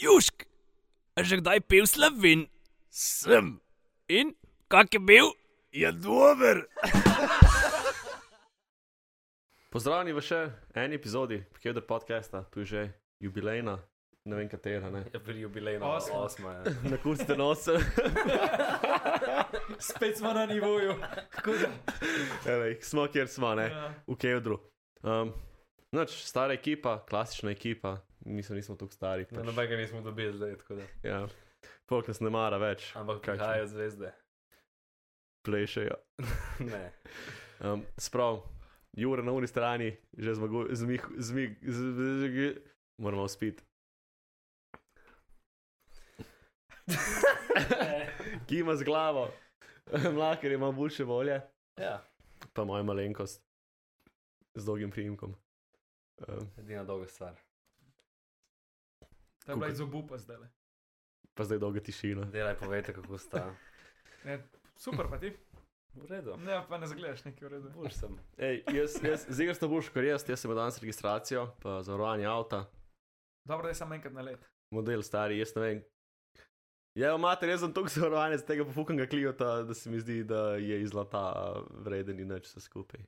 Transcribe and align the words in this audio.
Južk, 0.00 0.48
a 1.12 1.20
že 1.20 1.36
kdaj 1.36 1.60
pil 1.60 1.84
slovin? 1.84 2.48
Sem. 2.88 3.60
In 4.08 4.32
kak 4.64 4.88
je 4.90 5.00
bil? 5.00 5.28
Je 5.72 5.92
dober. 5.92 6.64
Pozdravljeni 9.70 10.16
v 10.16 10.22
še 10.24 10.38
eni 10.74 10.96
epizodi 10.96 11.44
Pekeder 11.54 11.84
podcasta, 11.84 12.42
tu 12.48 12.64
je 12.64 12.66
že 12.66 12.80
jubilejna, 13.20 13.76
ne 14.24 14.34
vem 14.34 14.48
katera, 14.48 14.88
ne. 14.90 15.04
Je 15.06 15.20
pri 15.20 15.44
jubilejno 15.44 15.84
Osma. 15.86 16.16
osma. 16.18 16.50
ja. 16.56 16.74
Na 16.90 16.98
kurste 16.98 17.36
nose. 17.36 17.76
Spet 19.92 20.18
smo 20.18 20.32
na 20.32 20.46
nivoju. 20.46 20.96
Evej, 22.46 22.80
smo 22.82 23.06
kjer 23.06 23.28
smo, 23.28 23.54
ne, 23.54 23.68
Ja. 23.68 23.94
v 24.06 24.16
Kevdru. 24.16 24.58
Um, 25.02 25.30
Noč, 25.92 26.22
stara 26.22 26.54
ekipa, 26.54 27.02
klasična 27.02 27.50
ekipa, 27.50 27.98
mislim, 28.20 28.56
nismo 28.56 28.76
tako 28.76 28.92
stari. 28.92 29.26
No, 29.30 29.38
Pač, 29.38 29.46
nobenega 29.46 29.76
nismo 29.76 30.00
dobili 30.00 30.32
zdaj, 30.36 30.56
tako 30.56 30.74
da. 30.74 30.82
ja. 31.02 31.28
Folk 31.88 32.08
nas 32.08 32.20
ne 32.20 32.30
mara 32.30 32.56
več, 32.56 32.92
Ampak 32.96 33.20
prihajajo 33.22 33.66
zvezde. 33.66 34.12
plešejo. 35.42 35.94
ne. 36.72 36.92
Um, 37.60 37.84
sprav, 37.96 38.40
Jure 38.92 39.22
na 39.22 39.32
uni 39.32 39.46
strani, 39.46 39.96
že 40.18 40.34
zmaguje, 40.34 40.74
zmig, 40.74 41.04
zmig, 41.16 41.58
zmig, 41.62 42.58
moramo 42.98 43.28
spiti. 43.28 43.62
Kima 48.46 48.76
z 48.76 48.82
glavo, 48.82 49.28
mlaker 50.14 50.52
ima 50.52 50.72
boljše 50.72 51.04
volje, 51.04 51.40
Ja, 51.76 52.02
pa 52.52 52.64
moja 52.64 52.82
malenkost 52.82 53.42
z 54.54 54.64
dolgim 54.64 54.90
primkom. 54.90 55.34
Um, 56.18 56.50
edina 56.58 56.84
dolga 56.84 57.06
stvar. 57.08 57.38
To 59.46 59.52
je 59.52 59.56
bila 59.56 59.68
iz 59.68 59.80
obupa 59.80 60.18
zdaj. 60.18 60.36
pa 61.34 61.44
zdaj 61.44 61.58
dolga 61.58 61.80
tišina. 61.80 62.24
Delaj, 62.24 62.56
povejte, 62.56 62.92
kako 62.92 63.18
sta. 63.18 63.54
Super, 64.76 65.08
pa 65.10 65.18
ti. 65.18 65.32
V 65.94 66.06
redu. 66.06 66.36
Ne, 66.36 66.62
pa 66.68 66.78
ne 66.78 66.86
zagledaš 66.86 67.24
nekaj 67.24 67.48
v 67.48 67.52
redu. 67.52 67.70
Boš 67.70 67.94
sem. 67.94 68.12
Ej, 68.38 68.62
jaz, 68.70 68.94
jaz, 69.02 69.24
zigar 69.28 69.54
sta 69.54 69.66
boš 69.66 69.88
kot 69.90 70.04
jaz, 70.06 70.22
jaz 70.28 70.40
sem 70.40 70.52
danes 70.54 70.78
registracijo, 70.78 71.48
pa 71.62 71.82
zavarovanje 71.82 72.26
avta, 72.26 72.70
Dobro, 73.44 73.62
da 73.66 73.68
je 73.68 73.74
samo 73.74 73.94
enkrat 73.94 74.12
na 74.12 74.22
let. 74.22 74.44
model 74.70 75.02
stari, 75.02 75.38
jaz 75.38 75.54
ne 75.56 75.62
vem. 75.62 75.80
Ja, 76.94 77.16
mater, 77.16 77.48
jaz 77.48 77.60
sem 77.60 77.72
toliko 77.74 77.90
zavarovanja 77.90 78.38
z 78.38 78.46
tega 78.46 78.64
pofukanga 78.64 79.06
klijota, 79.06 79.62
da 79.62 79.74
se 79.74 79.90
mi 79.90 80.00
zdi, 80.00 80.24
da 80.24 80.54
je 80.56 80.82
iz 80.82 80.90
zlata 80.90 81.22
vreden 81.70 82.20
in 82.20 82.28
nič 82.28 82.46
vse 82.46 82.60
skupaj. 82.60 83.00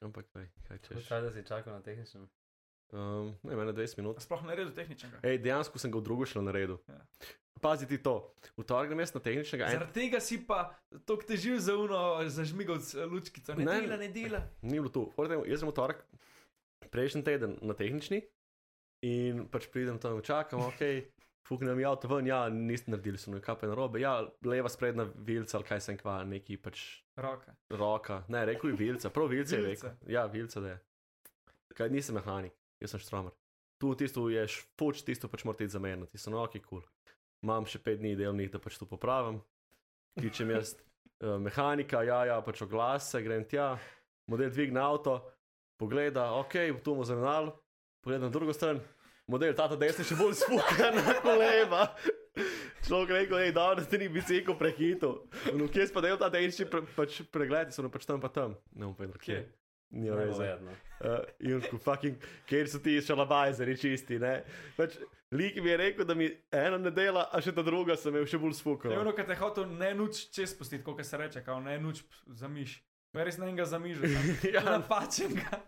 Ampak, 0.00 0.26
kaj, 0.32 0.48
kaj 0.68 0.78
češ. 0.78 1.06
Čas, 1.08 1.22
da 1.24 1.32
si 1.32 1.44
čakal 1.44 1.74
na 1.74 1.82
tehničnem. 1.82 2.28
Um, 2.92 3.32
ne, 3.42 3.56
mene 3.56 3.72
20 3.72 3.98
minut. 3.98 4.20
Sploh 4.22 4.44
na 4.46 4.54
redu 4.54 4.70
tehničnega. 4.70 5.18
Ej, 5.22 5.40
dejansko 5.42 5.78
sem 5.78 5.90
ga 5.90 5.98
v 5.98 6.04
drugo 6.04 6.24
šel 6.24 6.42
na 6.42 6.52
redu. 6.52 6.78
Ja. 6.86 7.00
Pazi 7.56 7.88
ti 7.88 7.96
to, 7.98 8.12
v 8.54 8.62
torek 8.62 8.90
grem 8.90 9.00
jaz 9.00 9.14
na 9.14 9.20
tehničnega. 9.20 9.64
En, 9.66 9.72
Zaradi 9.72 9.92
tega 9.96 10.20
si 10.20 10.36
pa 10.38 10.76
tako 11.08 11.24
težil 11.24 11.56
za 11.58 11.74
uno, 11.74 11.98
zažmigal 12.28 12.78
s 12.78 12.94
lučkico. 12.94 13.56
Ne, 13.56 13.64
Ne. 13.64 13.72
ne 13.72 13.80
dela, 13.80 13.96
ne 13.96 14.08
dela. 14.08 14.40
ni 14.62 14.76
bilo 14.76 14.88
tu. 14.88 15.08
Tega, 15.16 15.40
Jaz 15.44 15.60
sem 15.60 15.68
v 15.68 15.74
torek 15.74 16.04
prejšnji 16.86 17.22
teden 17.24 17.56
na 17.62 17.74
tehnični 17.74 18.22
in 19.02 19.46
pač 19.48 19.66
pridem 19.66 19.98
tam, 19.98 20.20
čakam, 20.22 20.60
ok, 20.68 20.80
fuknem 21.48 21.78
avto 21.84 22.08
ven, 22.08 22.26
ja, 22.26 22.48
niste 22.48 22.90
naredili, 22.90 23.18
so 23.18 23.30
nekaj 23.30 23.64
na 23.64 23.74
robe, 23.74 24.00
ja, 24.00 24.20
leva 24.42 24.68
sprednja 24.68 25.08
vilca 25.16 25.58
ali 25.58 25.66
kaj 25.66 25.80
sem 25.80 25.96
kva, 25.96 26.20
neki 26.24 26.56
pač 26.56 27.02
Roka. 27.16 27.54
roka. 27.70 28.22
Ne, 28.28 28.44
rekel 28.44 28.70
je 28.70 28.76
vilca, 28.76 29.10
prav 29.10 29.28
vilca 29.28 29.56
je 29.56 29.62
Vilca. 29.62 29.88
rekel. 29.88 30.12
Ja, 30.12 30.26
vilca 30.26 30.60
da 30.60 30.68
je. 30.68 30.78
Kaj, 31.74 31.88
nisem 31.90 32.14
mehanik, 32.14 32.52
jaz 32.82 32.94
sem 32.94 33.02
štromer. 33.02 33.34
Tu 33.80 33.92
tisto 34.00 34.24
je 34.32 34.46
špoč, 34.48 35.04
tisto 35.04 35.28
pač 35.28 35.44
morate 35.44 35.66
iti 35.66 35.74
zamenjati, 35.76 36.18
so 36.18 36.32
no, 36.32 36.40
ok, 36.44 36.58
kul. 36.64 36.80
Cool. 36.80 37.12
Imam 37.44 37.66
še 37.68 37.78
pet 37.82 38.00
dni 38.00 38.14
delovnih, 38.16 38.48
da 38.52 38.60
pač 38.62 38.78
to 38.80 38.88
popravim. 38.88 39.42
Kličem 40.16 40.50
jaz 40.54 40.74
uh, 40.74 41.36
mehanika, 41.46 42.02
ja, 42.06 42.22
ja, 42.30 42.40
pač 42.44 42.64
oglase, 42.64 43.20
grem 43.24 43.44
tja, 43.48 43.74
model 44.32 44.50
dvigne 44.50 44.80
avto, 44.80 45.18
pogleda, 45.80 46.30
ok, 46.40 46.56
tu 46.80 46.94
bomo 46.94 47.04
zamenjali, 47.04 47.52
pogleda 48.00 48.24
na 48.24 48.32
drugo 48.32 48.56
stran, 48.56 48.80
model 49.28 49.52
tata 49.58 49.76
desni 49.76 50.06
še 50.08 50.16
bolj 50.18 50.38
spukan 50.40 50.96
na 51.02 51.18
koleba. 51.20 51.90
Človek 52.86 53.10
rekel, 53.10 53.38
hej, 53.42 53.52
da 53.56 53.74
ti 53.82 53.98
ni 53.98 54.06
bicikl 54.12 54.54
prehitil. 54.54 55.16
No, 55.58 55.66
kje 55.72 55.88
spadajo 55.90 56.20
ta 56.20 56.28
tehnični 56.30 56.68
pre, 56.70 56.84
pač 56.94 57.18
pregledi, 57.34 57.74
so 57.74 57.82
no 57.82 57.90
pač 57.90 58.06
tam 58.06 58.22
pa 58.22 58.30
tam. 58.30 58.54
Ne 58.76 58.86
bom 58.86 58.94
povedal, 58.94 59.18
kje. 59.18 59.40
Ni 59.90 60.10
veze. 60.10 60.32
Neverjetno. 60.32 60.70
Uh, 61.00 61.18
in 61.52 61.60
ko 61.70 61.78
fucking, 61.78 62.24
kjer 62.48 62.70
so 62.70 62.80
ti 62.82 62.96
šalabajzeri 63.04 63.76
čisti, 63.78 64.18
ne. 64.22 64.40
Pač, 64.76 64.96
lik 65.34 65.60
mi 65.62 65.70
je 65.70 65.76
rekel, 65.80 66.08
da 66.08 66.16
mi 66.18 66.28
ena 66.50 66.78
ne 66.80 66.90
dela, 66.94 67.28
a 67.32 67.40
še 67.44 67.54
ta 67.54 67.64
druga 67.66 67.96
se 68.00 68.10
me 68.10 68.24
je 68.24 68.32
še 68.34 68.40
bolj 68.42 68.56
je 68.56 68.60
spukala. 68.62 68.98
ono, 69.00 69.14
kar 69.16 69.28
te 69.28 69.36
hotel 69.38 69.68
ne 69.70 69.92
nuč 69.94 70.26
čez 70.34 70.56
spustiti, 70.56 70.84
kot 70.84 71.04
se 71.04 71.20
reče, 71.20 71.44
kao 71.46 71.60
ne 71.60 71.78
nuč 71.82 72.02
zamiš. 72.26 72.80
Pa 73.14 73.22
je 73.22 73.28
res 73.30 73.38
na 73.40 73.48
enega 73.48 73.64
zamižal. 73.68 74.10
ja, 74.56 74.64
Napačenega. 74.66 75.62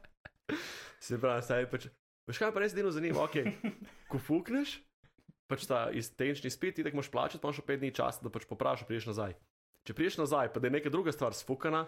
se 1.00 1.20
pravi, 1.20 1.44
saj 1.46 1.70
pač. 1.70 1.88
Veš 2.28 2.40
kaj 2.42 2.52
pa 2.52 2.60
res 2.60 2.74
dino 2.76 2.90
zanima, 2.92 3.22
ok, 3.24 3.38
ko 4.12 4.18
fukneš, 4.20 4.74
pač 5.48 5.64
ta 5.64 5.86
iz 5.96 6.10
tehnični 6.12 6.52
spet, 6.52 6.76
ti 6.76 6.84
tako 6.84 7.00
moš 7.00 7.08
plačati, 7.12 7.40
pa 7.40 7.54
še 7.56 7.64
pet 7.64 7.80
dni 7.80 7.94
časa, 7.96 8.20
da 8.20 8.32
pač 8.32 8.44
popraviš, 8.50 8.84
priješ 8.88 9.08
nazaj. 9.14 9.38
Če 9.88 9.96
priješ 9.96 10.18
nazaj, 10.20 10.50
pa 10.52 10.60
da 10.60 10.68
je 10.68 10.74
neka 10.76 10.92
druga 10.92 11.14
stvar 11.14 11.32
sfukana, 11.32 11.86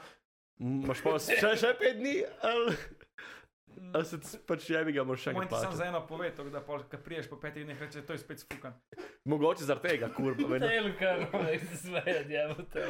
imaš 0.60 1.03
pa 1.03 1.16
še, 1.19 1.54
še 1.56 1.72
pet 1.81 1.97
dni, 1.98 2.15
ali, 2.47 2.75
ali 3.94 4.04
se 4.04 4.21
pač 4.47 4.69
jebi 4.71 4.94
ga, 4.97 5.04
moraš 5.09 5.26
še 5.26 5.34
enkrat 5.34 5.65
sam 5.65 5.76
za 5.78 5.88
eno 5.88 6.03
pove, 6.09 6.31
tako 6.37 6.53
da 6.53 6.62
pol, 6.65 6.84
priješ 7.04 7.31
po 7.32 7.41
petih 7.41 7.65
dneh, 7.66 7.81
reče, 7.81 8.04
to 8.06 8.16
je 8.16 8.22
spet 8.22 8.44
sfukan. 8.44 8.76
Mogoče 9.31 9.66
zaradi 9.69 9.94
tega, 9.94 10.10
kurba, 10.15 10.48
vedno. 10.54 10.69
Telka, 10.69 11.15
ne 11.44 11.59
se 11.59 11.81
smeje, 11.84 12.25
jebote. 12.28 12.87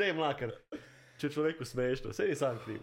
Dej 0.00 0.14
mlakar, 0.16 0.54
če 1.20 1.32
človeku 1.36 1.68
smešno, 1.68 2.14
vse 2.14 2.30
je 2.30 2.38
sam 2.38 2.60
kriv. 2.64 2.80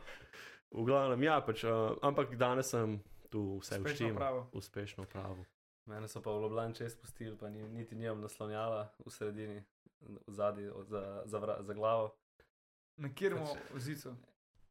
V 0.71 0.85
glavnem, 0.87 1.25
ja, 1.27 1.41
pač, 1.43 1.65
uh, 1.67 1.97
ampak 2.05 2.37
danes 2.39 2.69
sem 2.71 2.99
tu 3.31 3.57
vse 3.59 3.81
Uspešno 3.81 4.13
opravil. 4.13 4.45
uspešno 4.55 5.05
pravo. 5.11 5.43
Mene 5.89 6.07
so 6.07 6.21
pa 6.23 6.31
v 6.31 6.43
Ljubljani 6.45 6.77
čez 6.77 6.93
spustili, 6.93 7.33
pa 7.35 7.49
ni, 7.49 7.63
niti 7.73 7.95
nimam 7.97 8.21
naslonjala 8.21 8.85
v 9.01 9.11
sredini, 9.11 9.63
v 9.99 10.33
zadnji, 10.35 10.69
za, 10.87 11.23
za, 11.25 11.57
za 11.59 11.73
glavo. 11.73 12.13
Na 13.01 13.09
kjermu 13.09 13.45
Pač- 13.45 13.75
ozicu. 13.75 14.15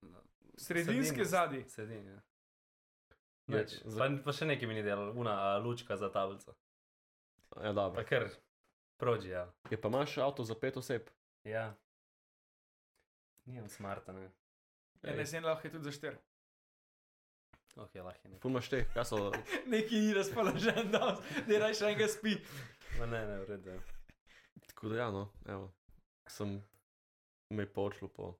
No, 0.03 0.23
Sredinske 0.57 1.25
sredini, 1.25 1.25
zadnji. 1.25 1.65
Sredini, 1.69 2.11
ja. 2.11 2.21
Nič. 3.51 3.81
Pa, 3.99 4.07
pa 4.25 4.33
še 4.33 4.47
nekaj 4.47 4.69
mi 4.71 4.77
ni 4.79 4.83
delalo, 4.87 5.13
una 5.19 5.59
lučka 5.59 5.97
za 5.99 6.11
tablico. 6.13 6.55
Ja, 7.59 7.73
dobro. 7.73 7.99
Pa 7.99 8.07
kar 8.07 8.29
prođi, 9.01 9.29
ja. 9.35 9.49
Je 9.71 9.81
pa 9.81 9.89
imaš 9.89 10.19
avto 10.19 10.45
za 10.45 10.55
pet 10.55 10.77
oseb? 10.77 11.11
Ja. 11.45 11.75
Nijem 13.45 13.69
smarta, 13.69 14.13
ne. 14.13 14.31
Ja, 15.03 15.17
ne, 15.17 15.27
sen 15.27 15.45
lahko 15.45 15.67
je 15.67 15.73
tudi 15.73 15.85
za 15.85 15.93
štir. 15.93 16.19
Ok, 17.77 17.95
lahko 17.95 18.29
je 18.29 18.39
imaš 18.45 18.69
te, 18.69 18.85
kaj 18.95 19.05
so. 19.05 19.33
Neki 19.75 20.01
ni 20.01 20.15
razpoložen, 20.15 20.91
da 20.93 21.17
ne 21.49 21.59
raj 21.59 21.75
še 21.75 21.91
enega 21.91 22.07
spi. 22.09 22.37
Ma 22.99 23.07
ne, 23.07 23.27
ne, 23.27 23.39
v 23.43 23.49
redu. 23.51 23.75
ja. 23.75 23.81
Tako 24.71 24.89
da, 24.89 24.97
ja, 25.03 25.11
no, 25.11 25.27
evo, 25.49 25.73
sem 26.29 26.61
me 27.51 27.67
počlo 27.67 28.09
po. 28.09 28.39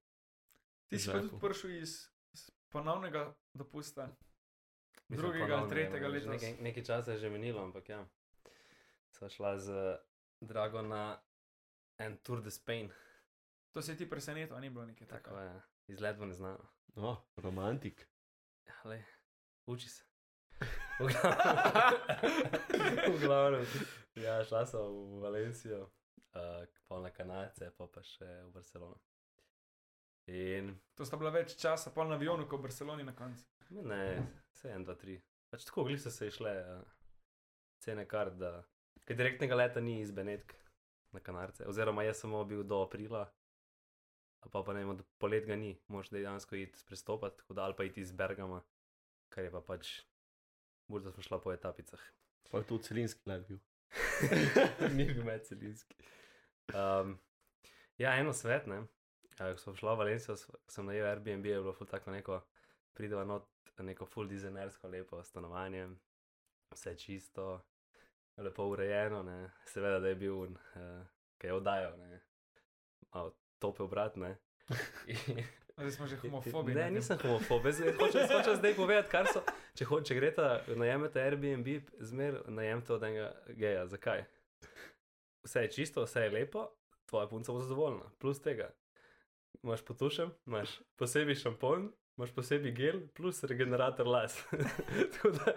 Ti 0.87 0.99
si 0.99 1.07
pa 1.07 1.21
tudi 1.21 1.39
prišel 1.39 1.71
iz, 1.73 1.93
iz 2.33 2.43
ponovnega 2.69 3.25
dopusta. 3.53 4.09
Mislim, 5.09 5.19
Drugega 5.19 5.57
ali 5.57 5.69
tretjega 5.69 6.07
ja, 6.07 6.11
že 6.11 6.15
letos. 6.19 6.31
Nekaj, 6.33 6.63
nekaj 6.63 6.85
časa 6.85 7.13
je 7.13 7.19
že 7.19 7.31
minilo, 7.31 7.63
ampak 7.63 7.89
ja. 7.89 8.07
Sva 9.11 9.29
šla 9.29 9.59
z 9.59 9.69
Drago 10.41 10.83
na 10.83 11.19
en 11.99 12.17
Tour 12.19 12.41
de 12.41 12.51
Spain. 12.51 12.91
To 13.71 13.83
se 13.83 13.93
je 13.93 13.97
ti 13.97 14.11
presenetilo, 14.11 14.61
ni 14.61 14.71
bilo 14.71 14.87
nekaj 14.87 15.07
Tako 15.09 15.23
tako. 15.25 15.41
je, 15.41 15.61
izgled 15.89 16.17
bo 16.17 16.27
neznano. 16.27 16.63
No, 16.95 17.27
romantik. 17.37 18.07
Ja, 18.67 18.75
lej, 18.85 19.03
uči 19.67 19.89
se. 19.89 20.05
V 21.01 21.07
glavnem- 21.07 22.01
v 23.11 23.21
glavnem. 23.21 23.67
Ja, 24.15 24.45
šla 24.45 24.67
sem 24.67 24.81
v 24.81 25.21
Valencijo, 25.21 25.91
uh, 26.37 26.65
pol 26.89 27.03
na 27.03 27.11
Kanadce, 27.15 27.71
pa 27.77 27.87
pa 27.87 28.03
še 28.07 28.27
v 28.27 28.53
Barcelono. 28.55 29.01
In 30.31 30.75
To 30.95 31.07
sta 31.07 31.19
bila 31.19 31.33
več 31.35 31.57
časa, 31.59 31.91
pol 31.95 32.11
na 32.11 32.19
avionu, 32.19 32.47
kot 32.47 32.61
v 32.61 32.69
Barceloni 32.69 33.07
na 33.07 33.15
koncu. 33.17 33.47
Ma 33.71 33.87
Ne, 33.95 34.05
vse 34.55 34.73
en, 34.75 34.85
dva, 34.85 34.97
tri. 34.99 35.17
Pač 35.51 35.67
tako, 35.67 35.87
gliso 35.89 36.11
se 36.11 36.29
je 36.29 36.35
šle 36.35 36.53
uh, 36.63 36.83
cene 37.83 38.07
kar, 38.11 38.31
da 38.39 38.61
ker 39.07 39.19
direktnega 39.19 39.57
leta 39.57 39.83
ni 39.83 40.01
iz 40.03 40.13
Benetk 40.15 40.55
na 41.15 41.23
Kanarce. 41.25 41.67
Oziroma, 41.71 42.05
jaz 42.07 42.23
sem 42.23 42.35
bil 42.47 42.63
do 42.67 42.83
aprila, 42.85 43.25
ali 44.43 44.53
pa, 44.53 44.63
pa 44.67 44.75
ne 44.77 44.85
vem, 44.85 45.01
do 45.01 45.07
polet 45.23 45.47
ga 45.49 45.57
ni, 45.59 45.73
moš 45.91 46.13
dejansko 46.15 46.59
iti 46.59 46.85
prestopati, 46.87 47.41
tako 47.43 47.59
da 47.59 47.67
ali 47.67 47.79
pa 47.79 47.87
iti 47.89 48.05
iz 48.05 48.13
Bergama, 48.13 48.61
kar 49.35 49.47
je 49.47 49.55
pa 49.55 49.63
pač, 49.65 49.97
bolj 50.91 51.09
da 51.09 51.15
smo 51.15 51.27
šla 51.27 51.41
po 51.43 51.55
etapicah. 51.55 52.03
Pa 52.51 52.63
je 52.63 52.71
tu 52.71 52.79
celinski 52.79 53.31
let 53.31 53.47
bil. 53.49 53.59
ni 54.97 55.07
bil 55.11 55.25
medcelinski. 55.27 55.97
Um, 56.75 57.19
ja, 57.99 58.15
eno 58.17 58.33
svet, 58.33 58.67
ne. 58.67 58.83
Ja, 59.39 59.53
ko 59.53 59.61
smo 59.61 59.75
šla 59.75 59.95
v 59.95 59.99
Valencijo, 60.05 60.37
sem 60.69 60.87
najel 60.87 61.07
Airbnb, 61.07 61.47
je 61.47 61.61
bilo 61.61 61.73
ful 61.73 61.89
tako 61.89 62.11
neko, 62.11 62.41
prideva 62.93 63.25
not 63.25 63.49
neko 63.81 64.07
full 64.07 64.29
dizajnersko 64.29 64.89
lepo 64.89 65.23
stanovanje, 65.25 65.89
vse 66.75 66.97
čisto. 66.97 67.61
lepo 68.37 68.65
urejeno, 68.65 69.23
ne. 69.23 69.51
seveda, 69.67 70.01
da 70.01 70.09
je 70.09 70.15
bil, 70.15 70.37
uh, 70.37 71.07
ki 71.39 71.47
je 71.47 71.55
oddajal, 71.55 71.99
ne. 71.99 72.21
Malo 73.15 73.35
tope 73.59 73.83
obrat, 73.83 74.17
ne. 74.17 74.37
Zdaj 75.81 75.91
smo 75.91 76.07
že 76.07 76.17
homofobi. 76.23 76.75
Ne, 76.75 76.91
nisem 76.91 77.19
homofob. 77.19 77.63
Hočem, 77.63 78.29
hočem 78.29 78.57
zdaj 78.57 78.75
povedati, 78.77 79.09
kar 79.09 79.27
so. 79.33 79.41
Če, 79.75 79.87
ho, 79.89 80.01
če 80.05 80.15
greste 80.15 80.45
najemete 80.77 81.23
Airbnb, 81.23 81.69
zmer 82.05 82.43
najemite 82.49 82.93
od 82.93 83.07
enega 83.09 83.33
geja. 83.57 83.87
Zakaj? 83.89 84.25
Vse 85.45 85.63
je 85.63 85.71
čisto, 85.71 86.05
vse 86.05 86.21
je 86.27 86.31
lepo, 86.31 86.67
tvoja 87.09 87.29
punca 87.29 87.53
bo 87.53 87.61
zadovoljna. 87.61 88.11
Plus 88.19 88.43
tega, 88.43 88.71
imaš 89.63 89.83
potušem, 89.85 90.31
imaš 90.47 90.81
posebej 90.97 91.35
šampon, 91.35 91.87
imaš 92.17 92.35
posebej 92.37 92.73
gel, 92.77 92.99
plus 93.17 93.41
regenerator 93.45 94.07
las. 94.07 94.37
Tako 95.15 95.31
da 95.31 95.55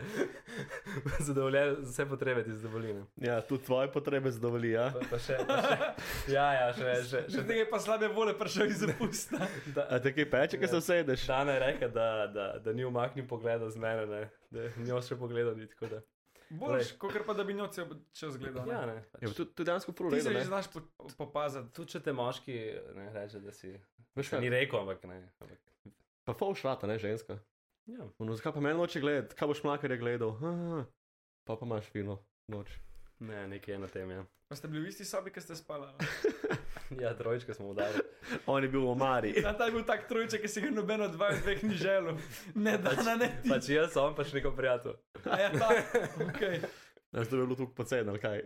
zadovoljen, 1.19 1.75
vse 1.81 2.05
potrebe 2.05 2.43
ti 2.43 2.53
zadovoljine. 2.53 3.05
Ja, 3.15 3.41
tudi 3.41 3.63
tvoje 3.65 3.91
potrebe 3.91 4.31
zadovolji. 4.31 4.71
Ja? 4.71 4.87
Pa, 4.95 5.03
pa 5.11 5.19
še, 5.19 5.37
pa 5.47 5.59
še, 5.67 5.77
ja, 6.33 6.47
ja, 6.53 6.69
še, 6.73 6.95
še, 7.03 7.23
Še 7.27 7.35
še 7.35 7.43
tega 7.43 7.59
je 7.65 7.69
pa 7.69 7.79
slabe 7.83 8.07
vole 8.15 8.37
prišel 8.39 8.71
iz 8.71 8.79
zapusta. 8.85 9.43
da, 9.75 9.87
A 9.89 9.99
te 9.99 10.15
kaj 10.15 10.29
peče, 10.31 10.61
ki 10.63 10.71
se 10.71 10.79
usedeš? 10.79 11.27
Dana 11.27 11.57
je 11.57 11.63
rekla, 11.65 11.91
da, 11.91 12.07
da, 12.31 12.47
da 12.63 12.73
ni 12.73 12.87
umaknil 12.87 13.27
pogleda 13.27 13.67
z 13.69 13.83
mene, 13.83 14.07
ne. 14.07 14.23
da 14.53 14.71
njo 14.87 15.03
še 15.03 15.19
pogledal 15.19 15.59
ni 15.59 15.67
tako 15.67 15.91
da. 15.97 16.01
Boljš, 16.53 16.91
kot 16.97 17.15
pa 17.25 17.33
da 17.33 17.43
bi 17.43 17.53
noč 17.53 17.79
čez 18.11 18.37
gledal. 18.37 18.67
Ja, 18.67 18.85
ne. 18.85 18.95
Ja, 18.95 19.03
Pač, 19.19 19.33
tudi, 19.33 19.51
tudi 19.51 19.65
dejansko 19.65 19.91
Ti 19.91 19.97
prav 19.97 20.11
se 20.13 20.31
že 20.31 20.43
znaš 20.43 20.67
po- 20.67 20.83
popazati. 21.17 21.71
tudi 21.71 21.89
če 21.89 21.99
te 21.99 22.13
moški 22.13 22.57
ne 22.93 23.07
reče, 23.11 23.39
da 23.39 23.51
si. 23.51 23.73
Veš 24.15 24.31
Ni 24.33 24.39
kaj, 24.39 24.49
rekel, 24.51 24.79
ampak 24.79 25.03
ne. 25.05 25.17
Ampak, 25.39 25.59
pa 26.23 26.33
fol 26.33 26.53
šrata, 26.53 26.85
ne 26.85 26.97
ženska. 26.97 27.39
ja. 27.87 28.05
Ono, 28.17 28.35
zakaj 28.35 28.53
pa 28.53 28.59
meni 28.59 28.77
noče 28.77 28.99
gledati, 28.99 29.35
kaj 29.35 29.47
boš 29.47 29.63
mlakar 29.63 29.91
je 29.91 29.97
gledal? 29.97 30.37
Ah, 30.39 30.85
pa 31.43 31.55
pa 31.55 31.65
imaš 31.65 31.85
fino 31.87 32.19
noč. 32.47 32.69
Ne, 33.19 33.47
nekaj 33.47 33.73
je 33.73 33.79
na 33.79 33.87
tem. 33.87 34.11
Ja, 34.11 34.25
Pa 34.47 34.55
ste 34.55 34.67
bili 34.67 34.83
v 34.83 34.89
isti 34.89 35.05
sobi, 35.05 35.31
ki 35.31 35.41
ste 35.41 35.55
spali. 35.55 35.87
ja 37.03 37.13
trojčke 37.17 37.53
smo 37.53 37.69
udali. 37.73 38.01
On 38.45 38.63
je 38.63 38.69
bil 38.69 38.81
v 38.81 38.89
omari. 38.91 39.33
Ja, 39.41 39.53
ta 39.57 39.65
je 39.65 39.71
bil 39.71 39.83
tak 39.87 40.07
trojček, 40.07 40.41
ki 40.41 40.47
si 40.51 40.61
ga 40.61 40.71
noben 40.71 41.01
od 41.01 41.15
vaju 41.15 41.39
dveh 41.43 41.63
ni 41.63 41.75
želel. 41.79 42.17
Ne, 42.55 42.77
da 42.77 42.93
na 43.03 43.15
ne 43.15 43.29
ti. 43.41 43.49
Pač 43.49 43.69
jaz 43.69 43.93
sem, 43.93 44.15
pač 44.15 44.33
neko 44.33 44.51
prijatelj. 44.57 44.95
A 45.25 45.39
ja, 45.39 45.49
tak, 45.51 45.95
okay. 46.27 46.61
Jaz 47.13 47.29
to 47.29 47.37
je 47.37 47.45
bilo 47.45 47.55
tukaj 47.55 47.75
pocen, 47.75 48.09
ali 48.09 48.19
kaj. 48.19 48.43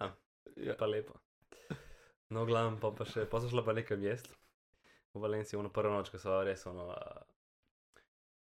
Ja, 0.00 0.10
Ja. 0.56 0.74
pa 0.78 0.86
lepo. 0.86 1.18
No, 2.30 2.42
glavno, 2.46 2.78
pa, 2.82 2.90
pa 2.90 3.04
še, 3.06 3.24
pa 3.30 3.38
so 3.40 3.48
šla 3.48 3.62
pa 3.62 3.72
nekam 3.76 4.02
jesti. 4.02 4.34
V 5.14 5.20
Valenciji, 5.22 5.58
ono 5.58 5.70
prvo 5.72 5.94
noč, 5.94 6.10
ko 6.10 6.18
so 6.18 6.40
res 6.44 6.66
ono. 6.66 6.90
Uh, 6.90 7.24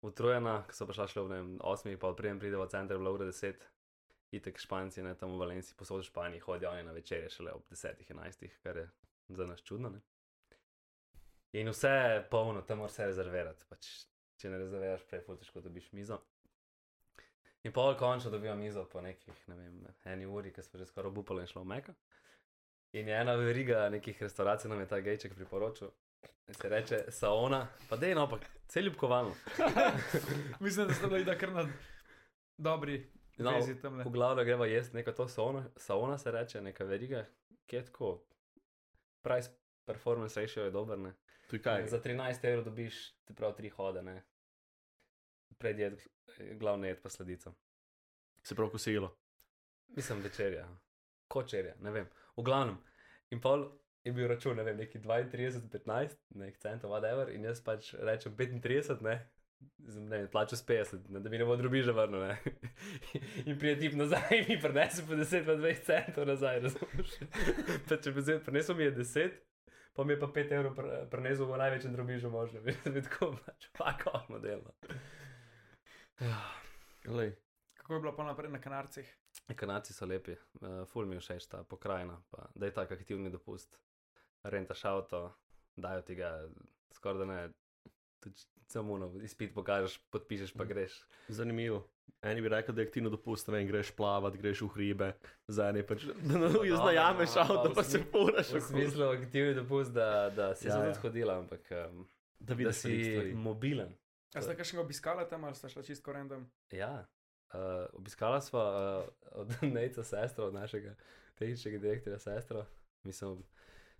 Utrujena, 0.02 0.62
ko 0.66 0.72
so 0.74 0.86
pa 0.88 0.96
šla 0.96 1.06
v 1.22 1.28
vem, 1.28 1.48
osmih, 1.60 1.98
pa 2.00 2.10
prijem 2.16 2.40
pride 2.40 2.56
v 2.56 2.66
center, 2.72 2.98
bilo 2.98 3.12
ura 3.14 3.28
deset. 3.28 3.66
Itek 4.32 4.58
Španci, 4.62 5.02
ne 5.02 5.14
tam 5.18 5.34
v 5.34 5.40
Valenciji, 5.42 5.74
posod 5.76 6.00
v 6.04 6.06
Španiji, 6.06 6.40
hodijo 6.44 6.70
oni 6.70 6.84
na 6.86 6.92
večerje 6.94 7.30
šele 7.34 7.50
ob 7.52 7.64
desetih, 7.68 8.10
enajstih, 8.14 8.52
kar 8.62 8.76
je 8.78 8.84
za 9.34 9.46
nas 9.46 9.62
čudno. 9.62 9.90
Ne? 9.90 10.00
In 11.52 11.68
vse 11.68 11.88
je 11.88 12.28
polno, 12.30 12.62
tam 12.62 12.78
moraš 12.78 12.92
vse 12.92 13.06
rezervirati. 13.06 13.64
Pač, 13.68 13.88
če 14.38 14.50
ne 14.50 14.58
rezerviraš, 14.58 15.06
prej 15.10 15.24
fultiško 15.26 15.60
dobiš 15.60 15.92
mizo. 15.92 16.20
In 17.62 17.74
pol 17.76 17.96
končno 17.98 18.30
dobijo 18.30 18.54
mizo 18.56 18.86
po 18.88 19.00
nekih, 19.04 19.42
ne 19.48 19.56
vem, 19.56 19.80
eni 20.04 20.26
uri, 20.26 20.52
ki 20.52 20.62
smo 20.64 20.80
že 20.80 20.86
skoraj 20.88 21.10
obupali 21.10 21.44
in 21.44 21.50
šlo 21.50 21.62
v 21.62 21.72
Meka. 21.74 21.94
In 22.96 23.08
je 23.08 23.18
ena 23.20 23.34
veriga 23.36 23.88
nekih 23.92 24.22
restauracij 24.22 24.70
nam 24.70 24.80
je 24.80 24.88
ta 24.88 25.00
gejček 25.00 25.34
priporočil. 25.34 25.90
In 26.48 26.54
se 26.54 26.68
reče 26.68 27.04
sauna, 27.12 27.66
pa 27.88 27.96
dej 27.96 28.14
no, 28.14 28.26
pa 28.30 28.40
cel 28.68 28.88
ljubkovalno. 28.88 29.34
Mislim, 30.64 30.88
da 30.88 30.94
ste 30.94 31.06
bili 31.06 31.24
da 31.24 31.38
kar 31.38 31.52
na 31.52 31.68
dobri 32.56 33.04
No. 33.40 33.56
V 34.04 34.10
glavnem 34.10 34.44
greva 34.44 34.66
jesti 34.66 34.96
neko 34.96 35.12
to 35.12 35.28
sauna, 35.28 35.64
sauna 35.76 36.18
se 36.18 36.30
reče, 36.30 36.60
neka 36.60 36.84
veriga, 36.84 37.24
ki 37.66 37.76
je 37.76 37.84
tako. 37.84 38.18
Price 39.22 39.50
performance 39.84 40.40
ratio 40.40 40.64
je 40.64 40.70
dober, 40.70 40.98
ne. 40.98 41.14
Za 41.86 42.00
13 42.02 42.44
evrov 42.48 42.64
dobiš, 42.64 43.00
ti 43.24 43.34
prav 43.34 43.56
tri 43.56 43.68
hode, 43.68 44.02
ne. 44.02 44.22
Predjed, 45.58 46.00
glavne 46.60 46.88
jed 46.88 47.02
pa 47.02 47.10
sledico. 47.10 47.54
Se 48.42 48.54
prav 48.54 48.70
kosilo. 48.70 49.16
Mislim, 49.96 50.22
večerja, 50.22 50.68
kočerja, 51.28 51.74
ne 51.80 51.90
vem. 51.90 52.06
V 52.36 52.42
glavnem. 52.42 52.78
In 53.30 53.40
pol 53.40 53.66
je 54.04 54.12
bil 54.12 54.28
račun, 54.28 54.56
ne 54.56 54.62
vem, 54.62 54.76
neki 54.76 54.98
32, 54.98 55.68
15, 55.72 56.16
nek 56.40 56.58
centov, 56.58 56.94
whatever, 56.94 57.34
in 57.34 57.44
jaz 57.44 57.60
pač 57.64 57.92
rečem 57.98 58.36
35, 58.36 59.02
ne. 59.02 59.18
Ne, 59.78 60.30
plačal 60.30 60.58
s 60.58 60.66
50, 60.66 61.08
ne, 61.08 61.20
da 61.20 61.30
mi 61.30 61.38
ne 61.38 61.44
bo 61.44 61.56
drobiže 61.56 61.92
vrnil. 61.92 62.20
ne. 62.20 62.38
In 63.48 63.58
prije 63.58 63.78
tip 63.78 63.92
nazaj 63.98 64.22
in 64.30 64.44
mi 64.48 64.60
prinese 64.60 65.06
po 65.06 65.12
10, 65.12 65.44
pa 65.46 65.52
20 65.52 65.84
centov 65.84 66.26
nazaj, 66.26 66.60
razumeš? 66.60 67.10
Pa 67.88 67.96
če 67.96 68.12
bi 68.12 68.22
zdaj 68.22 68.38
prinesel 68.44 68.76
mi 68.76 68.84
je 68.84 68.94
10, 68.96 69.36
pa 69.96 70.04
mi 70.04 70.12
je 70.12 70.20
pa 70.20 70.26
5 70.26 70.52
evrov 70.52 70.76
pr- 70.76 71.08
prinesel 71.10 71.50
v 71.50 71.58
največjem 71.60 71.92
drobižu 71.92 72.30
možno, 72.30 72.60
veš, 72.64 72.78
da 72.84 72.90
bi 72.90 73.02
tako 73.02 73.32
pač 73.44 73.68
pakal 73.76 74.22
modelno. 74.28 74.72
Lej. 77.18 77.34
Kako 77.74 77.94
je 77.94 78.00
bilo 78.00 78.16
pa 78.16 78.24
naprej 78.24 78.52
na 78.52 78.60
kanarcih? 78.60 79.16
Kanadci 79.56 79.92
so 79.92 80.06
lepi, 80.06 80.36
uh, 80.60 80.84
ful 80.86 81.06
mi 81.06 81.16
je 81.18 81.24
všeč 81.24 81.48
ta 81.50 81.64
pokrajina, 81.64 82.20
pa 82.30 82.46
da 82.54 82.68
je 82.68 82.76
tako 82.76 82.94
aktivni 82.94 83.32
dopust. 83.32 83.80
Rentaš 84.44 84.84
avto, 84.84 85.24
dajo 85.76 86.02
ti 86.06 86.14
ga, 86.14 86.30
skoraj 86.94 87.18
da 87.18 87.24
ne, 87.26 87.40
samo 88.70 89.12
izpit 89.22 89.54
pokažeš, 89.54 89.98
podpišeš, 90.10 90.52
pa 90.52 90.64
greš. 90.64 91.00
Zanimivo. 91.28 91.88
Eni 92.22 92.42
bi 92.42 92.48
rekli, 92.48 92.74
da 92.74 92.80
je 92.82 92.86
aktivno 92.86 93.10
dopust, 93.10 93.48
ne 93.48 93.54
vem, 93.54 93.66
greš 93.66 93.90
plavat, 93.96 94.36
greš 94.36 94.60
v 94.60 94.68
hribe, 94.74 95.12
zadnji 95.48 95.82
pač, 95.88 96.04
da 96.28 96.38
dobro, 96.38 96.84
najameš 96.84 97.34
no, 97.34 97.40
avto, 97.40 97.70
v 97.70 97.74
pa 97.74 97.84
se 97.84 98.02
furaš. 98.12 98.52
V 98.52 98.60
smislu 98.60 99.08
aktivni 99.08 99.54
dopust, 99.54 99.92
da, 99.96 100.28
da 100.36 100.54
si 100.54 100.68
Ja, 100.68 100.76
ja, 100.76 100.84
ja. 100.84 100.92
tudi 100.92 101.06
hodila, 101.08 101.38
ampak 101.38 101.70
um, 101.88 102.04
Da 102.40 102.54
da 102.54 102.72
si 102.72 103.04
stvari. 103.04 103.34
mobilen. 103.34 103.96
A 104.34 104.42
ste 104.42 104.56
kakšnega 104.56 104.84
obiskala 104.84 105.24
tam 105.28 105.44
ali 105.44 105.54
ste 105.54 105.68
šla 105.68 105.82
čisto 105.82 106.12
random? 106.12 106.46
Ja, 106.72 107.08
uh, 107.52 107.88
obiskala 107.92 108.40
sva 108.40 108.64
uh, 108.68 109.08
od 109.32 109.56
Nejca 109.76 110.04
sestro, 110.04 110.46
od 110.46 110.54
našega 110.54 110.94
tehničnega 111.34 111.78
direktorja 111.78 112.18
sestro. 112.18 112.64
Mislim, 113.02 113.42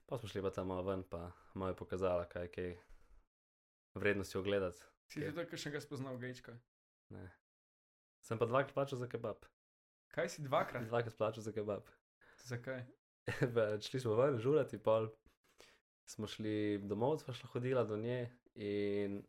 pa 0.07 0.19
smo 0.19 0.29
šli 0.29 0.43
pa 0.43 0.51
tam 0.51 0.73
ven, 0.87 1.03
pa 1.03 1.33
malo 1.55 1.73
je 1.73 1.77
pokazala, 1.77 2.25
kaj 2.25 2.43
je 2.43 2.49
kaj 2.49 2.77
vrednosti 3.95 4.39
ogledati. 4.39 4.79
Si 5.11 5.21
Kje? 5.21 5.33
tudi 5.33 5.47
kakšnega 5.51 5.81
spoznal 5.81 6.19
gejčka? 6.19 6.55
Ne. 7.11 7.27
Sem 8.23 8.39
pa 8.39 8.47
dvakrat 8.47 8.75
plačal 8.75 8.99
za 8.99 9.09
kebab. 9.11 9.47
Kaj 10.15 10.29
si 10.29 10.43
dvakrat? 10.43 10.87
Dvakrat 10.89 11.17
plačal 11.17 11.43
za 11.43 11.53
kebab. 11.53 11.89
Zakaj? 12.45 12.85
Šli 13.87 14.01
smo 14.01 14.15
ven, 14.15 14.39
žurati, 14.39 14.79
pol. 14.79 15.11
Smo 16.07 16.27
šli 16.27 16.81
domov, 16.83 17.21
sva 17.23 17.35
šla 17.35 17.49
hodila 17.53 17.85
do 17.87 17.97
nje 17.97 18.25
in 18.55 19.21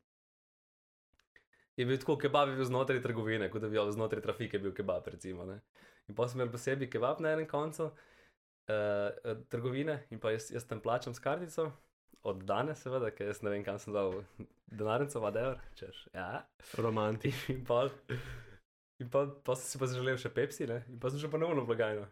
je 1.77 1.85
bil 1.85 1.99
tako, 2.01 2.17
kebab 2.17 2.49
je 2.49 2.55
bil 2.55 2.65
znotraj 2.65 3.01
trgovine, 3.01 3.49
kot 3.51 3.61
da 3.61 3.69
bi 3.69 3.77
bil 3.77 3.91
znotraj 3.91 4.21
trafike 4.21 4.59
bil 4.59 4.73
kebab, 4.73 5.07
recimo. 5.07 5.45
Ne? 5.45 5.59
In 6.09 6.15
pa 6.15 6.27
smo 6.27 6.41
imeli 6.41 6.51
posebej 6.51 6.89
kebab 6.89 7.21
na 7.21 7.35
enem 7.35 7.47
koncu 7.47 7.91
uh, 7.91 9.37
trgovine 9.49 10.01
in 10.09 10.19
pa 10.19 10.33
jaz, 10.33 10.49
jaz 10.51 10.65
tam 10.67 10.81
plačam 10.81 11.13
s 11.13 11.19
kartico. 11.19 11.71
Od 12.23 12.43
danes, 12.45 12.81
seveda, 12.83 13.09
ker 13.15 13.31
jaz 13.31 13.41
ne 13.41 13.49
vem, 13.49 13.63
kam 13.65 13.79
sem 13.81 13.93
dal 13.95 14.19
denarnico, 14.69 15.21
whatever, 15.23 15.57
češ. 15.79 16.03
Ja, 16.13 16.43
Romantik. 16.77 17.33
in 17.49 17.63
pa, 17.65 17.87
in 19.01 19.09
pa, 19.09 19.25
pa 19.45 19.55
sem 19.57 19.65
si 19.71 19.81
pa 19.81 19.89
zaželel 19.89 20.19
še 20.21 20.29
Pepsi, 20.33 20.67
ne? 20.69 20.83
in 20.91 20.99
pa 21.01 21.09
sem 21.09 21.21
že 21.21 21.31
ponovno 21.31 21.65
v 21.65 21.71
blagajno. 21.71 22.05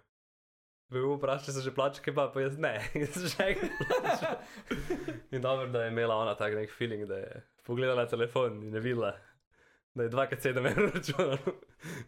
Bil 0.89 1.05
bi 1.05 1.13
vprašal, 1.19 1.45
če 1.45 1.53
se 1.53 1.61
že 1.67 1.75
plača 1.77 2.01
kebab, 2.01 2.31
pa 2.33 2.41
jaz 2.41 2.57
ne, 2.57 2.73
jaz 3.03 3.13
sem 3.19 3.29
še 3.35 3.49
enkrat 3.53 4.01
plačal. 4.01 4.39
In 5.29 5.45
dobro, 5.45 5.69
da 5.69 5.85
je 5.85 5.93
imela 5.93 6.17
ona 6.17 6.33
tak 6.33 6.57
nek 6.57 6.73
feeling, 6.73 7.05
da 7.05 7.21
je 7.21 7.43
pogledala 7.67 8.07
telefon 8.09 8.63
in 8.65 8.73
je 8.73 8.81
videla, 8.81 9.13
da 9.93 10.07
je 10.07 10.13
2,7 10.15 10.57
evrov 10.71 10.89
računal. 10.95 11.37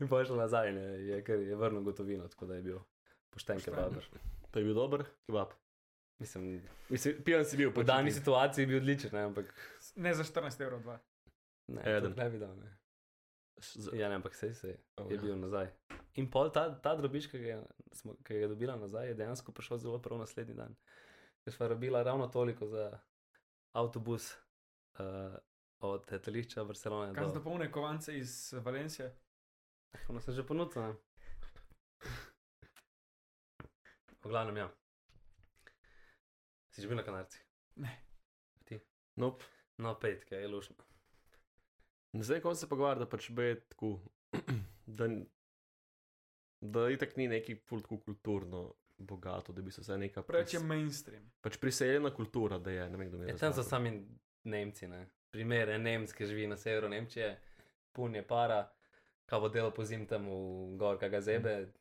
In 0.02 0.10
pa 0.10 0.24
je 0.24 0.32
šla 0.32 0.40
nazaj 0.42 0.74
in 0.74 0.82
je, 0.82 1.22
je, 1.22 1.42
je 1.52 1.60
vrnil 1.62 1.86
gotovino, 1.86 2.26
tako 2.34 2.50
da 2.50 2.58
je 2.58 2.66
bil 2.72 2.82
pošten 3.30 3.62
Pošten. 3.62 3.78
kebab. 3.78 4.02
Pa 4.50 4.60
je 4.60 4.66
bil 4.66 4.74
dober, 4.74 5.06
kebab. 5.30 5.54
Mislim, 6.22 6.62
Mislim, 6.90 7.24
pijan 7.24 7.46
si 7.46 7.58
bil, 7.58 7.72
pač 7.72 7.88
dani 7.88 8.12
situaciji 8.12 8.66
bi 8.66 8.72
bil 8.72 8.82
odličen, 8.82 9.10
ne, 9.12 9.24
ampak 9.24 9.48
Ne 9.96 10.14
za 10.14 10.24
14 10.24 10.62
evrov, 10.62 10.82
dva. 10.82 11.00
ne, 11.68 11.82
Eden. 11.88 12.14
ne 12.14 12.30
bi 12.30 12.40
dal. 12.40 12.54
Ne. 12.56 12.70
Z- 13.60 13.94
Ja, 13.94 14.10
ne, 14.10 14.16
ampak 14.16 14.36
sej 14.36 14.54
se 14.54 14.68
je. 14.68 14.78
Oh, 14.98 15.10
je 15.10 15.16
ja. 15.16 15.22
bil 15.22 15.36
nazaj. 15.36 15.72
In 16.16 16.30
pol 16.30 16.50
ta, 16.50 16.68
ta 16.76 16.96
drobiž, 16.96 17.26
ki 17.26 17.40
ga, 17.40 17.48
je- 17.48 17.66
smo- 17.92 18.18
ki 18.18 18.34
ga 18.36 18.40
je 18.40 18.48
dobila 18.48 18.76
nazaj, 18.76 19.08
je 19.08 19.14
dejansko 19.16 19.52
prišel 19.52 19.78
zelo 19.80 20.00
prav 20.00 20.20
naslednji 20.20 20.54
dan. 20.56 20.76
Ker 21.42 21.54
smo 21.54 21.68
rabila 21.68 22.04
ravno 22.04 22.28
toliko 22.28 22.68
za 22.68 23.00
avtobus 23.74 24.36
uh, 24.96 25.34
od 25.82 26.06
letališča 26.12 26.64
Barcelone 26.64 27.14
Kaj 27.14 27.26
do 27.26 27.32
to 27.32 27.42
polne 27.42 27.72
kovance 27.72 28.14
iz 28.14 28.34
Valencije? 28.56 29.10
Ono 30.08 30.20
sem 30.20 30.34
že 30.34 30.44
ponudil. 30.44 30.82
ne. 30.84 30.94
V 34.22 34.28
glavnem, 34.28 34.58
ja. 34.58 34.70
Si 36.72 36.82
že 36.82 36.88
bil 36.88 36.98
na 36.98 37.04
kanarcih? 37.04 37.42
Nope. 39.16 39.44
No, 39.78 39.96
pet, 40.00 40.24
kaj 40.26 40.42
je 40.42 40.48
lušno. 40.48 40.76
Zdaj, 42.14 42.40
ko 42.42 42.56
se 42.56 42.70
pogovarja, 42.70 43.04
da 43.04 43.10
pač 43.10 43.30
be 43.32 43.56
tako, 43.70 43.90
da 44.88 45.08
da 46.62 46.90
itak 46.90 47.16
ni 47.18 47.28
neki 47.28 47.56
ful 47.66 47.82
tako 47.82 47.98
kulturno 48.00 48.62
bogato, 48.98 49.54
da 49.54 49.62
bi 49.62 49.72
se 49.72 49.82
vse 49.82 49.98
neka 49.98 50.22
Preveč 50.22 50.54
je 50.54 50.60
mainstream. 50.60 51.32
pač 51.42 51.58
priseljena 51.58 52.14
kultura, 52.14 52.60
da 52.60 52.72
je, 52.72 52.90
ne 52.90 52.98
vem, 52.98 53.10
kdo 53.10 53.18
mi 53.18 53.26
je 53.26 53.30
Ja, 53.30 53.38
tam 53.38 53.54
so 53.54 53.64
sami 53.64 53.92
Nemci, 54.44 54.88
ne. 54.88 55.08
Primer 55.30 55.70
je 55.70 55.80
Nemc, 55.80 56.14
ki 56.14 56.26
živi 56.26 56.48
na 56.48 56.58
severu 56.58 56.90
Nemčije, 56.90 57.32
pun 57.92 58.16
je 58.16 58.22
para, 58.28 58.62
ka 59.26 59.40
bo 59.40 59.50
delo 59.50 59.72
po 59.72 59.84
zim 59.84 60.06
tam 60.06 60.28
v 60.28 60.38
Gorka 60.78 61.10
Gazebe, 61.10 61.72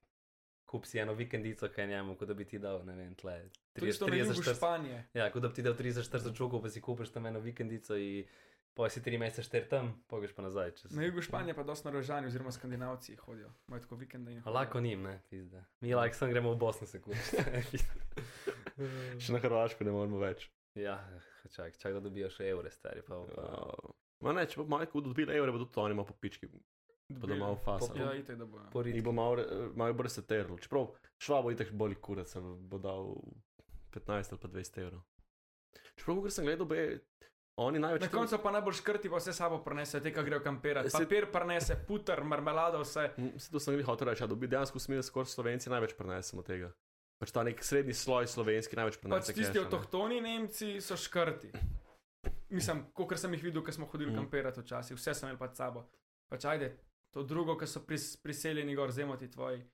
kup 0.71 0.87
si 0.87 1.01
eno 1.03 1.17
vikendico, 1.19 1.69
kaj 1.75 1.87
njemu, 1.91 2.15
kot 2.19 2.29
da 2.31 2.35
bi 2.39 2.45
ti 2.47 2.59
dal, 2.63 2.85
ne 2.87 2.95
vem, 2.95 3.15
tle. 3.19 3.41
To 3.79 3.87
isto 3.87 4.07
na 4.07 4.17
jugu 4.17 4.37
40. 4.39 4.57
Španije. 4.57 5.01
Ja, 5.15 5.27
kot 5.35 5.43
da 5.43 5.49
bi 5.51 5.59
ti 5.59 5.65
dal 5.67 5.75
30-40 5.75 6.37
čukov, 6.37 6.63
pa 6.63 6.71
si 6.71 6.83
kupiš 6.85 7.11
tam 7.17 7.27
eno 7.27 7.43
vikendico 7.43 7.99
in 7.99 8.29
pa 8.75 8.89
si 8.89 9.03
tri 9.03 9.19
mesece 9.19 9.43
šter 9.43 9.67
tam, 9.69 9.91
pogeš 10.09 10.33
pa 10.37 10.43
nazaj. 10.47 10.71
Čez... 10.79 10.95
Na 10.97 11.03
jugu 11.05 11.23
Španije 11.27 11.55
pa 11.59 11.63
dosti 11.67 11.89
narožani, 11.89 12.31
oziroma 12.31 12.53
skandinavci 12.53 13.17
hodijo. 13.17 13.51
Imajo 13.69 13.83
tako 13.83 13.97
vikende 13.97 14.33
in. 14.33 14.43
Lako 14.47 14.81
njim, 14.81 15.03
ne, 15.03 15.19
pizda. 15.31 15.65
Mi 15.81 15.95
lajk 15.95 16.15
sem 16.15 16.31
gremo 16.31 16.55
v 16.55 16.57
Bosno 16.57 16.87
se 16.87 17.03
kupiti. 17.03 17.83
Še 19.23 19.35
na 19.35 19.43
Hrvaško 19.43 19.85
ne 19.85 19.93
moremo 19.93 20.23
več. 20.23 20.51
ja, 20.75 20.97
čak, 21.51 21.77
čak 21.77 21.93
da 21.93 22.01
dobijo 22.01 22.31
še 22.31 22.47
evre, 22.55 22.71
stari 22.71 23.03
pa. 23.03 23.19
pa. 23.35 23.43
Uh, 23.43 23.97
Ma 24.21 24.33
ne, 24.37 24.45
če 24.47 24.61
bo 24.61 24.69
malo 24.69 24.87
kot 24.87 25.05
dobili 25.05 25.33
evre, 25.35 25.53
bodo 25.53 25.67
tudi 25.67 25.81
oni 25.83 25.97
malo 25.97 26.09
popički, 26.09 26.49
pa 26.49 26.59
da 27.11 27.35
malo 27.35 27.57
fasa. 27.57 27.93
Ja, 27.95 28.15
itek 28.15 28.37
da 28.37 28.45
bojo. 28.45 28.65
In 28.65 28.83
ritmu. 28.85 29.03
bo 29.03 29.13
malo, 29.13 29.45
malo 29.75 29.95
bolj 29.95 30.09
seterlo. 30.11 30.59
Čeprav 30.59 30.89
švabo 31.19 31.51
itak 31.51 31.73
boli 31.73 31.95
kurac, 31.97 32.37
ali 32.37 32.57
bo 32.61 32.79
dal 32.79 33.15
15 33.91 34.33
ali 34.33 34.41
pa 34.41 34.49
20 34.49 34.79
evrov. 34.79 35.01
Čeprav, 35.97 36.23
ker 36.23 36.31
sem 36.31 36.45
gledal, 36.45 36.67
be, 36.67 37.01
oni 37.57 37.79
največ 37.79 38.01
Na 38.01 38.09
koncu 38.09 38.39
pa 38.39 38.51
najbolj 38.51 38.75
škrti, 38.75 39.09
pa 39.09 39.17
vse 39.17 39.33
sabo 39.33 39.59
prenese, 39.59 40.01
te, 40.01 40.11
ki 40.11 40.23
grejo 40.23 40.41
kampirati. 40.41 40.91
Se- 40.91 40.99
Papir 40.99 41.27
prenese, 41.29 41.77
puter, 41.79 42.23
marmelada, 42.25 42.79
vse. 42.79 43.11
Se 43.37 43.51
to 43.51 43.61
sem 43.61 43.75
jih 43.75 43.85
hotel 43.85 44.09
reči, 44.09 44.25
da 44.25 44.35
bi 44.35 44.47
dejansko 44.47 44.79
smeli 44.79 45.03
skoraj 45.03 45.27
slovenci 45.29 45.69
največ 45.69 45.93
prenesemo 45.95 46.43
tega. 46.43 46.71
Pač 47.19 47.31
ta 47.31 47.43
nek 47.43 47.59
srednji 47.61 47.93
sloj 47.93 48.27
slovenski 48.27 48.77
največ 48.77 48.97
Pač 48.97 49.03
prenese. 49.03 49.35
tisti 49.35 49.43
keša, 49.45 49.61
ne. 49.61 49.67
avtohtoni 49.67 50.21
Nemci 50.21 50.81
so 50.81 50.97
škrti. 50.97 51.51
Mislim, 52.51 52.85
kot 52.93 53.13
sem 53.15 53.35
jih 53.35 53.43
videl, 53.43 53.63
ko 53.63 53.73
smo 53.73 53.87
hodili 53.87 54.11
Mm. 54.11 54.17
kampirati 54.17 54.61
včasih, 54.61 54.97
vse 54.97 55.15
so 55.15 55.27
imeli 55.27 55.39
pač 55.39 55.53
s 55.53 55.57
sabo. 55.57 55.85
Pač 56.29 56.45
ajde, 56.45 56.73
to 57.15 57.25
drugo, 57.27 57.57
ki 57.59 57.67
so 57.67 57.83
pris, 57.87 58.13
priseljeni 58.23 58.77
gor, 58.79 58.93
zemoti 58.95 59.31
tvoji. 59.31 59.65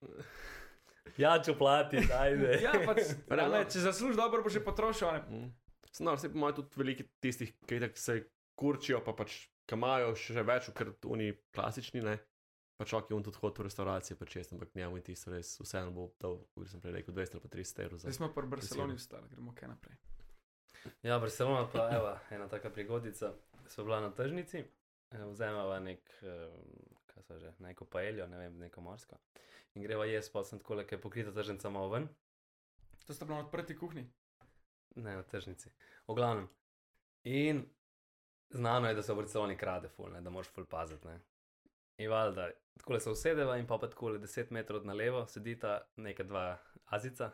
Ja, 1.22 1.36
če 1.38 1.52
plati, 1.54 2.00
ajde. 2.12 2.56
Ja, 2.60 2.72
pač, 2.82 3.12
Pa 3.30 3.36
ne, 3.38 3.60
če 3.70 3.84
zaslužiš 3.84 4.18
dobro, 4.18 4.42
boš 4.42 4.56
že 4.58 4.62
potrošil. 4.66 5.20
Mm. 5.30 5.52
No, 6.02 6.16
vse 6.18 6.32
po 6.32 6.40
mojem 6.42 6.56
tudi 6.58 6.80
veliki 6.82 7.06
tistih, 7.22 7.52
ki 7.70 7.78
se 7.94 8.16
kurčijo, 8.58 8.98
pa 9.06 9.14
pač 9.16 9.36
kamajo 9.70 10.16
še 10.18 10.42
več, 10.44 10.66
ker 10.76 10.90
oni 11.06 11.30
klasični, 11.54 12.02
ne. 12.04 12.16
Pač 12.76 12.92
ok, 12.92 13.14
on 13.16 13.24
tudi 13.24 13.40
hodi 13.40 13.62
v 13.62 13.68
restauracije, 13.70 14.18
pač 14.20 14.34
jaz, 14.36 14.50
ampak 14.52 14.74
njemu 14.76 14.98
in 14.98 15.04
tisto 15.06 15.32
res 15.32 15.54
vseeno 15.62 15.94
bo 15.96 16.10
dal, 16.20 16.42
kot 16.52 16.68
sem 16.68 16.82
prej 16.82 16.98
rekel, 16.98 17.14
200 17.16 17.38
ali 17.38 17.44
pa 17.46 17.52
300 17.54 17.86
evrov 17.86 18.02
za 18.02 18.10
Zdaj 18.10 18.18
smo 18.18 18.28
pri 18.34 18.50
Barceloni 18.52 18.98
vstali, 18.98 19.30
gremo 19.32 19.54
kaj 19.56 19.70
naprej. 19.70 19.96
Ja, 21.06 21.16
Barcelona 21.22 21.64
pa 21.72 21.86
je 21.88 22.36
ena 22.36 22.50
taka 22.52 22.70
prigodica. 22.70 23.32
Smo 23.72 23.86
bila 23.88 24.02
na 24.04 24.10
tržnici, 24.12 24.60
eh, 24.60 25.24
vzemava 25.24 25.80
nek, 25.80 26.04
eh, 26.20 26.52
kaj 27.16 27.24
so 27.24 27.40
že, 27.40 27.54
neko 27.64 27.88
paeljo, 27.88 28.28
ne 28.30 28.38
vem, 28.44 28.60
neko 28.60 28.84
morsko. 28.84 29.18
In 29.74 29.82
greva 29.82 30.06
jesti, 30.06 30.32
pa 30.32 30.44
sem 30.44 30.60
tako, 30.60 30.78
ker 30.84 31.00
pokrita 31.00 31.32
tržnica 31.34 31.72
malo 31.72 31.90
ven, 31.96 32.08
To 33.06 33.14
sta 33.14 33.24
bila 33.24 33.38
na 33.38 33.44
odprti 33.44 33.78
kuhinji. 33.78 34.10
ne 34.96 35.16
na 35.16 35.22
tržnici. 35.22 35.70
V 36.08 36.14
glavnem. 36.14 36.48
In 37.24 37.64
znano 38.50 38.88
je, 38.88 38.94
da 38.94 39.02
se 39.02 39.12
v 39.12 39.16
Barceloni 39.16 39.56
krade, 39.56 39.88
ful, 39.88 40.10
ne, 40.12 40.20
da 40.20 40.30
moraš 40.30 40.48
ful 40.48 40.64
paziti. 40.64 41.06
Ne. 41.06 41.20
In 41.98 42.10
valjda, 42.10 42.50
tako 42.78 43.00
se 43.00 43.10
usedeva 43.10 43.56
in 43.56 43.66
pa 43.66 43.78
pa 43.78 43.90
tako 43.90 44.10
10 44.10 44.50
metrov 44.50 44.84
na 44.84 44.92
levo 44.92 45.26
sedita 45.26 45.80
neka 45.96 46.22
dva 46.22 46.58
azica 46.84 47.30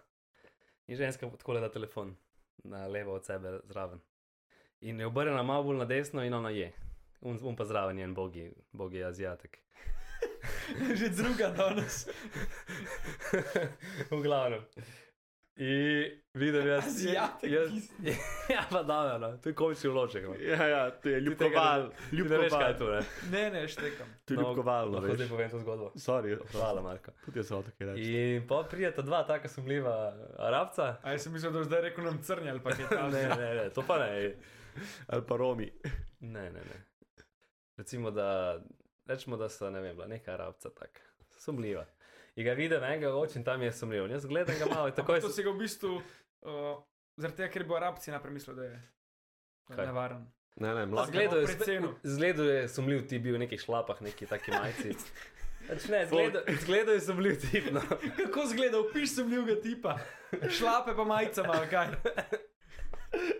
in 0.87 0.97
ženska 0.97 1.31
tako 1.31 1.55
da 1.55 1.71
telefon 1.73 2.17
na 2.65 2.87
levo 2.87 3.15
od 3.15 3.25
sebe 3.25 3.61
zraven. 3.65 4.01
In 4.81 5.01
je 5.01 5.07
obrnjena 5.07 5.43
malo 5.43 5.63
bolj 5.63 5.77
na 5.77 5.85
desno 5.85 6.25
in 6.25 6.35
ona 6.35 6.51
je. 6.51 6.73
Un, 7.23 7.39
un 7.43 7.57
pa 7.57 7.65
zraven 7.65 7.99
je 7.99 8.05
en 8.05 8.15
bogi, 8.15 8.45
bogi 8.73 9.05
azijatek. 9.05 9.59
že 10.99 11.09
druga 11.11 11.51
danes. 11.51 12.07
v 14.11 14.23
glavnem. 14.23 14.61
In 15.57 16.09
vidim 16.35 16.67
jaz. 16.67 16.87
Azijatek, 16.87 17.51
jaz, 17.51 17.71
ja, 18.49 18.63
pa 18.71 18.83
da, 18.83 19.19
no. 19.19 19.37
to 19.37 19.49
je 19.49 19.55
komični 19.55 19.91
vložek. 19.91 20.25
no. 20.25 20.35
Ja, 20.41 20.67
ja, 20.67 20.91
to 20.91 21.09
je 21.09 21.15
tega 21.15 21.27
ljubkoval, 21.27 21.91
Ti 22.11 22.17
ne 22.17 22.39
veš, 22.39 22.53
kaj 22.53 22.63
je 22.63 22.71
ljubkoval. 22.71 22.79
to, 22.79 22.91
ne? 22.91 23.01
Ne, 23.33 23.51
ne, 23.51 23.69
štekam. 23.69 24.09
To 24.25 24.35
je 24.35 24.37
No, 24.37 24.43
ljubkovalno, 24.43 24.99
Lahko 24.99 25.15
zdaj 25.15 25.29
povem 25.29 25.51
to 25.51 25.59
zgodbo. 25.59 25.91
Sorry, 25.97 26.39
Hvala, 26.53 26.83
Marko. 26.83 27.13
tudi 27.25 27.39
jaz 27.39 27.47
sem 27.47 27.57
hotel 27.57 27.73
kaj 27.79 27.87
reči. 27.87 28.09
In 28.33 28.47
pa 28.47 28.63
prijeta 28.65 29.03
dva 29.03 29.23
taka 29.25 29.49
sumljiva 29.49 29.97
arabca. 30.39 30.97
A 31.03 31.13
jaz 31.13 31.23
sem 31.23 31.33
mislil, 31.33 31.53
da 31.53 31.59
boš 31.59 31.67
zdaj 31.67 31.81
rekel 31.83 32.05
nam 32.05 32.23
crnje 32.23 32.51
ali 32.51 32.61
pa 32.61 32.71
kaj 32.71 32.85
Ne, 32.89 32.99
takega. 33.13 33.37
ne, 33.37 33.55
ne, 33.55 33.71
to 33.71 33.83
pa 33.83 33.99
ne. 33.99 34.35
Ali 35.07 35.23
pa 35.23 35.37
Romi. 35.37 35.69
Ne, 36.21 36.49
ne, 36.49 36.65
ne. 36.65 36.79
Recimo, 37.83 38.11
da, 38.11 38.61
rečemo, 39.07 39.37
da 39.37 39.49
so, 39.49 39.71
ne 39.71 39.81
vem, 39.81 39.97
bila 39.97 40.07
neka 40.07 40.33
arabca 40.33 40.71
tako 40.71 41.01
sumljiva. 41.39 41.83
In 42.37 42.45
ga 42.47 42.53
vidim, 42.55 42.83
enega 42.83 43.11
oči 43.15 43.41
in 43.41 43.45
tam 43.45 43.63
je 43.63 43.73
sumljiv. 43.73 44.07
Jaz 44.11 44.27
gledam 44.27 44.55
ga 44.59 44.67
malo 44.71 44.87
in 44.89 44.95
takoj 45.01 45.21
To 45.21 45.29
se. 45.29 45.35
si 45.35 45.43
ga 45.43 45.51
v 45.51 45.59
bistvu, 45.59 45.97
uh, 45.97 46.77
zaradi 47.17 47.41
tega, 47.41 47.51
ker 47.51 47.65
bo 47.67 47.75
Arabci 47.75 48.15
najprej 48.15 48.33
mislil, 48.33 48.57
da 48.57 48.65
je 48.65 48.77
Kaj? 49.67 49.87
nevaren. 49.87 50.23
Ne, 50.57 50.75
ne, 50.75 50.87
mlad. 50.87 51.11
Zgledal 51.11 51.43
je, 51.43 51.49
zgledal 52.05 52.47
je 52.51 52.69
sumljiv 52.69 53.03
ti 53.09 53.19
bil 53.19 53.35
v 53.35 53.43
nekih 53.43 53.61
šlapah, 53.61 53.99
neki 54.05 54.27
taki 54.31 54.55
majci. 54.61 54.95
Pač 55.67 55.89
ne, 55.91 56.05
zgledal, 56.07 56.43
zgledal 56.63 56.95
je 56.95 57.01
sumljiv 57.01 57.41
tip, 57.43 57.71
no. 57.75 57.83
Kako 58.23 58.47
zgleda, 58.47 58.79
opiš 58.81 59.17
sumljivega 59.17 59.59
tipa, 59.63 59.99
šlape 60.51 60.95
pa 60.95 61.05
majicama, 61.05 61.59
ali 61.59 61.69
kaj. 61.73 61.91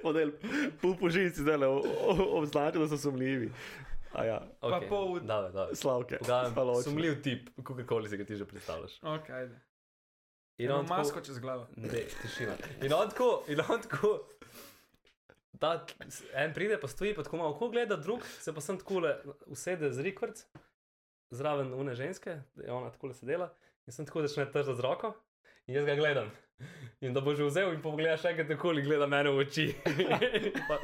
Model, 0.03 0.35
pol 0.83 0.99
po 1.01 1.09
žici 1.09 1.47
zdaj 1.47 1.63
obznačil, 2.35 2.83
da 2.83 2.91
so 2.91 2.99
sumljivi. 2.99 3.53
A 4.13 4.25
ja, 4.25 4.39
Pa 4.61 4.67
Okay. 4.69 4.89
pol- 4.89 5.21
Dave, 5.21 5.51
dave. 5.51 5.75
slavke. 5.75 6.19
Spaločne. 6.21 6.83
sumljiv 6.83 7.23
tip, 7.23 7.49
kakorkoli 7.57 8.09
si 8.09 8.17
ga 8.17 8.25
ti 8.25 8.37
že 8.37 8.45
predstavljaš. 8.45 8.99
Ok, 9.03 9.31
ajde. 9.31 9.61
In 10.59 10.67
Imam 10.67 10.79
on 10.79 10.87
tako- 10.87 10.99
masko 10.99 11.21
čez 11.21 11.39
glavo. 11.39 11.67
Ne, 11.77 11.89
tišina. 12.23 12.55
In 12.83 12.93
on 12.93 13.09
tako, 13.09 13.45
in 13.49 13.61
on 13.63 13.81
tako. 13.83 14.29
Ta, 15.59 15.87
en 16.35 16.53
pride, 16.53 16.77
pa 16.77 16.89
stoji, 16.89 17.15
pa 17.15 17.23
tako 17.23 17.37
malo 17.37 17.51
oko 17.51 17.69
gleda, 17.69 17.97
drug 17.97 18.21
se 18.37 18.53
pa 18.53 18.61
sem 18.61 18.79
tako 18.79 18.99
le 18.99 19.13
usede 19.47 19.93
z 19.93 20.01
rikvrc, 20.01 20.45
zraven 21.31 21.73
une 21.73 21.95
ženske, 21.95 22.41
ona 22.69 22.91
tako 22.91 23.07
le 23.07 23.15
sedela, 23.15 23.49
in 23.87 23.93
sem 23.93 24.07
tako 24.07 24.23
začne 24.23 24.45
tržati 24.47 24.77
z 24.77 24.81
roko, 24.81 25.13
jaz 25.75 25.89
ga 25.89 25.99
gledam. 25.99 26.31
In 27.03 27.13
da 27.13 27.21
bo 27.21 27.35
že 27.35 27.43
vzel 27.43 27.73
in 27.75 27.81
pogleda 27.83 28.15
še 28.15 28.31
enkrat 28.31 28.47
tako 28.53 28.71
in 28.79 28.85
gleda 28.87 29.09
mene 29.11 29.33
v 29.35 29.43
oči. 29.43 29.65
in, 29.91 30.53
pa, 30.69 30.77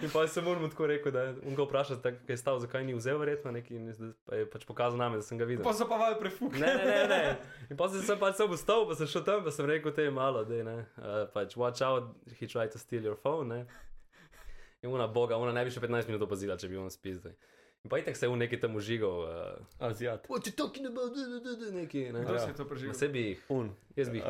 in 0.00 0.08
pa 0.08 0.22
se 0.24 0.40
moram 0.40 0.64
tako 0.72 0.86
reči, 0.88 1.12
da 1.12 1.26
on 1.44 1.52
ga 1.58 1.66
vpraša, 1.66 1.98
kaj 2.00 2.32
je 2.32 2.36
stal, 2.40 2.60
zakaj 2.62 2.86
ni 2.88 2.94
vzel, 2.96 3.18
verjetno 3.20 3.52
neki, 3.52 3.76
in 3.76 4.14
pa 4.24 4.40
je 4.40 4.46
pač 4.48 4.64
pokazal 4.64 4.96
name, 4.96 5.20
da 5.20 5.26
sem 5.26 5.36
ga 5.36 5.44
videl. 5.44 5.60
Pa 5.66 5.74
so 5.76 5.84
pa 5.90 5.98
val 6.00 6.16
prefuk. 6.16 6.56
Ne, 6.56 6.70
ne, 6.80 6.86
ne, 6.88 7.02
ne. 7.12 7.20
In 7.68 7.76
pa 7.76 7.90
sem 7.92 8.16
pač 8.22 8.40
sem 8.40 8.48
vstal, 8.54 8.86
pa 8.88 8.96
sem 8.96 9.10
šel 9.12 9.26
tam, 9.28 9.44
pa 9.44 9.52
sem 9.52 9.68
rekel, 9.68 9.92
te 9.92 10.08
je 10.08 10.14
malo, 10.16 10.46
da 10.48 10.62
ne. 10.64 10.78
Uh, 10.96 11.18
pač, 11.36 11.58
watch 11.60 11.84
out, 11.84 12.08
he 12.40 12.48
tried 12.48 12.72
to 12.72 12.80
steal 12.80 13.04
your 13.12 13.20
phone, 13.20 13.52
ne. 13.52 13.60
In 14.80 14.88
ona 14.96 15.10
boga, 15.12 15.36
ona 15.36 15.52
ne 15.52 15.66
bi 15.68 15.76
še 15.76 15.84
15 15.84 16.08
minut 16.08 16.24
opazila, 16.24 16.56
če 16.56 16.72
bi 16.72 16.80
on 16.80 16.88
spizdal. 16.94 17.36
Pa 17.86 17.98
itek 17.98 18.16
se 18.16 18.26
v 18.26 18.36
neki 18.36 18.56
tam 18.56 18.74
užigal. 18.74 19.16
Uh, 19.20 19.28
Azijat. 19.80 20.26
What 20.26 20.42
you 20.42 20.52
talking 20.52 20.86
about, 20.86 21.12
neki, 21.72 22.10
ne. 22.10 22.20
Kdo 22.20 22.32
Ja. 22.32 22.38
si 22.38 22.48
je 22.48 22.54
to 22.54 22.62
Na 22.62 22.68
preživel? 22.68 22.94
sebi 22.94 23.18
jih, 23.20 23.40
Un. 23.48 23.70
jaz 23.94 24.08
bi 24.08 24.16
jih. 24.16 24.24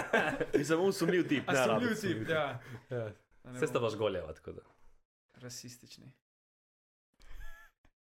In 0.54 0.64
sem 0.64 0.80
un 0.80 0.92
sumljiv 0.92 1.26
tip. 1.26 1.44
Ne 1.48 1.64
sumljiv 1.64 1.94
tip, 1.96 2.28
ja. 2.28 2.60
ja. 2.90 3.12
Da 3.40 3.50
ne 3.50 3.54
Vse 3.54 3.66
sta 3.66 3.74
bomo 3.74 3.84
vaš 3.84 3.96
goljeva, 3.96 4.32
tako 4.32 4.52
da. 4.52 4.62
Rasistični. 5.36 6.12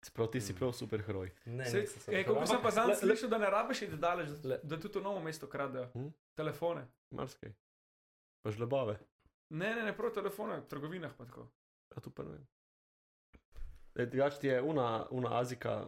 Sprav 0.02 0.26
ti 0.28 0.40
si 0.40 0.54
prav 0.54 0.72
super 0.72 1.02
heroj. 1.02 1.30
Ne, 1.46 1.64
se 1.66 1.78
ej, 1.78 1.86
prav- 1.86 2.24
Kako 2.26 2.46
sem 2.46 2.62
pa 2.62 2.84
le- 2.84 2.96
slišal, 2.96 3.28
da 3.28 3.38
ne 3.38 3.50
rabiš 3.50 3.82
iti 3.82 3.96
daleč, 3.96 4.28
da, 4.30 4.56
da 4.58 4.76
tudi 4.78 4.98
v 4.98 5.02
novo 5.02 5.20
mesto 5.20 5.46
kradejo 5.46 5.88
Hm? 5.88 6.08
telefone. 6.34 6.86
Marskej. 7.10 7.52
Pa 8.42 8.50
žlebove. 8.50 8.96
Ne, 9.50 9.74
ne, 9.74 9.82
ne, 9.82 9.92
prav 9.92 10.12
telefone, 10.12 10.56
v 10.56 10.66
trgovinah 10.66 11.12
pa 11.12 11.24
tako. 11.24 11.48
A 11.90 12.00
tu 12.00 12.10
pa 12.10 12.22
ne 12.22 12.30
vem. 12.30 12.46
Drugač 14.06 14.38
ti 14.38 14.46
je 14.46 14.62
una, 14.62 14.86
una 15.10 15.34
azika, 15.34 15.84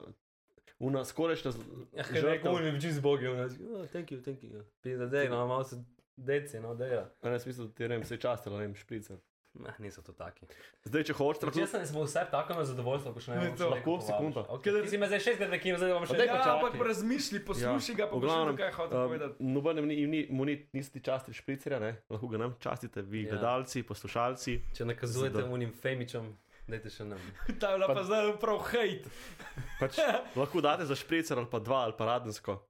una 0.78 1.04
skorajšnja 1.04 1.50
z- 1.50 1.64
Ja, 1.92 2.04
rekel, 2.22 2.58
mi 2.60 2.72
bi 2.72 2.80
čez 2.80 3.00
bogi, 3.00 3.26
ona 3.26 3.42
je, 3.42 3.50
oh, 3.72 3.86
thank 3.86 4.10
you, 4.10 4.20
thank 4.20 4.42
you. 4.42 4.64
Pisa, 4.80 5.06
dej, 5.06 5.28
no, 5.28 5.46
malo 5.46 5.64
se 5.64 5.76
deci, 6.16 6.60
no, 6.60 6.74
dej. 6.74 6.96
A 7.20 7.28
Ne, 7.28 7.38
smisel, 7.38 7.68
ti 7.68 7.82
je 7.82 7.88
vem, 7.88 8.04
se 8.04 8.16
častila, 8.16 8.56
ne 8.56 8.66
vem, 8.66 8.74
šprica. 8.74 9.14
Ne, 9.54 9.68
niso 9.78 10.00
to 10.00 10.12
taki. 10.12 10.46
Zdaj, 10.84 11.04
če 11.04 11.12
hočeš, 11.12 11.42
lahko... 11.42 11.60
jaz 11.60 11.70
sem 11.70 11.84
smo 11.84 12.02
vse 12.02 12.22
tako 12.24 12.54
na 12.54 12.64
zadovoljstvo, 12.64 13.12
ko 13.12 13.20
še 13.20 13.30
ne 13.30 13.36
vem, 13.38 13.52
to. 13.52 13.68
Lahko, 13.68 14.00
sekunda. 14.00 14.46
Okay, 14.48 14.80
ti 14.80 14.88
si 14.88 14.96
me 14.96 15.04
zdaj 15.04 15.20
šestkrat 15.20 15.50
rekel, 15.50 15.76
zdaj 15.76 15.92
bom 15.92 16.06
še 16.08 16.14
počakaj. 16.14 16.40
Ja, 16.40 16.54
ampak 16.56 16.72
razmišlji, 16.82 17.40
poslušaj 17.44 17.94
ga, 17.94 18.06
pa 18.06 18.16
v 18.16 18.16
boš 18.16 18.24
glavnem, 18.24 18.48
videl, 18.48 18.64
kaj 18.64 18.72
hoče 18.72 18.94
Um, 18.94 19.04
povedati. 19.04 19.34
Nobenem 19.46 19.84
ni, 19.86 19.96
ni, 20.06 20.20
mu 20.32 20.44
ni, 20.44 20.56
niste 20.72 21.00
častili 21.00 21.36
špricerja, 21.36 21.78
ne? 21.78 21.90
lahko 22.08 22.26
ga 22.28 22.40
nam 22.40 22.56
častite, 22.58 23.04
vi 23.04 23.26
Ja. 23.26 23.30
gledalci, 23.30 23.84
poslušalci. 23.84 24.52
Če 24.72 24.84
nakazujete 24.86 25.44
unim 25.44 25.68
femičem, 25.70 26.32
dajte 26.68 26.90
še 26.90 27.04
nam. 27.04 27.18
Ta 27.60 27.72
je 27.72 27.78
bila 27.78 27.86
pa- 27.86 27.94
pa 27.94 28.02
zdaj 28.04 28.32
prav 28.40 28.58
hejt. 28.70 29.08
Pač, 29.80 29.98
lahko 30.40 30.60
date 30.60 30.86
za 30.86 30.94
špricer 30.94 31.38
ali 31.38 31.50
pa 31.50 31.58
dva 31.58 31.84
ali 31.84 31.94
pa 31.98 32.06
radensko. 32.06 32.60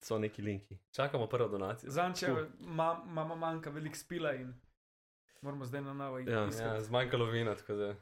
so 0.00 0.18
neki 0.18 0.42
linki. 0.42 0.78
Čakamo 0.92 1.26
prvo 1.26 1.48
donacijo. 1.48 1.90
Zanče 1.90 2.26
imamo 2.60 3.36
manjka 3.36 3.70
veliko 3.70 3.96
spila 3.96 4.32
in 4.34 4.54
moramo 5.42 5.64
zdaj 5.64 5.82
na 5.82 5.92
novo 5.94 6.18
iti. 6.18 6.30
Ja. 6.30 6.48
Ja, 6.60 6.80
zmanjkalo 6.80 7.24
vina, 7.24 7.54
tako 7.54 7.74
da. 7.74 7.94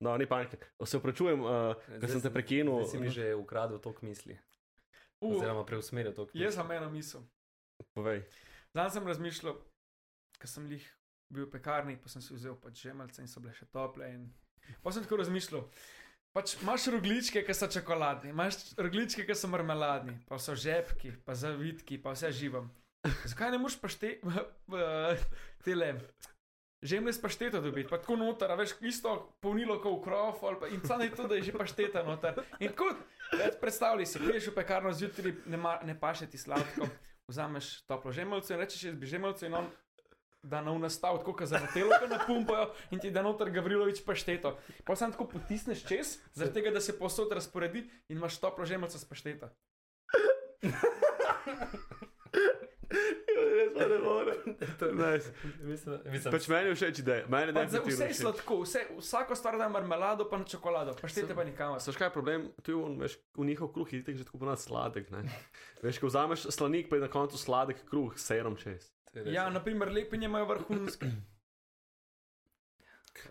No, 0.00 0.16
ni 0.16 0.26
panike. 0.26 0.58
Se 0.84 0.96
upravičujem, 0.96 1.40
uh, 1.40 1.72
ker 2.00 2.10
sem 2.10 2.20
te 2.20 2.30
prekinil. 2.32 2.84
Zdaj 2.84 2.90
si 2.90 2.98
mi 2.98 3.08
že 3.08 3.34
ukradel 3.34 3.80
tok 3.80 4.02
misli. 4.02 4.36
Uh, 5.20 5.36
Oziroma 5.36 5.64
preusmeril 5.64 6.12
tok 6.12 6.32
misli. 6.34 6.44
jaz 6.44 6.54
sem 6.54 6.70
eno 6.70 6.90
misel. 6.90 7.24
Povej. 7.96 8.22
Zdaj 8.72 8.90
sem 8.90 9.06
razmišljal, 9.08 9.56
ker 10.38 10.48
sem 10.48 10.68
jih 10.70 10.84
bil 11.32 11.46
v 11.46 11.52
pekarni, 11.52 11.96
pa 12.00 12.08
sem 12.08 12.24
si 12.24 12.34
vzel 12.34 12.56
pač 12.60 12.82
žemalce 12.88 13.22
in 13.22 13.30
so 13.30 13.40
bile 13.44 13.54
še 13.56 13.68
tople. 13.72 14.08
In... 14.08 14.28
Pa 14.82 14.92
sem 14.92 15.04
tako 15.04 15.20
razmišljal. 15.22 15.66
Pač 16.36 16.54
imaš 16.60 16.88
rogličke, 16.92 17.42
ki 17.42 17.54
so 17.56 17.66
čokoladni, 17.72 18.30
imaš 18.34 18.60
rogličke, 18.76 19.24
ki 19.26 19.36
so 19.36 19.48
marmeladni, 19.50 20.18
pa 20.28 20.38
so 20.40 20.54
žepki, 20.54 21.14
pa 21.24 21.34
zavitki, 21.34 21.98
pa 22.02 22.12
vse 22.14 22.30
živam. 22.36 22.68
Zakaj 23.24 23.54
ne 23.54 23.60
moreš 23.62 23.78
pašte, 23.80 24.18
tele, 25.64 25.88
žemlje 26.82 27.12
s 27.16 27.22
pašteto 27.22 27.62
dobiti, 27.64 27.88
pa 27.90 27.98
tako 27.98 28.18
noter, 28.20 28.52
veš, 28.58 28.76
isto 28.86 29.14
polnilo 29.40 29.78
kot 29.82 29.98
v 29.98 30.04
krof, 30.04 30.44
pa 30.60 30.70
in 30.70 30.84
samo 30.86 31.08
to, 31.16 31.26
da 31.30 31.38
je 31.38 31.48
že 31.48 31.56
pašteta 31.56 32.04
noter. 32.06 32.38
In 32.60 32.74
več 33.32 33.58
predstavljaj 33.60 34.06
si, 34.06 34.22
priješ 34.22 34.50
v 34.52 34.56
pekarno 34.60 34.92
zjutraj, 34.92 35.34
ne, 35.46 35.56
ma- 35.56 35.80
ne 35.84 35.96
paše 35.98 36.28
ti 36.30 36.38
sladko, 36.38 36.86
vzameš 37.28 37.82
toplo 37.86 38.12
žemalce 38.12 38.54
in 38.54 38.60
rečeš, 38.60 38.84
jaz 38.84 38.94
bi 38.94 39.06
žemalce 39.06 39.46
in 39.46 39.54
on 39.54 39.70
da 40.42 40.60
na 40.62 40.72
unastav, 40.72 41.18
tako 41.18 41.32
kot 41.32 41.48
za 41.48 41.60
telo, 41.74 41.90
ki 42.02 42.08
napumpajo 42.10 42.70
in 42.90 42.98
ti 42.98 43.10
da 43.10 43.22
noter 43.22 43.50
Gavrilovič 43.50 44.04
pašteto. 44.06 44.56
Pa 44.84 44.96
sam 44.96 45.12
tako 45.12 45.28
potisneš 45.28 45.84
čez, 45.88 46.18
zaradi 46.32 46.60
tega, 46.60 46.70
da 46.70 46.80
se 46.80 46.98
posod 46.98 47.32
razporedi 47.32 47.90
in 48.08 48.16
imaš 48.16 48.38
toplo 48.40 48.66
žemalce 48.66 48.98
s 48.98 49.04
pašteta. 49.04 49.50
Res 53.38 53.72
pa 53.74 53.86
ne 53.86 53.98
morem. 53.98 54.38
Nice. 54.96 55.32
Mislim, 55.62 55.98
mislim, 56.04 56.32
Pač 56.32 56.48
meni 56.48 56.70
je 56.70 56.74
všeč. 56.74 57.00
Meni 57.28 57.50
je 57.50 57.54
Pa 57.54 57.66
za 57.66 57.78
definitivno 57.78 57.88
vse 57.88 58.06
je 58.08 58.14
sladko, 58.14 58.60
vse, 58.62 58.84
vsako 58.98 59.36
stvar 59.36 59.58
da 59.58 59.68
marmelado, 59.68 60.28
pa 60.30 60.38
na 60.38 60.44
čokolado, 60.44 60.94
paštete 61.00 61.34
pa 61.34 61.44
nikamor. 61.44 61.82
Saš 61.82 61.98
kaj 62.00 62.10
je 62.10 62.14
problem? 62.14 62.48
Tu 62.62 62.72
je 62.72 62.76
on, 62.76 62.96
veš, 63.00 63.18
v 63.36 63.48
njihov 63.50 63.72
kruh 63.74 63.92
je 63.92 64.02
že 64.06 64.24
tako 64.24 64.38
ponad 64.38 64.60
sladek. 64.60 65.10
Ne? 65.10 65.26
Veš, 65.82 66.00
ko 66.00 66.10
vzameš 66.10 66.48
slanik, 66.54 66.88
pa 66.88 66.96
je 66.96 67.06
na 67.06 67.10
koncu 67.12 67.38
sladek 67.38 67.84
kruh 67.90 68.16
s 68.16 68.30
serom 68.30 68.56
čez. 68.56 68.90
Res. 69.14 69.28
Ja, 69.28 69.48
naprimer, 69.50 69.88
lepinje 69.90 70.26
imajo 70.26 70.46
vrhunske. 70.46 71.06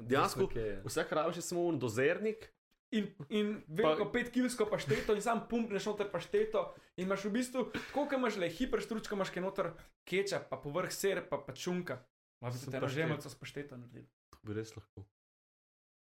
Dejansko, 0.02 0.50
je. 0.54 0.82
vse 0.86 1.04
hrabiš 1.04 1.36
je 1.36 1.42
samo 1.44 1.62
un 1.64 1.80
dozernik, 1.80 2.54
In, 2.90 3.04
in 3.30 3.50
veliko 3.68 4.06
pet 4.08 4.30
kilsko 4.32 4.64
pašteto 4.66 5.12
in 5.12 5.22
sam 5.22 5.42
pumpneš 5.50 5.86
noter 5.86 6.08
pašteto 6.08 6.62
in 6.96 7.04
imaš 7.04 7.26
v 7.26 7.32
bistvu, 7.32 7.66
tako 7.66 8.06
kot 8.06 8.14
imaš 8.16 8.38
le 8.38 8.48
hiperštručko, 8.50 9.12
imaš 9.12 9.30
kaj 9.30 9.44
noter 9.44 9.68
keča, 10.06 10.40
pa 10.40 10.56
povrh 10.56 10.88
ser, 10.90 11.20
pa 11.28 11.36
pa 11.38 11.52
čunka. 11.52 11.98
Lahko 12.40 12.54
bi 12.54 12.62
Sem 12.62 12.72
te 12.72 12.80
paštet. 12.80 12.82
nažemalce 12.82 13.30
s 13.30 13.36
pašteto 13.36 13.78
naredili. 13.78 14.08
to 14.32 14.40
bi 14.42 14.54
res 14.54 14.72
lahko. 14.72 15.04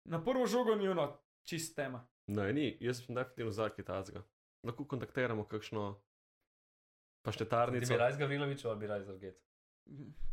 Na 0.05 0.21
prvo 0.21 0.45
žogo 0.45 0.75
ni 0.75 0.85
ono, 0.87 1.07
čist 1.43 1.73
tema. 1.75 2.03
Ne, 2.27 2.53
ni, 2.53 2.77
jaz 2.79 3.01
sem 3.01 3.15
definitivno 3.15 3.51
za 3.51 3.69
kitajskega. 3.69 4.21
Lahko 4.63 4.85
kontaktiramo 4.85 5.45
kakšno 5.45 5.95
Ti 5.95 7.21
paštetarnico. 7.23 7.89
bi 7.89 7.97
raj 7.97 8.13
z 8.13 8.17
Gavrilovičem 8.17 8.69
ali 8.69 8.79
bi 8.79 8.87
raj 8.87 9.03
z 9.03 9.09
Arget? 9.09 9.41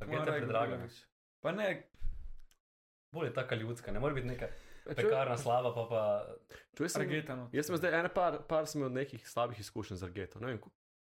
Argeta 0.00 0.30
je 0.30 0.40
predraga. 0.40 0.88
Pa 1.40 1.52
ne, 1.52 1.88
Bolje 3.12 3.32
taka 3.32 3.54
ljudska, 3.54 3.92
ne 3.92 4.00
more 4.00 4.14
biti 4.14 4.26
neka 4.26 4.48
pekarna 4.86 5.36
slava, 5.36 5.74
pa 5.74 5.86
pa. 5.88 6.00
čuj, 6.76 6.88
sem- 6.88 7.02
argetano. 7.02 7.48
Jaz 7.52 7.66
sem 7.66 7.76
zdaj 7.76 7.94
ene 7.94 8.08
par, 8.10 8.42
par 8.44 8.66
sem 8.66 8.80
imel 8.80 8.92
nekih 8.92 9.28
slabih 9.28 9.60
izkušenj 9.60 9.96
z 9.96 10.04
Argeto. 10.04 10.40
Ne 10.40 10.46
vem, 10.46 10.60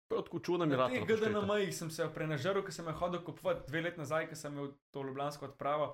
tako 0.10 0.40
čudno 0.40 0.66
mi 0.66 0.74
je 0.74 0.78
Na 0.78 0.84
rado. 0.84 0.96
teh 0.96 1.08
GDNM-jih 1.08 1.74
sem 1.74 1.90
se 1.90 2.06
prenažaril, 2.10 2.62
ker 2.62 2.74
sem 2.74 2.86
jih 2.86 2.96
hodil 2.96 3.24
kupovati 3.24 3.66
dve 3.68 3.82
leti 3.82 3.98
nazaj, 3.98 4.28
ker 4.28 4.38
sem 4.38 4.54
imel 4.54 4.74
to 4.92 5.02
ljubljansko 5.02 5.46
odpravo. 5.46 5.88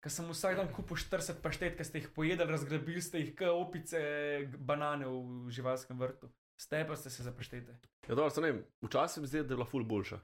Ker 0.00 0.10
sem 0.10 0.26
vsak 0.26 0.56
dan 0.56 0.72
kupil 0.72 0.96
40 0.96 1.42
paštet, 1.42 1.76
ker 1.76 1.84
ste 1.84 1.98
jih 1.98 2.08
pojedli, 2.10 2.46
razgrabili 2.46 3.00
ste 3.00 3.20
jih, 3.20 3.34
kot 3.36 3.48
opice, 3.50 4.00
banane 4.58 5.06
v 5.06 5.50
živalskem 5.50 5.98
vrtu. 5.98 6.30
Ste 6.56 6.86
pa 6.86 6.96
ste 6.96 7.10
se 7.10 7.22
za 7.22 7.32
paštete. 7.32 7.76
Ja, 8.02 8.14
dobro, 8.14 8.30
se 8.30 8.40
ne 8.40 8.52
vem, 8.52 8.64
včasih 8.80 9.20
mi 9.20 9.28
zdi, 9.28 9.38
da 9.38 9.44
je 9.44 9.56
bila 9.56 9.66
ful 9.66 9.84
boljša. 9.84 10.18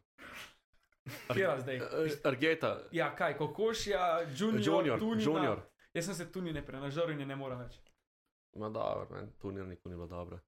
Kjera 1.28 1.60
zdaj? 1.60 1.76
Eh, 1.76 2.18
Argeta, 2.24 2.78
Ja, 2.92 3.14
kaj, 3.14 3.36
kokošja, 3.36 4.02
junior, 4.30 4.62
junior, 4.62 4.98
tunina. 4.98 5.22
junior. 5.24 5.60
Jaz 5.94 6.04
sem 6.04 6.14
se 6.14 6.32
tunine 6.32 6.62
prenažaril 6.62 7.10
in 7.10 7.20
je 7.20 7.26
ne 7.26 7.36
morem 7.36 7.58
več. 7.58 7.78
Ma 8.54 8.68
dobro, 8.68 9.06
meni 9.10 9.28
tu 9.38 9.50
ni 9.50 9.60
nikoli 9.62 9.94
ni 9.94 9.96
bilo 9.96 10.06
dobro. 10.08 10.38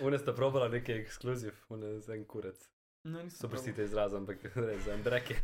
Une 0.00 0.18
sta 0.18 0.32
probala 0.32 0.68
neki 0.68 0.92
ekskluziv, 0.94 1.52
une 1.68 2.00
za 2.00 2.14
en 2.14 2.24
kurec. 2.24 2.56
No, 3.04 3.18
nisem 3.18 3.30
So 3.30 3.40
probal. 3.40 3.50
prostite 3.52 3.84
izraz, 3.84 4.14
ampak 4.14 4.44
res 4.56 4.82
za 4.82 4.92
en 4.92 5.02
dreke. 5.02 5.36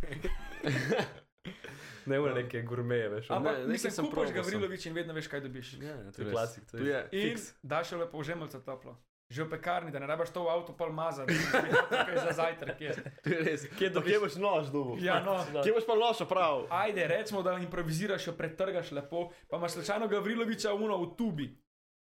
ne 2.07 2.21
une 2.21 2.35
neke 2.35 2.63
gurmeje, 2.63 3.09
veš. 3.09 3.31
Ampak 3.31 3.59
Ne, 3.59 3.67
mislim, 3.67 3.93
sem 3.93 4.05
kupaš. 4.07 4.33
Gavrilovič 4.33 4.87
in 4.87 4.95
vedno 4.95 5.15
veš, 5.15 5.29
kaj 5.29 5.41
dobiš. 5.41 5.73
Ja, 5.75 5.97
to 6.05 6.13
To 6.13 6.23
je 6.23 6.31
klasik. 6.31 6.65
To 6.71 6.77
je. 6.79 7.09
In 7.13 7.39
daš 7.63 7.93
lepo 7.93 8.19
v 8.19 8.25
žemalce 8.25 8.61
toplo. 8.61 8.97
Že 9.31 9.45
v 9.45 9.51
pekarni, 9.51 9.91
da 9.91 9.99
ne 9.99 10.07
rabaš 10.07 10.31
to 10.31 10.43
v 10.43 10.51
avto 10.51 10.73
pol 10.73 10.91
mazati, 10.91 11.31
da 11.53 11.63
ne 11.63 11.71
tukaj 11.71 12.17
za 12.19 12.33
zajtrk. 12.33 12.81
Je. 12.81 12.91
To 13.23 13.29
je 13.29 13.39
res. 13.41 13.63
Kje 13.71 13.91
dobiš- 13.91 14.11
Kje 14.11 14.19
boš 14.19 14.35
nož 14.37 14.67
dubu? 14.69 14.97
Ja, 14.99 15.21
no. 15.21 15.39
Kje 15.57 15.71
boš 15.71 15.87
pa 15.87 15.95
nož 15.95 16.19
prav? 16.27 16.67
Ajde, 16.69 17.07
recimo, 17.07 17.39
da 17.41 17.55
improviziraš, 17.55 18.27
jo 18.27 18.33
pretrgaš 18.33 18.91
lepo, 18.91 19.31
pa 19.47 19.57
imaš 19.57 19.73
slučajno 19.73 20.09
Gavriloviča 20.09 20.75
uno 20.75 20.99
v 20.99 21.15
tubi. 21.15 21.47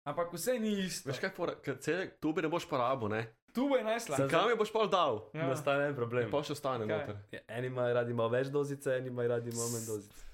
Ampak 0.03 0.33
vse 0.33 0.57
ni 0.59 0.73
isto. 0.81 1.07
Veš 1.07 1.21
kaj, 1.21 1.31
cele 1.79 2.09
tube 2.17 2.41
ne 2.41 2.49
boš 2.49 2.65
porabil, 2.65 3.07
ne? 3.09 3.21
Tuba 3.53 3.77
je 3.77 3.83
najslabša. 3.83 4.27
Kam 4.27 4.49
je 4.49 4.55
boš 4.55 4.73
pa 4.73 4.87
dal? 4.87 5.29
Ja. 5.31 5.45
Nastane 5.47 5.85
en 5.85 5.95
problem. 5.95 6.25
Pa 6.27 6.41
še 6.41 6.51
ostane 6.51 6.87
Kaj? 6.87 6.97
noter. 6.97 7.15
Ja, 7.31 7.39
Eni 7.47 7.67
imajo 7.67 7.93
radi 7.93 8.13
malo 8.13 8.29
več 8.29 8.49
dozice, 8.49 8.97
eni 8.97 9.07
imajo 9.07 9.29
radi 9.29 9.53
malo 9.53 9.69
manj 9.69 9.85
dozice. 9.85 10.32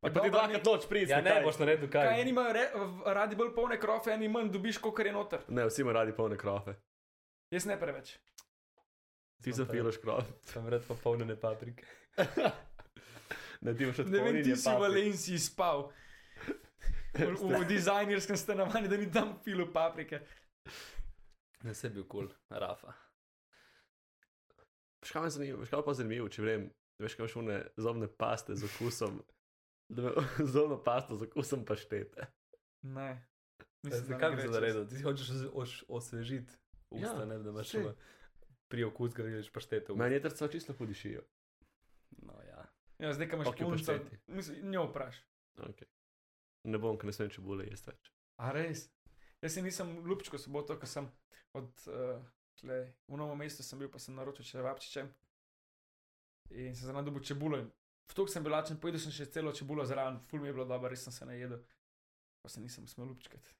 Pa, 0.00 0.08
ti 0.08 0.14
dobro, 0.14 0.30
dvakrat 0.30 0.64
noč 0.64 0.86
pridi. 0.88 1.12
Ja, 1.12 1.20
ne 1.20 1.42
boš 1.44 1.58
naredil 1.60 1.90
Kaj 1.92 2.06
kaj. 2.08 2.20
eni 2.22 2.32
imajo 2.32 2.52
re, 2.56 2.62
radi 3.12 3.36
bolj 3.36 3.50
polne 3.54 3.76
krofe, 3.80 4.14
eni 4.14 4.28
manj 4.32 4.48
dobiš, 4.52 4.78
kot 4.80 4.98
je 5.04 5.12
noter. 5.12 5.44
Ne, 5.48 5.66
vsi 5.68 5.82
imajo 5.84 5.98
radi 5.98 6.14
polne 6.16 6.38
krofe. 6.40 6.74
Jaz 7.52 7.66
ne 7.68 7.76
preveč. 7.80 8.14
Ti 9.44 9.52
Sem 9.52 9.58
zafilaš 9.60 9.98
krof. 10.00 10.24
Sem 10.48 10.68
red 10.68 10.84
pa 10.88 10.96
polnjene 11.02 11.36
paprike. 11.40 11.84
Ne, 13.60 13.74
ti 13.76 13.84
boš 13.84 13.98
še 13.98 14.04
Ne 14.08 14.20
vem, 14.24 14.38
ti 14.40 14.54
si 14.56 14.70
v. 14.70 14.76
Valenciji 14.80 15.38
spal. 15.38 15.82
V, 17.12 17.26
v 17.44 17.58
dizajnerskem 17.68 18.38
stanovanju, 18.40 18.88
da 18.88 18.96
ni 18.96 19.08
tam 19.12 19.34
filo 19.44 19.66
paprike. 19.68 20.22
Ne 21.68 21.74
se 21.76 21.90
bil 21.92 22.06
kul, 22.08 22.30
cool. 22.30 22.58
Rafa. 22.62 22.94
Veš 25.04 25.12
kaj 25.12 25.26
me 25.26 25.32
zanima, 25.34 25.58
veš 25.60 25.74
kaj 25.74 25.84
pa 25.84 25.94
zanimivo, 25.98 26.30
če 26.32 26.46
vem, 26.46 26.64
veš 27.04 27.18
kaj 27.18 27.26
imaš 27.26 27.36
une 27.42 27.58
zobne 27.76 28.08
paste 28.08 28.56
z 28.56 28.64
okusom. 28.64 29.20
Da 29.90 30.02
me 30.02 30.10
zobno 30.54 30.78
pasto 30.78 31.16
z 31.16 31.26
okusom 31.26 31.64
paštete. 31.66 32.26
Ne. 32.86 33.26
Zakaj 33.82 34.36
bi 34.36 34.42
se 34.42 34.48
naredil? 34.48 34.86
Ti 34.86 35.02
hočeš 35.02 35.30
os- 35.30 35.50
os- 35.54 35.84
osvežiti 35.88 36.54
usta, 36.90 37.16
Ja, 37.16 37.24
ne 37.24 37.38
da 37.38 37.50
imaš 37.50 37.70
samo 37.70 37.94
pri 38.68 38.84
okus, 38.86 39.14
ker 39.14 39.26
greš 39.26 39.50
paštete. 39.50 39.94
Meni 39.94 40.14
je 40.14 40.22
trca 40.22 40.48
čisto 40.48 40.74
podišijo. 40.74 41.22
No, 42.22 42.36
ja. 42.42 42.62
Ja, 42.98 43.12
zdaj, 43.12 43.28
ko 43.28 43.36
imaš 43.36 43.48
Ok, 43.48 43.58
punco, 43.58 43.98
mislim, 44.28 44.70
njo 44.70 44.84
vpraš. 44.86 45.18
Okay. 45.58 45.88
Ne 46.64 46.78
bom, 46.78 46.98
ker 46.98 47.06
ne 47.06 47.12
smem 47.12 47.30
čebule 47.30 47.66
jesti 47.66 47.90
več. 47.90 48.12
A 48.38 48.52
res? 48.52 48.86
Jaz 49.42 49.54
si 49.54 49.62
nisem 49.62 49.90
lupčko 50.06 50.38
soboto, 50.38 50.76
ko 50.78 50.86
sem 50.86 51.08
od 51.56 51.70
uh, 51.88 52.20
tle, 52.60 52.78
v 53.08 53.16
novem 53.16 53.38
mestu 53.40 53.64
sem 53.64 53.78
bil, 53.80 53.88
pa 53.88 53.98
sem 53.98 54.14
naročil 54.14 54.44
čevapčiče. 54.44 55.06
In 56.50 56.74
sem 56.76 56.84
zraven 56.86 57.04
dobil 57.04 57.24
čebulo. 57.24 57.58
in 57.58 57.70
V 58.10 58.14
to 58.14 58.26
sem 58.26 58.42
bil 58.42 58.52
lačen, 58.52 58.80
pojedel 58.82 59.02
sem 59.02 59.14
še 59.14 59.28
celo 59.30 59.52
čebulo 59.54 59.86
zraven, 59.86 60.18
ful 60.26 60.42
mi 60.42 60.50
je 60.50 60.56
bilo 60.56 60.66
dobro, 60.66 60.90
res 60.90 61.06
sem 61.06 61.14
se 61.14 61.26
najedel. 61.28 61.60
Pa 62.42 62.50
se 62.50 62.60
nisem 62.60 62.88
smel 62.90 63.06
lupčkati. 63.12 63.54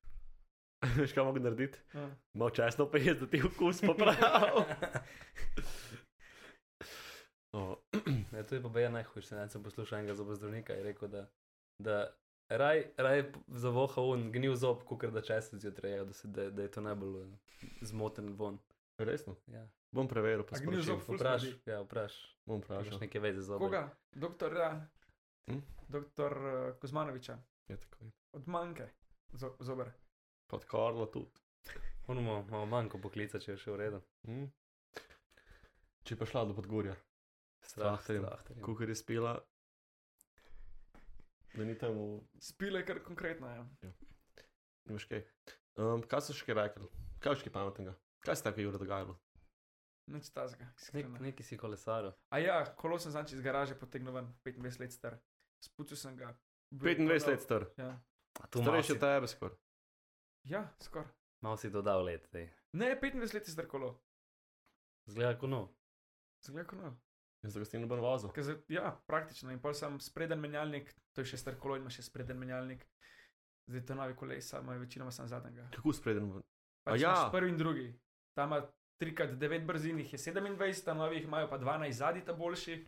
veš 0.99 1.13
kaj 1.13 1.25
mogo 1.25 1.39
narediti? 1.39 1.79
Ja. 1.95 2.09
Malo 2.35 2.51
česno 2.51 2.87
pa 2.91 2.99
jaz, 2.99 3.21
da 3.21 3.27
ti 3.31 3.43
okus 3.47 3.81
popravi. 3.81 4.17
oh. 7.53 7.77
Ne, 8.33 8.43
to 8.47 8.55
je 8.55 8.63
pa 8.63 8.69
baje 8.69 8.91
najhujše. 8.91 9.35
Ne, 9.35 9.49
sem 9.51 9.63
poslušal 9.63 9.99
enega 9.99 10.15
zobozdravnika 10.15 10.77
in 10.79 10.85
rekel, 10.87 11.09
da, 11.09 11.25
da 11.79 11.97
raj, 12.49 12.85
raj 12.97 13.25
zavoha 13.49 14.03
un 14.03 14.31
gnil 14.33 14.55
zob, 14.57 14.85
kot 14.87 15.11
da 15.11 15.23
česa 15.23 15.59
zjutraj, 15.59 15.93
je, 15.93 16.05
da, 16.05 16.13
se, 16.13 16.29
da, 16.29 16.51
da 16.51 16.63
je 16.63 16.71
to 16.71 16.81
najbolj 16.81 17.17
eh, 17.23 17.27
zmoten 17.83 18.33
von. 18.39 18.59
Resno? 19.01 19.37
Ja. 19.47 19.65
Bom 19.91 20.07
preveril, 20.07 20.45
pa 20.45 20.57
zob 20.57 21.01
ful 21.01 21.17
Vpraš, 21.17 21.45
ja, 21.67 21.81
vpraš. 21.83 22.15
Bom 22.45 22.59
Imaš 22.59 22.67
vprašal. 22.67 23.01
neke 23.01 23.21
veze 23.21 23.41
z 23.41 23.47
zobom. 23.47 23.67
Koga? 23.67 23.83
Doktor, 24.13 24.55
ja. 24.55 24.71
Hm? 25.47 25.61
Doktor 25.89 26.33
uh, 26.37 26.79
Kozmanoviča, 26.79 27.39
Je 27.69 27.77
tako. 27.77 28.05
je. 28.05 28.11
od 28.33 28.49
manjke, 28.49 28.87
zo, 29.33 29.57
zober. 29.61 29.91
Pod 30.47 30.65
Karlo 30.65 31.07
tudi. 31.07 31.31
Unmo, 32.07 32.43
malo 32.45 32.67
manjko 32.67 32.99
poklica, 32.99 33.39
če 33.39 33.53
je 33.53 33.59
še 33.59 33.71
v 33.71 33.77
redu. 33.77 34.01
Hm? 34.27 34.47
Če 36.03 36.17
pa 36.17 36.27
šla 36.27 36.45
do 36.45 36.55
podgorja, 36.55 36.95
Strah, 37.63 38.01
strah. 38.03 38.41
kukar 38.63 38.89
je 38.89 38.95
spila, 38.97 39.35
da 41.55 41.65
ni 41.65 41.75
tam 41.75 41.95
v 41.95 42.21
Spile 42.41 42.85
kar 42.85 43.01
konkretno, 43.01 43.47
ja. 43.49 43.65
Ne 44.85 44.95
veš 44.95 45.07
kaj. 45.07 45.25
Um, 45.77 46.03
kaj 46.03 46.21
so 46.23 46.35
še 46.35 46.47
kaj 46.47 46.57
rekli? 46.57 46.89
Kaj 47.19 47.33
je 47.33 47.39
še 47.39 47.47
kaj 47.47 47.53
pametnega? 47.53 47.95
Kaj 48.21 48.37
se 48.37 48.43
tako 48.43 48.61
je 48.61 48.73
dogajalo? 48.73 49.17
Nič 50.07 50.31
tazga. 50.31 50.67
Nek, 50.93 51.07
neki 51.21 51.43
si 51.43 51.57
kolesar. 51.57 52.13
A 52.31 52.39
ja, 52.39 52.65
kolo 52.75 52.99
sem 52.99 53.13
zanč 53.13 53.33
iz 53.33 53.41
garaže 53.41 53.75
potegnil 53.75 54.13
ven, 54.13 54.27
25 54.45 54.81
let 54.81 54.93
star. 54.93 55.19
Spucil 55.61 55.97
sem 55.97 56.17
ga. 56.17 56.33
Bil 56.71 56.89
je 56.89 56.97
25 56.97 57.07
prodal. 57.07 57.31
let 57.31 57.41
star. 57.41 57.67
Ja, 57.77 57.91
Tu 58.51 58.63
Starejši 58.63 58.93
od 58.93 59.01
tebe 59.01 59.27
skoraj. 59.27 59.57
ja 60.45 60.63
skoraj. 60.81 61.11
Malo 61.41 61.57
si 61.57 61.71
dodal 61.71 62.05
let, 62.05 62.29
dej. 62.33 62.51
Ne, 62.73 62.95
25 62.95 63.35
let 63.35 63.47
je 63.47 63.53
star 63.53 63.67
kolo. 63.67 64.03
Zgleda 65.07 65.39
kot 65.39 65.51
nov. 65.51 65.69
Zgleda 66.43 66.69
kot 66.69 66.79
no. 66.79 66.91
Jaz 67.43 67.57
ga 67.57 67.65
s 67.65 67.71
tem 67.71 67.81
ne 67.81 67.87
bom 67.87 68.01
vozil. 68.01 68.31
Ker 68.31 68.45
za- 68.45 68.59
Ja, 68.69 68.91
praktično. 69.07 69.51
In 69.51 69.61
pol 69.61 69.75
sem 69.75 70.01
spreden 70.01 70.41
menjalnik, 70.41 70.93
to 71.13 71.21
je 71.21 71.27
še 71.27 71.37
star 71.39 71.55
kolo, 71.57 71.77
ima 71.77 71.91
še 71.91 72.03
spreden 72.03 72.37
menjalnik. 72.39 72.85
Zdaj 73.67 73.87
to 73.87 73.95
novi 73.95 74.15
kolesa, 74.15 74.61
imajo 74.61 74.81
večinoma 74.81 75.11
sem 75.11 75.29
zadnjega. 75.29 75.69
Kako 75.71 75.93
spreden? 75.93 76.43
Pač 76.85 77.01
ja. 77.01 77.09
imaš 77.09 77.33
Prvi 77.33 77.49
in 77.49 77.57
drugi. 77.57 77.89
Tam 78.33 78.49
ima 78.49 78.67
3x9 79.01 79.67
brzin, 79.67 79.99
jih 79.99 80.13
je 80.13 80.19
27, 80.19 80.85
ta 80.85 80.95
novih 80.95 81.25
imajo 81.25 81.49
pa 81.49 81.59
12 81.59 81.91
zadnji, 81.93 82.23
ta 82.23 82.33
boljši, 82.35 82.87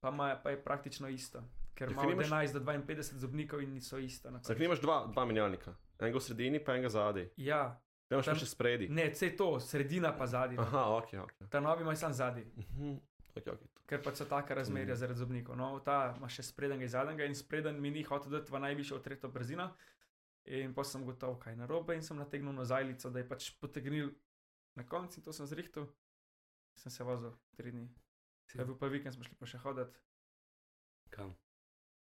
pa, 0.00 0.08
ima, 0.08 0.36
pa 0.36 0.50
je 0.50 0.58
praktično 0.58 1.08
isto. 1.08 1.42
Ker 1.74 1.90
ima 1.90 2.02
ker 2.02 2.08
od 2.08 2.14
nimaš- 2.14 2.28
11 2.28 2.52
do 2.54 2.60
52 2.62 2.92
zobnikov 3.14 3.62
in 3.62 3.70
niso 3.70 3.98
ista. 3.98 4.30
na 4.30 4.38
Zdaj 4.38 4.54
koncu. 4.54 4.64
imaš 4.64 4.80
dva, 4.80 5.06
dva 5.06 5.24
menjalnika. 5.24 5.74
Enega 5.98 6.18
v 6.18 6.22
sredini, 6.22 6.58
pa 6.58 6.72
enega 6.72 6.88
zadaj. 6.90 7.28
Ja, 7.36 7.80
Te 8.08 8.14
imaš 8.14 8.24
Tam- 8.26 8.36
še 8.36 8.46
spredi. 8.46 8.88
ne, 8.88 9.08
vse 9.08 9.30
to, 9.30 9.60
sredina 9.60 10.12
pa 10.12 10.26
zadnji. 10.26 10.56
no. 10.56 10.62
Aha, 10.62 10.84
ok, 10.90 11.12
ok. 11.14 11.48
Ta 11.48 11.60
novi 11.60 11.82
ima 11.82 11.96
samo 11.96 12.12
zadnji, 12.12 12.44
Mhm. 12.58 12.96
Ok, 13.30 13.46
ok. 13.46 13.60
ker 13.86 14.02
pač 14.02 14.14
so 14.16 14.24
taka 14.26 14.54
razmerja 14.54 14.92
Mm. 14.92 14.96
zaradi 14.96 15.18
zobnikov. 15.18 15.56
No, 15.56 15.80
ta 15.80 16.14
ima 16.14 16.28
še 16.28 16.42
spredenega 16.42 16.82
in 16.82 16.88
zadnjega 16.88 17.24
in 17.24 17.34
spreden 17.34 17.80
mi 17.80 17.90
ni 17.90 18.02
hotel 18.02 18.30
dati 18.30 18.52
v 18.52 18.58
najvišjo 18.58 18.98
tretjo 18.98 19.30
brzino. 19.30 19.70
In 20.44 20.74
pa 20.74 20.82
sem 20.82 21.04
gotov, 21.04 21.38
kaj 21.38 21.52
je 21.52 21.56
narobe 21.58 21.94
in 21.94 22.02
sem 22.02 22.16
nategnil 22.16 22.52
nazajlico, 22.52 23.10
da 23.10 23.18
je 23.18 23.24
pač 23.24 23.50
potegnil 23.52 24.10
na 24.74 24.86
konci 24.88 25.20
in 25.20 25.24
to 25.24 25.32
sem 25.32 25.46
zrihtel. 25.46 25.88
Sem 26.80 26.92
se 26.92 27.04
vozil 27.04 27.34
tri 27.56 27.72
dni. 27.72 27.88
Ja, 28.54 28.64
bil 28.64 28.76
pa 28.76 28.88
vikend, 28.92 29.14
smo 29.14 29.24
šli 29.24 29.36
pa 29.40 29.48
še 29.48 29.60
hoditi. 29.62 30.00
Kam? 31.12 31.32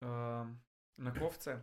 Um, 0.04 0.54
na 1.02 1.12
kovce, 1.14 1.56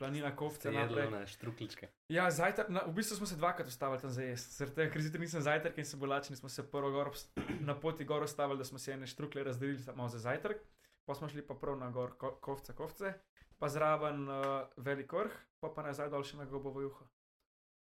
planina 0.00 0.32
kovce. 0.36 0.72
Jedlo 0.72 1.06
na 1.12 1.22
štrukličke. 1.28 1.88
Ja, 2.12 2.28
zajtrk, 2.32 2.68
na, 2.72 2.84
v 2.88 2.94
bistvu 2.96 3.20
smo 3.20 3.28
se 3.28 3.36
dvakrat 3.40 3.68
ustavili 3.68 4.00
tam 4.00 4.12
za 4.12 4.24
jesti. 4.24 4.56
Zaradi 4.56 4.76
tega, 4.76 4.92
ker 4.92 5.04
zjutraj 5.04 5.24
nisem 5.24 5.44
zajtrk 5.44 5.80
in 5.80 5.88
sem 5.88 6.00
bil 6.00 6.12
lačen, 6.12 6.36
smo 6.36 6.52
se 6.52 6.64
prvo 6.70 6.92
gor, 6.94 7.12
na 7.68 7.76
poti 7.80 8.08
gor 8.08 8.24
ustavili, 8.24 8.60
da 8.60 8.68
smo 8.68 8.80
si 8.80 8.92
ene 8.92 9.08
štrukle 9.08 9.44
razdelili 9.44 9.80
samo 9.82 10.08
za 10.08 10.20
zajtrk. 10.26 10.64
Pa 11.08 11.16
smo 11.16 11.28
šli 11.28 11.42
pa 11.46 11.56
prav 11.56 11.78
na 11.80 11.88
gor, 11.90 12.12
ko, 12.20 12.36
kovce, 12.44 12.76
kovce, 12.76 13.14
pa 13.58 13.68
zraven 13.68 14.28
uh, 14.28 14.68
velik 14.76 15.12
vrh, 15.12 15.32
pa 15.60 15.72
pa 15.74 15.82
nazaj 15.82 16.12
dol 16.12 16.22
še 16.24 16.36
na 16.38 16.44
gobovo 16.46 16.84
juho. 16.84 17.08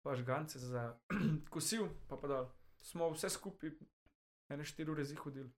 Pa 0.03 0.15
žgance 0.15 0.59
za 0.59 0.99
kosil, 1.51 1.89
pa 2.09 2.17
pa 2.17 2.27
dol. 2.27 2.47
Smo 2.81 3.11
vse 3.11 3.31
skupaj 3.31 3.71
ene 4.49 4.65
štiri 4.65 4.91
ure 4.91 5.05
zih 5.05 5.19
hodili. 5.19 5.51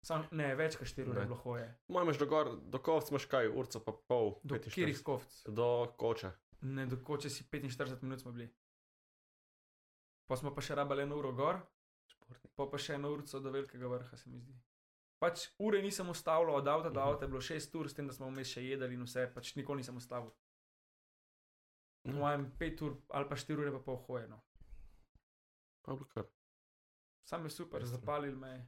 Sam, 0.00 0.22
ne, 0.30 0.54
več 0.54 0.76
kot 0.76 0.86
štiri 0.86 1.10
ure 1.10 1.18
Ne. 1.18 1.20
je 1.20 1.26
bilo 1.26 1.38
hoje. 1.38 1.66
Imaš 1.88 2.18
do 2.18 2.26
gor, 2.26 2.52
do 2.62 2.78
kovc 2.78 3.10
imaš 3.10 3.26
kaj, 3.26 3.48
urco 3.50 3.80
pa 3.80 3.92
pol. 4.04 4.36
Do 4.44 4.54
45. 4.54 4.70
katerih 4.70 5.02
kovc? 5.02 5.40
Do 5.50 5.66
koče. 5.96 6.30
Ne, 6.62 6.86
dokoče 6.86 7.30
si 7.30 7.44
45 7.44 8.02
minut 8.02 8.20
smo 8.20 8.32
bili. 8.32 8.46
Pa 10.26 10.36
smo 10.36 10.54
pa 10.54 10.60
še 10.60 10.74
rabili 10.74 11.02
eno 11.02 11.18
uro 11.18 11.32
gor, 11.32 11.58
Športnik. 12.06 12.52
pa 12.54 12.66
pa 12.66 12.78
še 12.78 12.94
eno 12.94 13.10
uro 13.10 13.22
do 13.22 13.50
velikega 13.50 13.88
vrha, 13.88 14.16
se 14.16 14.30
mi 14.30 14.38
zdi. 14.38 14.54
Pač 15.18 15.48
ure 15.58 15.82
nisem 15.82 16.08
ustavil, 16.08 16.50
od 16.50 16.68
avta 16.68 16.90
do 16.90 17.00
Mhm. 17.00 17.08
avta 17.08 17.24
je 17.24 17.28
bilo 17.28 17.40
6 17.40 17.74
ur, 17.74 17.88
s 17.88 17.94
tem, 17.94 18.06
da 18.06 18.12
smo 18.12 18.26
vmes 18.26 18.46
še 18.48 18.62
jedli 18.62 18.94
in 18.94 19.02
vse, 19.02 19.26
pač 19.34 19.54
nikoli 19.56 19.78
nisem 19.78 19.96
ustavil. 19.96 20.30
Po 22.06 22.12
Mhm. 22.12 22.18
mojem 22.18 22.52
5 22.58 22.82
ur 22.82 22.96
ali 23.08 23.28
pa 23.28 23.34
4 23.36 23.58
ure 23.58 23.72
pa 23.72 23.78
pol 23.80 23.96
hoje. 23.98 24.28
No. 24.28 24.40
Pa 25.82 25.92
je 25.92 25.96
bilo 25.96 26.08
kar. 26.08 26.24
Sam 27.24 27.44
je 27.44 27.50
super, 27.50 27.80
Pestro. 27.80 27.98
zapalil 27.98 28.36
me 28.36 28.48
je. 28.48 28.66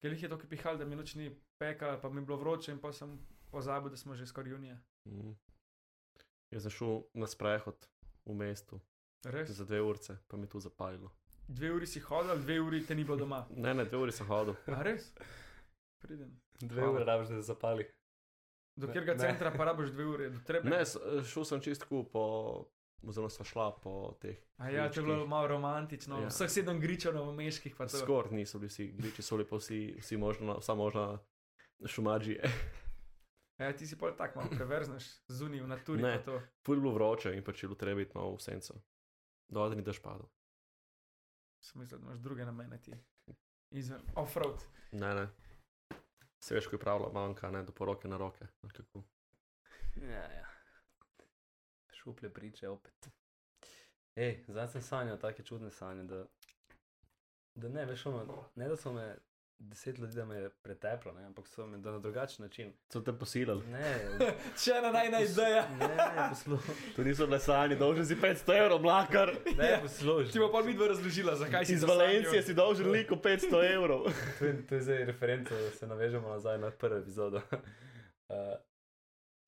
Ker 0.00 0.12
jih 0.12 0.22
je 0.22 0.28
toliko 0.28 0.46
pihal, 0.48 0.78
da 0.78 0.84
mi 0.84 0.96
noč 0.96 1.14
ni 1.14 1.26
pekal, 1.58 2.00
pa 2.00 2.08
mi 2.08 2.20
je 2.20 2.26
bilo 2.26 2.36
vroče 2.38 2.72
in 2.72 2.78
pa 2.78 2.92
sem 2.92 3.18
pozabil, 3.50 3.90
da 3.90 3.96
smo 3.96 4.14
že 4.14 4.26
skoraj 4.26 4.50
junija. 4.50 4.78
Mhm. 5.06 5.32
Jaz 6.50 6.62
sem 6.62 6.70
šel 6.70 7.02
na 7.14 7.26
sprehod 7.26 7.88
v 8.24 8.34
mestu 8.34 8.80
Res? 9.24 9.50
za 9.50 9.64
dve 9.64 9.82
urce, 9.82 10.18
pa 10.28 10.36
mi 10.36 10.42
je 10.42 10.50
tu 10.50 10.60
zapalilo. 10.60 11.10
Dve 11.48 11.72
uri 11.72 11.86
si 11.86 12.00
hodil, 12.00 12.36
dve 12.38 12.60
uri 12.60 12.86
te 12.86 12.94
ni 12.94 13.04
bilo 13.04 13.16
doma. 13.16 13.46
Ne, 13.50 13.74
ne, 13.74 13.84
dve 13.84 13.98
uri 13.98 14.12
sem 14.12 14.26
hodil. 14.26 14.54
A 14.68 14.82
res? 14.82 15.12
Pridem. 15.98 16.40
Dve 16.60 16.88
ure 16.88 17.04
rabiš, 17.04 17.28
da 17.28 17.34
se 17.34 17.42
zapali. 17.44 17.86
Do 18.76 18.86
katerega 18.86 19.18
centra 19.18 19.50
pa 19.50 19.64
rabiš 19.64 19.90
dve 19.90 20.04
uri, 20.06 20.30
do 20.30 20.38
trebe. 20.40 20.70
Ne, 20.70 20.80
s- 20.80 20.96
šel 21.24 21.44
sem 21.44 21.60
čistko 21.60 22.04
po, 22.04 22.22
oziroma 23.02 23.28
sva 23.28 23.44
šla 23.44 23.66
po 23.74 23.92
teh. 24.16 24.38
A 24.56 24.70
ja, 24.70 24.88
to 24.88 25.00
je 25.00 25.06
bilo 25.06 25.26
malo 25.26 25.46
romantično. 25.48 26.20
Ja. 26.20 26.28
Vseh 26.28 26.50
sedem 26.50 26.80
gričev 26.80 27.14
na 27.14 27.24
meških, 27.26 27.76
pa. 27.76 27.84
Skoraj 27.86 28.32
niso 28.32 28.58
bili 28.58 28.68
vsi, 28.68 28.86
griči 28.92 29.22
so 29.22 29.36
bili 29.36 29.44
pa 29.46 29.56
vsi, 29.56 29.96
vsi 29.98 30.16
možno, 30.16 30.56
vsa 30.56 30.74
možna 30.74 31.18
šumađi. 31.86 32.38
Ja, 33.58 33.72
ti 33.72 33.86
si 33.86 33.94
pol 33.94 34.16
tak 34.16 34.34
malo 34.34 34.48
preverzneš, 34.48 35.04
zunaj 35.28 35.60
v 35.60 35.68
naturi. 35.68 36.02
Ne. 36.02 36.16
pa 36.16 36.24
to. 36.24 36.40
Ful 36.64 36.74
je 36.74 36.80
bilo 36.80 36.94
vroče 36.94 37.36
in 37.36 37.44
pač 37.44 37.62
je 37.62 37.68
bilo 37.68 37.76
treba 37.76 37.98
biti 37.98 38.12
malo 38.14 38.34
v 38.34 38.40
senco. 38.40 38.74
Dolje 39.48 39.76
ni 39.76 39.82
dež 39.82 40.00
padal. 40.00 40.26
Sem 41.60 41.80
mislil, 41.80 42.00
da 42.00 42.06
imaš 42.06 42.18
druge 42.18 42.44
namene 42.44 42.80
ti. 42.80 42.92
Izven, 43.70 44.00
off-road. 44.14 44.64
Ne, 44.92 45.14
ne. 45.14 45.28
Se 46.42 46.54
veš, 46.54 46.66
ko 46.66 46.76
je 46.76 46.80
pravila 46.80 47.10
manjka, 47.14 47.50
ne, 47.50 47.62
do 47.62 47.72
poroke 47.72 48.08
na 48.08 48.16
roke. 48.16 48.46
Kako. 48.76 49.02
Ja, 49.94 50.24
ja. 50.32 50.46
Šuplje 51.92 52.32
priče 52.34 52.68
opet. 52.68 53.08
Ej, 54.16 54.44
zdaj 54.48 54.68
sem 54.68 54.82
sanjal 54.82 55.18
take 55.18 55.42
čudne 55.42 55.70
sanje, 55.70 56.02
da, 56.04 56.24
da 57.54 57.68
ne 57.68 57.84
veš, 57.86 58.06
ono, 58.06 58.44
ne 58.54 58.68
da 58.68 58.76
so 58.76 58.92
me 58.92 59.16
deset 59.62 59.98
ljudi, 59.98 60.16
da 60.16 60.24
me 60.24 60.36
je 60.36 60.50
preteplo, 60.52 61.12
ne, 61.12 61.24
ampak 61.24 61.48
so 61.48 61.66
me 61.66 61.78
da 61.78 61.90
na 61.90 61.98
drugačen 61.98 62.42
način. 62.42 62.72
So 62.88 63.00
te 63.00 63.12
posilili. 63.14 63.62
Ne, 63.66 63.98
Še 64.56 64.70
ena 64.72 64.90
najna 64.90 65.20
ideja. 65.20 65.68
ne, 65.70 65.88
poslušaj. 66.30 66.74
To 66.96 67.04
niso 67.04 67.26
bile 67.26 67.40
sanje, 67.40 67.76
dolžen 67.76 68.06
si 68.06 68.16
500 68.16 68.56
evrov, 68.56 68.80
mlakar. 68.80 69.32
Ne, 69.56 69.70
Ja. 69.70 69.80
poslušaj. 69.80 70.32
Ti 70.32 70.38
bo 70.38 70.50
pa 70.52 70.62
midva 70.62 70.86
razložila, 70.86 71.36
zakaj 71.36 71.66
si 71.66 71.72
Iz 71.72 71.84
Valencije 71.84 72.42
si 72.42 72.54
dolžen 72.54 72.90
liko 72.90 73.14
500 73.16 73.72
evrov. 73.72 74.06
To 74.38 74.44
je, 74.44 74.66
to 74.66 74.74
je 74.74 74.80
zdaj 74.82 75.04
referenca, 75.04 75.54
da 75.56 75.70
se 75.70 75.86
navežemo 75.86 76.28
nazaj 76.28 76.58
na 76.58 76.70
prvo 76.72 76.96
epizodo. 76.96 77.40
Uh, 78.28 78.36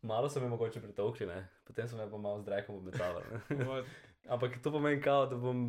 malo 0.03 0.29
so 0.29 0.41
me 0.41 0.49
mogoče 0.49 0.81
pretolkli, 0.81 1.27
ne? 1.27 1.49
potem 1.65 1.89
so 1.89 1.97
me 1.97 2.11
pa 2.11 2.17
malo 2.19 2.41
z 2.41 2.45
drekom 2.45 2.77
obmetavali. 2.77 3.25
Ne. 4.25 4.31
Ampak 4.31 4.63
to 4.63 4.73
pomeni, 4.73 5.03
kao, 5.03 5.27
da 5.27 5.37
bom, 5.37 5.65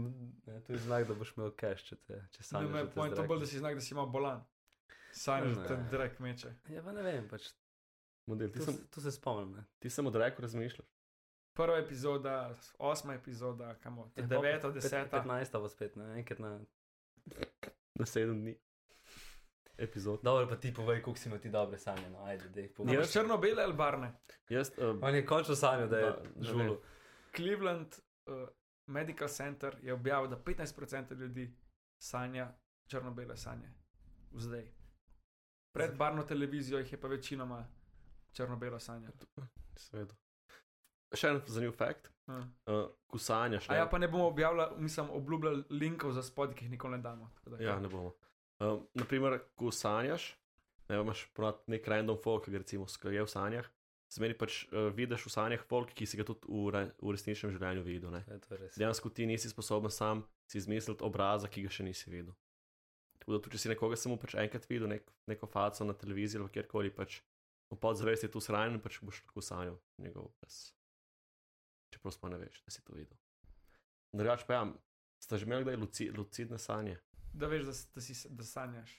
ne, 0.45 0.61
to 0.61 0.73
je 0.73 0.79
znak, 0.79 1.07
da 1.07 1.13
boš 1.13 1.33
imel 1.37 1.51
cash, 1.53 1.83
če, 1.83 1.95
te, 1.97 2.13
če 2.29 2.39
Ne, 2.39 2.43
sanjaš. 2.43 2.71
te 2.81 2.91
pojem 2.91 3.15
to 3.15 3.23
bolj, 3.23 3.39
da 3.39 3.45
si 3.45 3.59
znak, 3.59 3.75
da 3.75 3.81
si 3.81 3.93
imel 3.93 4.05
bolan. 4.07 4.43
Sanjaš, 5.13 5.53
da 5.53 5.61
Ne. 5.61 5.67
te 5.67 5.77
drek 5.91 6.19
meče. 6.19 6.53
Ja, 6.69 6.81
pa 6.81 6.91
ne 6.91 7.01
vem, 7.03 7.27
pač, 7.27 7.49
Model, 8.25 8.49
ti 8.49 8.59
to, 8.59 8.65
sem, 8.65 8.73
se- 8.73 8.87
to 8.89 9.01
se 9.01 9.11
spomnim. 9.11 9.51
Ne. 9.53 9.65
ti 9.79 9.89
sem 9.89 10.07
od 10.07 10.15
reko 10.15 10.41
razmišljaš. 10.41 10.87
Prva 11.53 11.77
epizoda, 11.77 12.37
osma 12.79 13.13
epizoda, 13.13 13.75
kamo, 13.75 14.11
Ja, 14.15 14.25
deveta, 14.25 14.71
deseta. 14.71 15.19
15 15.19 15.59
bo 15.59 15.69
spet, 15.69 15.95
ne, 15.95 16.17
enkrat 16.17 16.39
na. 16.39 16.59
Na 17.95 18.05
sedem 18.05 18.41
dni. 18.41 18.55
Epizod. 19.77 20.19
Dobro, 20.23 20.47
pa 20.47 20.55
ti 20.55 20.73
povej, 20.73 21.01
koliko 21.01 21.19
si 21.19 21.29
imel 21.29 21.39
ti 21.39 21.49
dobre 21.49 21.77
sanje, 21.77 22.09
no, 22.09 22.23
ajde, 22.23 22.49
dej, 22.49 22.69
povej. 22.69 22.95
Imaš 22.95 23.11
črno-bele 23.11 23.63
ali 23.63 23.73
barne? 23.73 24.13
Jaz, 24.49 24.71
uh, 24.71 24.99
On 25.01 25.15
je 25.15 25.25
končno 25.25 25.55
sanjal, 25.55 25.87
da 25.87 25.97
je 25.97 26.09
ne 26.35 26.43
žulu. 26.43 26.77
Cleveland 27.35 27.95
uh, 28.27 28.47
Medical 28.88 29.27
Center 29.27 29.77
je 29.81 29.93
objavil, 29.93 30.29
da 30.29 30.38
15% 30.38 31.15
ljudi 31.15 31.53
sanja 31.99 32.53
črno-bele 32.88 33.38
sanje. 33.38 33.69
Zdaj. 34.31 34.67
Pred 35.75 35.97
barno 35.97 36.23
televizijo 36.23 36.79
jih 36.79 36.91
je 36.91 37.01
pa 37.01 37.07
večinoma 37.07 37.67
črno-belo 38.31 38.79
sanje. 38.79 39.07
Svedo. 39.75 40.15
Še 41.13 41.27
en 41.27 41.41
zanimiv 41.47 41.71
fakt. 41.71 42.11
Uh. 42.27 42.35
Uh, 42.65 42.89
ko 43.07 43.17
sanjaš, 43.17 43.69
A 43.69 43.75
ja, 43.75 43.85
pa 43.85 43.97
ne 43.97 44.07
bomo 44.07 44.27
objavljali, 44.27 44.81
mislim, 44.81 45.09
obljubljali 45.09 45.63
linkov 45.69 46.11
za 46.11 46.23
spod, 46.23 46.55
ki 46.55 46.65
jih 46.65 46.71
nikoli 46.71 46.97
ne 46.97 47.03
damo. 47.03 47.31
da- 47.45 47.63
Ja, 47.63 47.79
ne 47.79 47.88
bomo. 47.88 48.13
Um, 48.59 48.88
naprimer, 48.93 49.39
ko 49.55 49.71
sanjaš, 49.71 50.35
ne, 50.89 50.99
imaš 51.01 51.31
nek 51.67 51.88
random 51.88 52.17
folk, 52.23 52.45
ki 52.45 52.51
ga 52.51 52.57
recimo 52.57 52.85
je 53.03 53.23
v 53.23 53.27
sanjah. 53.27 53.65
Zmeri 54.15 54.36
pač 54.38 54.62
uh, 54.69 54.88
vidiš 54.95 55.25
v 55.28 55.32
sanjah 55.34 55.63
folk, 55.67 55.91
ki 55.91 56.08
si 56.08 56.15
ga 56.15 56.23
tudi 56.28 56.47
v, 56.47 56.69
re, 56.71 56.84
v 57.04 57.13
resničnem 57.15 57.51
življenju 57.51 57.84
videl. 57.84 58.13
Ne. 58.15 58.21
Ja, 58.30 58.39
to. 58.39 58.60
Dejansko 58.78 59.12
ti 59.12 59.28
nisi 59.28 59.51
sposoben 59.51 59.91
sam 59.91 60.23
si 60.47 60.62
izmisliti 60.62 61.04
obraza, 61.04 61.49
ki 61.51 61.65
ga 61.65 61.73
še 61.73 61.84
nisi 61.84 62.08
videl. 62.08 62.32
Tako 63.19 63.36
da, 63.36 63.41
tudi 63.43 63.58
če 63.58 63.65
si 63.65 63.71
nekoga 63.73 63.97
samo 63.99 64.15
pač 64.21 64.38
enkrat 64.39 64.67
videl, 64.69 64.88
nek, 64.91 65.08
neko 65.28 65.49
faco 65.51 65.88
na 65.88 65.95
televiziji 65.97 66.39
ali 66.39 66.54
kjerkoli, 66.54 66.93
pač 66.95 67.19
v 67.73 67.78
podzavesti 67.82 68.30
je 68.30 68.34
tu 68.36 68.41
shranjen, 68.43 68.80
pač 68.84 69.01
boš 69.04 69.23
lahko 69.25 69.43
sanjal 69.43 69.80
njegov 69.99 70.30
obraz. 70.30 70.60
Čeprav 71.91 72.15
sploh 72.15 72.32
ne 72.32 72.39
veš, 72.43 72.62
da 72.63 72.71
si 72.71 72.84
to 72.86 72.95
videl. 72.95 73.17
Drugač 74.15 74.45
pa 74.47 74.60
ja, 74.60 74.65
sta 75.19 75.39
že 75.41 75.49
imeli 75.49 75.65
kdaj 75.65 75.82
luci, 75.82 76.10
lucidne 76.15 76.62
sanje? 76.62 76.99
Da 77.36 77.49
veš, 77.51 77.65
da, 77.67 77.73
da, 77.97 78.06
si, 78.06 78.15
da 78.32 78.47
sanjaš. 78.47 78.93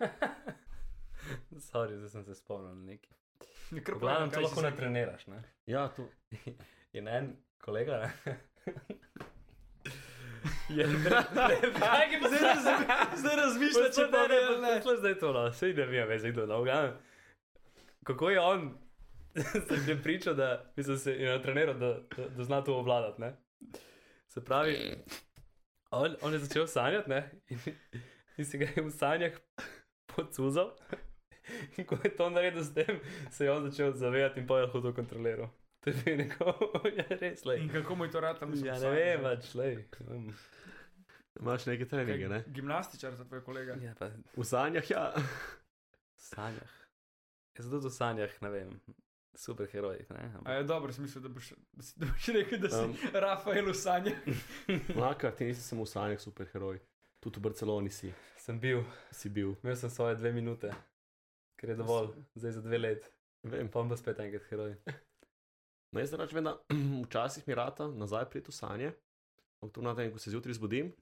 Sorry, 1.70 1.96
zdaj 1.98 2.12
sem 2.14 2.28
se 2.28 2.36
spomnil 2.38 2.76
nekaj. 2.84 3.19
Ne, 3.70 3.82
povem, 3.82 4.30
to 4.30 4.40
lahko 4.40 4.48
si 4.48 4.60
se- 4.60 4.70
natreniraš, 4.70 5.26
ne? 5.26 5.42
Ja, 5.66 5.88
to. 5.88 6.08
In 6.92 7.08
en 7.08 7.32
kolega, 7.58 7.98
ne? 7.98 8.36
Je 10.68 10.84
Kaj 11.78 12.12
je 12.12 12.20
Zdaj 12.20 12.40
razmi- 12.40 13.16
zdaj 13.16 13.36
razmišlja, 13.36 13.90
če 13.90 14.04
pa 14.10 14.22
ne, 14.22 14.36
ne. 14.60 14.74
Poslušaj, 14.74 14.98
zdaj 14.98 15.18
to, 15.18 15.32
no, 15.32 15.52
sej 15.52 15.74
ne 15.74 15.86
vem, 15.86 16.08
veš, 16.08 16.22
kdo 16.22 16.46
no, 16.46 16.62
glavnem. 16.64 16.94
Kako 18.04 18.30
je 18.30 18.40
on 18.40 18.70
se 19.68 19.76
je 19.86 20.02
pričal, 20.02 20.34
da 20.34 20.72
mislim, 20.76 20.98
se 20.98 21.12
je 21.12 21.42
treniral, 21.42 21.74
da, 21.74 22.00
da, 22.16 22.28
da 22.28 22.44
zna 22.44 22.64
to 22.64 22.78
obvladati, 22.78 23.20
ne? 23.20 23.32
Se 24.28 24.44
pravi, 24.44 24.76
on, 25.90 26.16
on 26.22 26.32
je 26.32 26.38
začel 26.38 26.66
sanjati, 26.66 27.10
ne? 27.10 27.30
In, 27.48 27.58
in 28.36 28.44
se 28.44 28.58
ga 28.58 28.66
je 28.66 28.82
v 28.82 28.90
sanjah 28.90 29.32
pocuzal. 30.06 30.72
In 31.76 31.86
ko 31.88 31.98
je 32.04 32.10
to 32.16 32.30
naredil 32.30 32.64
s 32.64 32.74
tem, 32.74 33.00
se 33.30 33.44
je 33.44 33.52
on 33.52 33.70
začel 33.70 33.92
zavedati 33.96 34.40
in 34.40 34.46
pa 34.46 34.58
je 34.58 34.66
lahko 34.66 34.80
to 34.80 34.92
kontroliral. 34.94 35.50
To 35.80 35.90
je 35.90 36.16
neko, 36.16 36.52
ja, 36.98 37.06
res, 37.20 37.44
lej. 37.44 37.62
In 37.64 37.68
kako 37.72 37.94
mu 37.96 38.04
je 38.04 38.10
to 38.10 38.20
rad 38.20 38.38
tam 38.38 38.52
Ja, 38.64 38.76
ne 38.78 38.90
vem, 38.90 39.22
pač, 39.24 39.54
lej. 39.54 39.78
Um, 40.08 40.28
Imaš 41.40 41.64
neke 41.66 41.86
treninge, 41.88 42.28
ne? 42.28 42.42
Gimnastičar 42.52 43.14
za 43.16 43.24
tvoj 43.24 43.40
kolega. 43.44 43.76
Ja, 43.80 43.94
pa 43.98 44.10
V 44.36 44.44
sanjah, 44.44 44.90
ja. 44.90 45.06
v 45.16 46.20
sanjah. 46.20 46.74
Jaz 47.56 47.70
tudi 47.70 47.88
v 47.88 47.92
sanjah, 47.94 48.34
ne 48.44 48.50
vem, 48.50 48.74
superherojih, 49.40 50.10
ne? 50.10 50.20
A 50.20 50.38
Ampak, 50.38 50.52
je 50.58 50.64
dobro, 50.68 50.92
sem 50.92 51.04
mislil, 51.04 51.22
da 51.24 51.32
boš, 51.32 51.52
da 51.72 51.82
si, 51.82 51.94
da 51.96 52.06
boš 52.10 52.28
rekel, 52.36 52.58
da 52.60 52.68
si 52.68 52.82
Um. 52.84 52.90
um, 52.90 53.16
Rafael 53.24 53.72
v 53.72 53.74
sanjah. 53.74 54.18
Mlaka, 54.98 55.30
ti 55.32 55.48
nisi 55.48 55.62
samo 55.62 55.88
v 55.88 55.92
sanjah 55.94 56.20
superheroj. 56.20 56.80
Tudi 57.20 57.40
v 57.40 57.42
Barceloni 57.42 57.90
si, 57.92 58.12
sem 58.36 58.60
bil, 58.60 58.84
si 59.12 59.28
bil. 59.28 59.56
imel 59.64 59.76
sem 59.76 59.90
svoje 59.92 60.16
dve 60.16 60.32
minute, 60.32 60.72
ker 61.60 61.68
je 61.68 61.76
dovolj, 61.76 62.08
zdaj 62.34 62.52
za 62.52 62.62
dve 62.62 62.78
let. 62.80 63.10
Vem. 63.44 63.68
Pa 63.68 63.82
bom 63.82 63.92
spet 63.94 64.18
enkrat 64.18 64.48
heroj. 64.48 64.74
No, 65.90 65.98
jaz 65.98 66.12
rač 66.14 66.30
vem, 66.30 66.44
da 66.44 66.52
včasih 67.04 67.42
mi 67.44 67.54
rata 67.54 67.88
nazaj 67.90 68.28
priti 68.28 68.46
v 68.46 68.54
sanje, 68.54 68.90
ampak 69.58 69.72
to 69.74 69.82
na 69.82 69.90
tem, 69.92 70.06
ko 70.08 70.18
se 70.18 70.30
zjutraj 70.30 70.54
zbudim, 70.54 70.92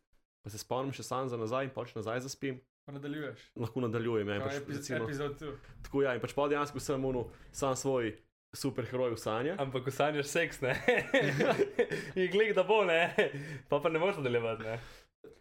pa 0.40 0.48
se 0.48 0.56
spomnim 0.56 0.94
še 0.96 1.04
sam 1.04 1.28
za 1.28 1.36
nazaj 1.36 1.66
in 1.66 1.74
pač 1.74 1.92
nazaj 1.92 2.22
zaspim, 2.24 2.56
Pa 2.86 2.94
nadaljuješ. 2.94 3.42
lahko 3.54 3.82
nadaljujem. 3.84 4.24
Ja, 4.26 4.34
in 4.34 4.40
Kot 4.40 4.48
pač, 4.48 4.62
epiz 4.62 4.78
recimo, 4.78 5.04
epizod 5.04 5.34
tu. 5.36 5.50
tako 5.84 6.00
ja, 6.02 6.14
in 6.16 6.22
pač 6.22 6.32
pa 6.32 6.48
dejansko 6.48 6.80
sem 6.80 7.04
unu, 7.04 7.26
sam 7.52 7.76
svoj 7.76 8.14
superheroj 8.56 9.12
v 9.12 9.20
sanjah. 9.20 9.60
Ampak 9.60 9.84
ko 9.84 9.92
sanjaš 9.92 10.30
seks, 10.30 10.62
ne? 10.64 10.72
In 12.16 12.30
glik, 12.32 12.54
da 12.56 12.64
bo, 12.64 12.80
ne? 12.82 13.12
Pa 13.68 13.76
pa 13.78 13.92
ne 13.92 14.00
moreš 14.00 14.22
nadaljevati, 14.22 14.64
ne? 14.64 14.78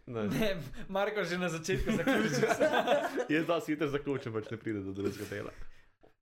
Ne. 0.08 0.24
Ne, 0.28 0.62
Marko 0.88 1.24
že 1.24 1.38
na 1.38 1.48
začetku 1.48 1.92
zaključil. 1.92 2.48
Jaz 3.36 3.46
da 3.46 3.60
si 3.60 3.72
hitro 3.72 3.88
zaključim, 3.88 4.32
pač 4.32 4.50
ne 4.50 4.56
pride 4.56 4.80
do 4.80 4.92
drugega 4.92 5.24
dela. 5.30 5.52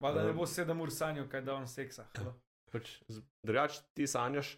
Valjda 0.01 0.25
ne 0.27 0.33
bo 0.33 0.47
sedem 0.47 0.81
ur 0.81 0.91
sanjal, 0.91 1.29
kaj 1.31 1.45
da 1.47 1.55
on 1.55 1.69
seksa. 1.71 2.09
Pač, 2.73 2.97
drugače 3.47 3.83
ti 3.95 4.07
sanjaš, 4.11 4.57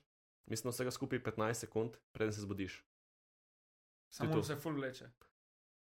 mislim, 0.51 0.73
vsega 0.73 0.91
skupaj 0.91 1.21
15 1.23 1.67
sekund, 1.67 2.01
preden 2.13 2.33
se 2.33 2.41
zbudiš. 2.41 2.81
Samo 4.11 4.43
se 4.43 4.57
full 4.57 4.81
vleče. 4.81 5.11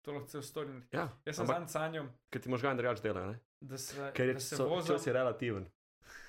To 0.02 0.12
lahko 0.12 0.28
cel 0.28 0.42
storim. 0.42 0.80
Ja, 0.92 1.08
Jaz 1.26 1.36
sem 1.36 1.46
zanj 1.46 1.68
sanjal, 1.68 2.08
ker 2.30 2.42
ti 2.42 2.48
možgani 2.48 2.78
drugače 2.80 3.02
delajo, 3.02 3.34
ne? 3.34 3.40
da 3.60 3.78
se, 3.78 4.10
ker 4.14 4.28
je 4.28 4.34
da 4.34 4.40
se 4.40 4.56
so- 4.56 4.68
vozim. 4.68 4.94
čas 4.94 5.06
je 5.06 5.12
relativen. 5.12 5.66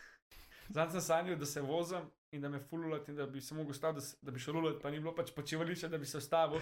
Zanj 0.75 0.91
sem 0.97 1.01
sanjal, 1.01 1.37
da 1.39 1.45
se 1.45 1.61
vozim 1.61 2.09
in 2.31 2.41
da 2.41 2.49
me 2.49 2.59
fululat 2.59 3.07
in 3.09 3.15
da 3.15 3.25
bi 3.25 3.41
se 3.41 3.55
mogel 3.55 3.73
staviti, 3.73 4.05
da, 4.05 4.27
da 4.27 4.31
bi 4.31 4.39
šel 4.39 4.53
lulat, 4.53 4.81
pa 4.81 4.91
ni 4.91 4.99
bilo 4.99 5.15
pač 5.15 5.31
počivališče, 5.31 5.87
da 5.87 5.97
bi 5.97 6.05
se 6.05 6.17
ustavil. 6.17 6.59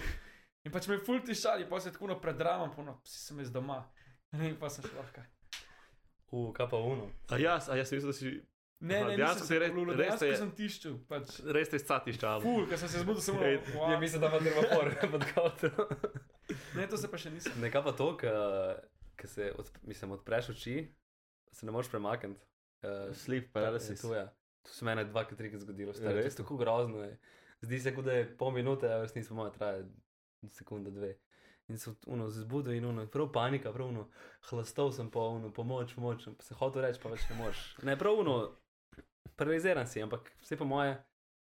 In 0.65 0.71
pač 0.71 0.87
me 0.87 0.97
ful 0.97 1.21
tišali, 1.21 1.69
pa 1.69 1.79
se 1.79 1.91
tako 1.91 2.07
no 2.07 2.19
predramam, 2.21 2.71
pa 2.75 2.83
no, 2.83 2.99
si 3.03 3.19
sem 3.19 3.39
jaz 3.39 3.51
doma. 3.51 3.83
In 4.49 4.57
pa 4.59 4.69
sem 4.69 4.83
šel 4.83 4.97
lahko. 4.97 5.21
U, 6.31 6.51
kaj 6.53 6.69
pa 6.69 6.77
uno. 6.77 7.09
A 7.29 7.37
jaz, 7.37 7.69
a 7.69 7.77
jaz 7.77 7.89
sem 7.89 7.97
mislil, 7.97 8.11
da 8.11 8.17
si 8.17 8.35
Ne, 8.79 8.97
Aha, 8.99 9.07
ne, 9.07 9.15
dejansko 9.15 9.39
nisem 9.39 9.47
si 9.47 9.53
se 9.53 9.59
re- 9.59 9.69
fululat, 9.71 9.95
res 9.95 10.05
dejansko 10.05 10.25
je- 10.25 10.37
sem 10.37 10.49
tiščil. 10.51 10.95
Pač, 11.07 11.29
res 11.47 11.69
te 11.69 11.79
scatiš 11.79 12.17
čalo. 12.19 12.41
ful, 12.43 12.65
ker 12.67 12.77
sem 12.77 12.89
se 12.89 12.99
zbudil 12.99 13.21
samo 13.23 13.39
Ej, 13.41 13.55
wow. 13.71 13.91
Ja, 13.91 13.99
mislim, 13.99 14.21
da 14.21 14.27
ima 14.27 14.39
treba 14.39 14.61
por 14.67 14.89
pod 15.13 15.23
kotro. 15.31 15.87
Ne, 16.75 16.87
to 16.87 16.97
se 16.97 17.07
pa 17.07 17.17
še 17.17 17.31
nisem. 17.31 17.55
Nekaj 17.63 17.83
pa 17.83 17.93
to, 17.95 18.09
ki 19.15 19.27
se 19.27 19.53
od, 19.57 19.71
mislim, 19.83 20.11
odpreš 20.11 20.49
oči, 20.49 20.75
se 21.51 21.65
ne 21.65 21.71
moreš 21.71 21.89
premakniti. 21.89 22.43
Uh, 22.83 23.15
Sleep 23.15 23.47
paralysis. 23.55 24.01
To, 24.01 24.11
je. 24.13 24.25
to 24.27 24.44
se 24.67 24.85
meni 24.85 25.05
dvakrat, 25.05 25.37
trikrat 25.37 25.61
zgodilo. 25.61 25.89
Ja, 25.89 25.93
Stari, 25.93 26.11
to 26.11 26.17
je 26.17 26.23
res? 26.23 26.35
tako 26.35 26.57
grozno. 26.57 27.03
Je. 27.03 27.17
Zdi 27.61 27.79
se, 27.79 27.95
kot 27.95 28.05
da 28.05 28.13
je 28.13 28.37
pol 28.37 28.51
minute, 28.51 28.87
a 28.87 29.01
resnici 29.01 29.29
po 29.29 29.35
mojem 29.35 29.53
traja 29.53 29.83
sekunda, 30.47 30.89
dve. 30.89 31.15
In 31.67 31.77
se 31.77 31.93
uno 32.05 32.29
zbudil 32.29 32.73
in 32.73 32.85
uno, 32.85 33.07
prav 33.07 33.31
panika, 33.31 33.71
prav 33.73 33.87
uno, 33.87 34.07
hlastov 34.43 34.91
sem 34.91 35.09
po 35.09 35.27
uno, 35.29 35.49
pomoč, 35.49 35.95
pomoč, 35.95 36.27
se 36.39 36.53
hotel 36.53 36.81
reči, 36.81 36.99
pa 37.01 37.09
več 37.09 37.23
ne 37.29 37.35
moreš. 37.35 37.61
Ne, 37.81 37.95
prav 37.97 38.13
uno, 38.15 38.35
paraliziran 39.35 39.87
si, 39.87 40.01
ampak 40.01 40.31
vse 40.41 40.57
po 40.57 40.65
moje, 40.65 40.97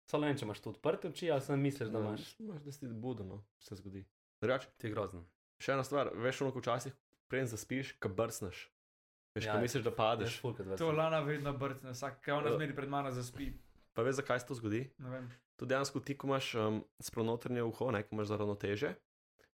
samo 0.05 0.21
ne 0.21 0.27
vem, 0.27 0.37
če 0.37 0.45
imaš 0.45 0.59
tu 0.59 0.69
odprte 0.69 1.07
oči, 1.07 1.31
ali 1.31 1.41
sem 1.41 1.59
misliš, 1.59 1.89
da 1.89 1.99
imaš. 1.99 2.33
Imaš, 2.39 2.61
da 2.61 2.71
si 2.71 2.87
buden, 2.87 3.27
no, 3.27 3.37
se 3.59 3.75
zgodi. 3.75 4.03
Drugače, 4.41 4.67
To 4.77 4.87
je 4.87 4.91
grozno. 4.91 5.23
še 5.57 5.71
ena 5.71 5.83
stvar, 5.83 6.11
veš, 6.15 6.41
ono, 6.41 6.51
ko 6.51 6.59
včasih 6.59 6.93
preden 7.27 7.47
zaspiš, 7.47 7.93
ka 7.93 8.09
brcneš. 8.09 8.65
Veš, 9.29 9.45
Ja, 9.45 9.53
ja, 9.53 9.61
misliš, 9.61 9.83
da 9.83 9.91
padeš. 9.91 10.41
To 10.77 10.91
Lana 10.91 11.19
vedno 11.19 11.53
brcne, 11.53 11.91
vsak, 11.91 12.21
kaj 12.21 12.33
ona 12.33 12.49
Ja. 12.49 12.55
zmeri 12.55 12.75
pred 12.75 12.89
mano 12.89 13.11
zaspi. 13.11 13.53
Pa 13.93 14.01
veš, 14.01 14.15
zakaj 14.15 14.39
se 14.39 14.45
to 14.45 14.55
zgodi? 14.55 14.89
To 15.55 15.65
dejansko 15.65 15.99
ti, 15.99 16.17
ko 16.17 16.27
imaš 16.27 16.55
um, 16.55 16.79
spronotrnje 16.99 17.63
uho, 17.63 17.91
ne, 17.91 18.03
ko 18.03 18.15
imaš 18.15 18.27
za 18.27 18.37
ravnoteže. 18.37 18.95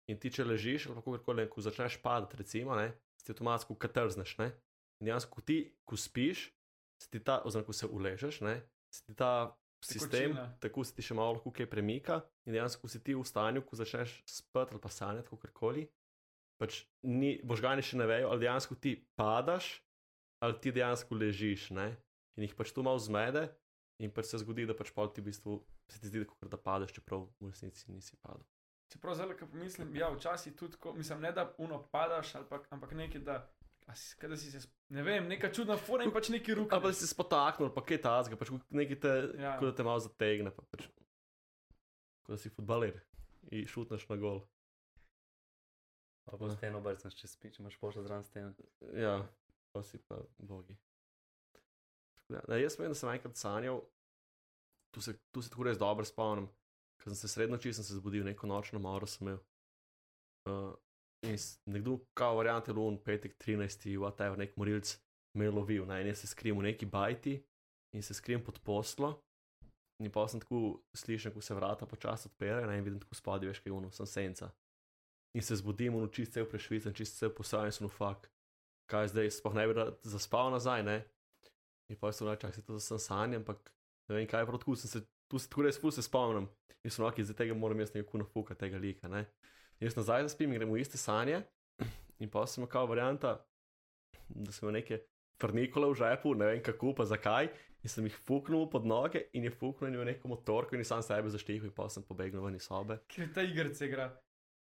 In 0.06 0.18
ti, 0.18 0.30
če 0.30 0.44
ležiš 0.44 0.87
ali 0.87 0.94
kako 0.94 1.18
koli, 1.18 1.48
ko 1.48 1.60
začneš 1.60 1.96
padati, 1.98 2.37
recimo, 2.37 2.76
ne, 2.76 2.90
si 3.16 3.32
avtomatsko 3.32 3.74
katrzneš. 3.74 4.38
Ne? 4.38 4.52
In 5.00 5.06
dejansko, 5.06 5.30
ko 5.30 5.40
ti, 5.40 5.56
ko 5.82 5.96
spiš, 5.96 6.52
se 6.96 7.08
ti 7.08 7.20
ta, 7.20 7.40
oziroma 7.40 7.66
ko 7.66 7.72
se 7.72 7.87
uležeš, 7.88 8.40
ne, 8.40 8.60
se 8.90 9.02
ti 9.02 9.14
ta 9.14 9.56
sistem, 9.80 10.32
Tekočina. 10.32 10.56
tako 10.60 10.84
se 10.84 10.94
ti 10.94 11.02
še 11.02 11.14
malo 11.14 11.32
lahko 11.32 11.50
kaj 11.50 11.66
premika. 11.66 12.20
In 12.44 12.52
dejansko, 12.52 12.80
ko 12.80 12.88
si 12.88 13.00
ti 13.00 13.14
v 13.14 13.24
stanju, 13.24 13.62
ko 13.62 13.76
začneš 13.76 14.22
spati 14.24 14.72
ali 14.72 14.80
pa 14.80 14.88
sanjati, 14.88 15.28
kako 15.28 15.48
koli, 15.54 15.88
pač 16.60 16.84
ni, 17.02 17.36
možgani 17.44 17.82
še 17.82 17.98
ne 17.98 18.06
vejo, 18.08 18.30
ali 18.32 18.44
dejansko 18.46 18.76
ti 18.80 18.96
padaš, 19.18 19.76
ali 20.44 20.58
ti 20.62 20.72
dejansko 20.74 21.16
ležiš. 21.18 21.70
Ne? 21.74 21.92
In 22.36 22.46
jih 22.46 22.54
pač 22.58 22.72
to 22.74 22.84
malo 22.86 22.98
zmede, 22.98 23.48
in 24.02 24.10
pač 24.14 24.32
se 24.32 24.40
zgodi, 24.42 24.66
da 24.66 24.74
pač 24.76 24.92
pol 24.94 25.10
ti 25.14 25.22
v 25.22 25.30
bistvu 25.30 25.60
se 25.90 26.00
ti 26.00 26.10
zdi, 26.10 26.24
kakor 26.26 26.48
da 26.48 26.58
padeš, 26.60 26.94
čeprav 26.96 27.26
v 27.40 27.50
resnici 27.50 27.92
nisi 27.92 28.16
padel. 28.22 28.44
Čeprav 28.92 29.16
zelo, 29.18 29.34
ko 29.38 29.46
pomislim, 29.50 29.90
ja, 29.96 30.10
včasih 30.12 30.54
tudi, 30.56 30.78
ko, 30.80 30.92
mislim, 30.96 31.20
ne 31.24 31.32
da 31.32 31.48
uno 31.58 31.80
padaš, 31.92 32.34
pa, 32.48 32.60
ampak 32.74 32.92
nekaj, 32.96 33.22
da, 33.26 33.38
si, 33.96 34.14
kaj 34.20 34.32
da 34.32 34.38
si 34.40 34.52
se, 34.52 34.68
ne 34.94 35.02
vem, 35.02 35.28
neka 35.28 35.50
čudna 35.52 35.76
fora 35.80 36.04
in 36.06 36.12
pač 36.14 36.30
neki 36.32 36.54
ruke. 36.54 36.76
Ali 36.76 36.88
pa 36.88 36.92
si 36.92 37.04
se 37.04 37.10
spotaknil, 37.12 37.72
pa 37.74 37.84
kaj 37.84 38.00
tazga, 38.04 38.38
pač 38.40 38.52
nekaj 38.70 39.00
te, 39.00 39.14
Ja. 39.40 39.54
ja. 39.54 39.60
da 39.60 39.72
te 39.74 39.86
malo 39.86 40.04
zategne, 40.04 40.52
pa 40.54 40.64
pač, 40.70 40.86
kot 42.24 42.36
da 42.36 42.40
si 42.40 42.52
futbaler 42.52 43.00
in 43.52 43.66
šutneš 43.68 44.06
na 44.08 44.20
gol. 44.20 44.44
Pa 46.34 46.38
po 46.38 46.48
steno 46.50 46.80
brcneš, 46.82 47.14
če 47.14 47.28
spiš, 47.30 47.60
imaš 47.62 47.76
pošta 47.78 48.02
zraven 48.02 48.24
stene. 48.26 48.48
Ja, 48.98 49.20
pa 49.70 49.82
si 49.86 50.00
pa 50.02 50.16
bogi. 50.42 50.74
Da, 52.26 52.40
ne, 52.48 52.58
jaz 52.58 52.74
vem, 52.74 52.90
da 52.90 52.98
sem 52.98 53.12
enkrat 53.12 53.38
sanjal, 53.38 53.78
tu 54.90 55.02
se, 55.04 55.14
tu 55.30 55.44
se 55.44 55.52
tako 55.52 55.68
res 55.68 55.78
dobro 55.78 56.02
spomnim, 56.08 56.48
ker 56.98 57.12
sem 57.12 57.20
se 57.20 57.30
srednjo 57.30 57.54
noči 57.54 57.70
sem 57.78 57.86
se 57.86 58.00
zbudil, 58.00 58.24
neko 58.26 58.50
nočno 58.50 58.82
moro 58.82 59.06
sem 59.06 59.28
imel. 59.28 59.38
Uh, 60.50 60.72
in 61.22 61.38
nekdo, 61.70 62.00
kao 62.18 62.40
variante 62.40 62.74
lun, 62.74 62.98
petek 62.98 63.38
13, 63.38 63.86
whatever, 64.02 64.34
nek 64.42 64.58
morilc 64.58 64.96
me 65.38 65.46
je 65.46 65.54
lovil, 65.54 65.86
naj 65.86 66.02
ne 66.08 66.16
se 66.18 66.26
skrim 66.26 66.58
v 66.58 66.66
neki 66.72 66.90
bajti 66.90 67.36
in 67.94 68.02
se 68.02 68.18
skrim 68.18 68.42
pod 68.42 68.58
poslo. 68.66 69.14
In 70.02 70.10
pa 70.10 70.26
sem 70.26 70.42
tako 70.42 70.80
slišal, 70.98 71.30
ko 71.30 71.38
se 71.38 71.54
vrata 71.54 71.86
počasi 71.86 72.26
odpirajo, 72.26 72.66
in 72.74 72.82
vidim 72.82 72.98
tako 73.06 73.22
spodaj, 73.22 73.52
veš, 73.52 73.62
kaj 73.62 73.70
je 73.70 73.78
ono, 73.78 73.94
sem 73.94 74.10
senca. 74.10 74.50
In 75.34 75.42
se 75.42 75.56
zbudim, 75.58 75.96
v 75.98 76.10
čist 76.14 76.36
cel 76.36 76.46
prešvicen, 76.46 76.94
čist 76.94 77.18
cel 77.18 77.32
posajen, 77.34 77.72
sem 77.74 77.88
v 77.88 77.92
fakt 77.92 78.30
kaj 78.86 79.08
zdaj, 79.08 79.30
sploh 79.30 79.54
ne 79.56 79.66
bi 79.68 79.86
zaspal 80.02 80.52
nazaj, 80.52 80.84
ne. 80.84 80.98
In 81.88 81.98
pa 82.00 82.12
sem 82.12 82.28
rekel, 82.28 82.52
da 82.68 82.80
sem 82.80 83.00
sanjam, 83.00 83.42
ampak 83.42 83.72
ne 84.08 84.18
vem, 84.18 84.28
kaj 84.28 84.44
je 84.44 84.48
prav 84.48 84.60
tako, 84.60 84.76
sem 84.76 84.90
se 84.90 85.02
tu 85.28 85.40
se 85.40 85.48
res 85.64 85.80
ful 85.80 85.92
se 85.92 86.04
spomnim. 86.04 86.48
In 86.84 86.92
sem 86.92 87.04
rekel, 87.04 87.24
zdaj 87.24 87.40
tega 87.42 87.56
moram 87.56 87.80
jaz 87.80 87.94
nekako 87.94 88.20
nafuka 88.24 88.54
tega 88.54 88.78
lika, 88.78 89.08
ne. 89.08 89.24
In 89.80 89.88
jaz 89.88 89.96
nazaj 89.96 90.28
zaspim 90.28 90.52
in 90.52 90.60
gremo 90.60 90.76
v 90.76 90.84
iste 90.84 91.00
sanje. 91.00 91.42
In 92.22 92.30
pa 92.30 92.44
sem 92.46 92.62
kao 92.70 92.86
varianta, 92.86 93.40
da 94.30 94.52
sem 94.54 94.70
neke 94.70 95.00
frnikole 95.42 95.88
v 95.90 95.96
žepu, 95.98 96.34
ne 96.38 96.52
vem 96.52 96.60
kako, 96.62 96.92
pa 96.94 97.08
zakaj. 97.10 97.50
In 97.84 97.90
sem 97.90 98.06
jih 98.06 98.14
fuknil 98.24 98.68
pod 98.70 98.86
noge 98.86 99.26
in 99.36 99.44
je 99.44 99.50
fuknil 99.50 99.90
in 99.90 99.98
je 99.98 100.04
neko 100.12 100.30
motorko 100.30 100.76
in 100.76 100.80
je 100.80 100.86
sam 100.88 101.02
sebe 101.04 101.28
zaštihal 101.28 101.66
in 101.68 101.74
pa 101.74 101.88
sem 101.92 102.06
pobegnil 102.06 102.40
ven 102.46 102.54
iz 102.56 102.68
sobe. 102.70 102.96
Ker 103.12 103.28
ta 103.34 103.42
igrice 103.44 103.90
igra. 103.90 104.06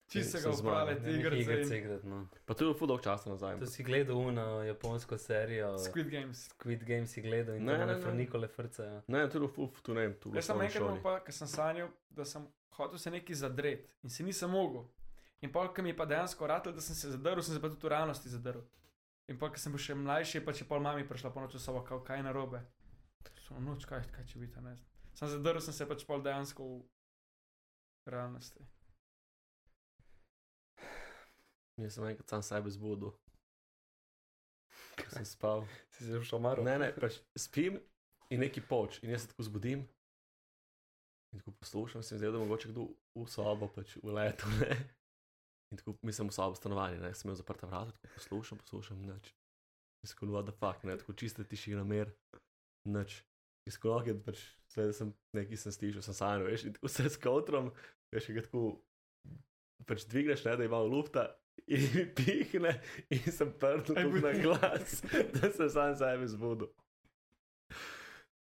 Čisto 0.08 0.38
se 0.38 0.44
ga 0.44 0.54
upravlja, 0.54 0.94
zmagal. 0.94 1.04
te 1.04 1.10
Igrice 1.10 1.52
igrice. 1.52 1.78
igrati, 1.78 2.06
no. 2.06 2.28
Pa 2.46 2.54
to 2.54 2.68
je 2.68 2.86
dolg 2.86 3.02
časa 3.02 3.30
nazaj. 3.30 3.58
To 3.58 3.66
si 3.66 3.82
gledal 3.82 4.16
uno 4.18 4.62
japonsko 4.62 5.18
serijo. 5.18 5.78
Squid 5.78 6.10
Games. 6.10 6.48
Squid 6.48 6.84
Game 6.84 7.06
si 7.06 7.22
gledal 7.22 7.56
in 7.56 7.64
Ne, 7.64 7.78
ne, 7.78 7.86
ne, 7.86 7.98
ne. 7.98 8.14
Nikole 8.14 8.48
frcajo. 8.48 9.02
Ne, 9.08 9.28
to 9.30 9.42
je 9.42 9.48
ful, 9.48 9.68
tu 9.82 9.94
ne 9.94 10.00
vem, 10.00 10.14
Jaz 10.34 10.46
sem 10.46 10.60
enkrat 10.60 11.02
pa, 11.02 11.20
ker 11.20 11.34
sem 11.34 11.48
sanjal, 11.48 11.88
da 12.10 12.24
sem 12.24 12.46
hotel 12.70 12.98
se 12.98 13.10
nekaj 13.10 13.34
zadret 13.34 13.90
in 14.02 14.10
se 14.10 14.22
nisem 14.22 14.50
mogel. 14.50 14.86
In 15.42 15.52
pa, 15.52 15.66
ko 15.68 15.82
mi 15.82 15.90
je 15.90 15.96
pa 15.96 16.06
dejansko 16.06 16.46
ratel, 16.46 16.72
da 16.72 16.80
sem 16.80 16.94
se 16.94 17.10
zadrl, 17.10 17.42
sem 17.42 17.54
se 17.54 17.60
pa 17.60 17.68
tudi 17.68 17.86
v 17.86 17.90
realnosti 17.90 18.28
zadrl. 18.28 18.62
In 19.28 19.38
pa, 19.38 19.50
ko 19.50 19.58
sem 19.58 19.72
bil 19.72 19.82
še 19.82 19.94
mlajši, 19.94 20.40
pa 20.46 20.52
če 20.52 20.64
pol 20.64 20.80
mami 20.80 21.08
prišla 21.08 21.30
po 21.34 21.42
noči 21.42 21.58
v 21.58 21.60
sobo, 21.60 21.82
kao, 21.82 22.00
kaj 22.06 22.22
je 22.22 22.22
narobe. 22.22 22.62
Sem 23.42 23.58
noč, 23.64 23.84
kaj, 23.90 24.06
kaj 24.14 24.24
če 24.30 24.38
bi 24.38 24.48
tam 24.54 24.64
ne. 24.70 24.76
Sem 25.18 25.28
zadrl, 25.28 25.60
sem 25.60 25.74
se 25.74 25.86
pač 25.86 26.06
pol 26.06 26.22
dejansko 26.22 26.62
v, 26.62 26.78
realnosti. 28.06 28.62
Jaz 31.76 31.98
sem 31.98 32.06
enkrat 32.08 32.28
sam 32.28 32.42
sebe 32.42 32.70
zbudil. 32.72 33.12
Sem 35.12 35.24
spal. 35.24 35.66
Si 35.96 36.04
se 36.04 36.12
že 36.12 36.24
šomaro? 36.28 36.64
Ne, 36.64 36.76
ne, 36.78 36.90
pač 36.92 37.22
spim 37.40 37.78
in 38.28 38.42
neki 38.42 38.60
poč, 38.60 38.98
in 39.00 39.14
jaz 39.14 39.24
se 39.24 39.30
tako 39.30 39.46
zbudim. 39.48 39.86
In 41.32 41.40
tako 41.40 41.54
poslušam, 41.60 42.02
se 42.02 42.14
mi 42.14 42.18
zdi, 42.18 42.32
da 42.32 42.40
mogoče 42.42 42.68
kdo 42.68 42.88
v 43.16 43.24
sobo, 43.28 43.68
pač 43.72 43.96
v 44.02 44.12
letu. 44.12 44.50
Ne? 44.60 44.76
In 45.72 45.80
tako 45.80 45.96
mislim 46.02 46.28
v 46.28 46.36
sobo 46.36 46.54
stanovanje, 46.54 47.00
ne, 47.00 47.14
sem 47.14 47.28
imel 47.28 47.38
zaprta 47.40 47.66
vrata, 47.66 47.92
tako 47.96 48.12
poslušam, 48.14 48.60
poslušam, 48.60 49.00
nič. 49.02 49.32
In 50.04 50.10
tako, 50.12 50.28
what 50.34 50.46
the 50.46 50.54
fuck, 50.54 50.84
ne, 50.84 50.98
tako 51.00 51.16
čista 51.16 51.44
tišina, 51.44 51.84
mir, 51.84 52.12
nič. 52.84 53.16
In 53.66 53.74
tako, 53.74 53.96
ok, 53.96 54.12
pač, 54.28 54.44
da 54.76 54.92
sem 54.94 55.10
neki 55.34 55.58
sem 55.58 55.74
slišal, 55.74 56.04
sem 56.04 56.16
sanjal, 56.16 56.46
veš, 56.46 56.68
in 56.68 56.76
tako 56.76 56.92
vse 56.92 57.08
s 57.10 57.20
kotrom, 57.24 57.72
veš, 58.14 58.28
kaj 58.30 58.46
tako, 58.46 58.62
pač 59.88 60.06
dvigneš, 60.12 60.44
ne, 60.46 60.54
da 60.60 60.68
ima 60.68 60.84
lufta. 60.84 61.26
In 61.66 61.82
mi 61.94 62.04
pihne, 62.16 62.80
in 63.10 63.32
sem 63.32 63.52
tako 63.52 63.94
budi. 64.06 64.20
na 64.20 64.32
glas, 64.34 65.02
da 65.32 65.50
sem 65.50 65.70
sam 65.70 65.96
sebe 65.96 66.26
zbudil. 66.26 66.68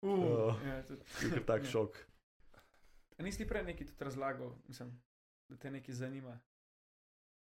Uh, 0.01 0.11
Oh. 0.11 0.55
ja, 0.61 0.83
tudi. 0.83 1.01
Tak 1.45 1.63
Ja. 1.63 1.69
šok. 1.69 1.97
A 3.15 3.23
nisi 3.23 3.47
prej 3.47 3.63
nekaj 3.63 3.87
tudi 3.87 4.03
razlagal, 4.03 4.55
mislim, 4.67 4.91
da 5.49 5.57
te 5.57 5.71
nekaj 5.71 5.93
zanima, 5.93 6.39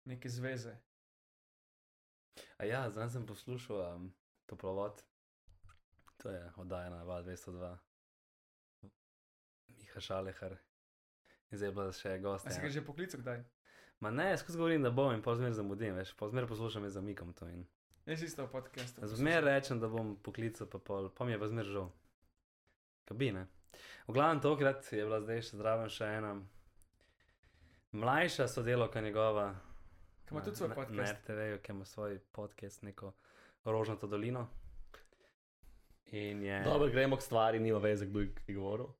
neke 0.05 0.29
zveze. 0.29 0.77
A 2.57 2.65
ja, 2.65 2.91
zdaj 2.91 3.11
sem 3.11 3.27
poslušal 3.27 3.95
um, 3.95 4.15
Toplovod. 4.47 5.03
To 6.17 6.31
je 6.31 6.53
oddaja 6.57 6.91
na 6.91 7.03
Val 7.03 7.23
202. 7.23 7.77
Miha 9.69 10.01
Šalehar. 10.01 10.57
In 11.51 11.59
zdaj 11.59 11.71
bila 11.71 11.93
še 11.93 12.19
gost. 12.19 12.47
A 12.47 12.51
si 12.51 12.61
ga 12.61 12.69
že 12.69 12.81
poklical 12.81 13.21
kdaj? 13.21 13.43
Ma 14.01 14.11
ne, 14.11 14.39
skozi 14.39 14.59
govorim, 14.59 14.83
da 14.83 14.91
bom 14.91 15.15
in 15.15 15.23
pozmer 15.23 15.53
zamudim, 15.53 15.95
veš, 15.95 16.13
pozmer 16.15 16.47
poslušam 16.47 16.85
in 16.85 16.91
zamikam 16.91 17.33
to. 17.33 17.49
In... 17.49 17.65
Jaz 18.07 18.23
isto 18.23 18.45
v 18.45 18.51
podkastu. 18.51 19.07
Zmer 19.07 19.45
rečem, 19.45 19.81
da 19.81 19.89
bom 19.89 20.17
poklical, 20.23 20.69
pa, 20.71 20.79
pol, 20.79 21.09
pa 21.09 21.25
mi 21.25 21.33
je 21.33 21.39
pa 21.41 21.49
zmer 21.49 21.65
žal. 21.65 21.89
Kabine. 23.05 23.47
V 24.07 24.13
glavnem 24.13 24.41
tokrat 24.41 24.93
je 24.93 25.05
bila 25.05 25.21
zdaj 25.21 25.41
še 25.49 25.57
zraven 25.57 25.89
še 25.91 26.11
ena 26.19 26.35
mlajša 27.97 28.49
sodelovka 28.49 29.01
njegova. 29.01 29.55
Ki 30.27 30.35
ima 30.35 30.43
tudi 30.45 30.57
svoj 30.57 30.69
Na 30.69 30.75
podcast. 30.75 31.19
RTV, 31.25 31.59
ki 31.63 31.73
ima 31.73 31.85
svoj 31.85 32.19
podcast, 32.33 32.83
neko 32.83 33.13
Rožnato 33.65 34.07
dolino. 34.07 34.47
In 36.13 36.43
je. 36.43 36.63
Dobro, 36.65 36.89
gremo 36.91 37.17
k 37.17 37.23
stvari, 37.23 37.61
nima 37.61 37.79
veze, 37.79 38.07
kdo 38.07 38.21
je 38.21 38.55
govoril. 38.55 38.93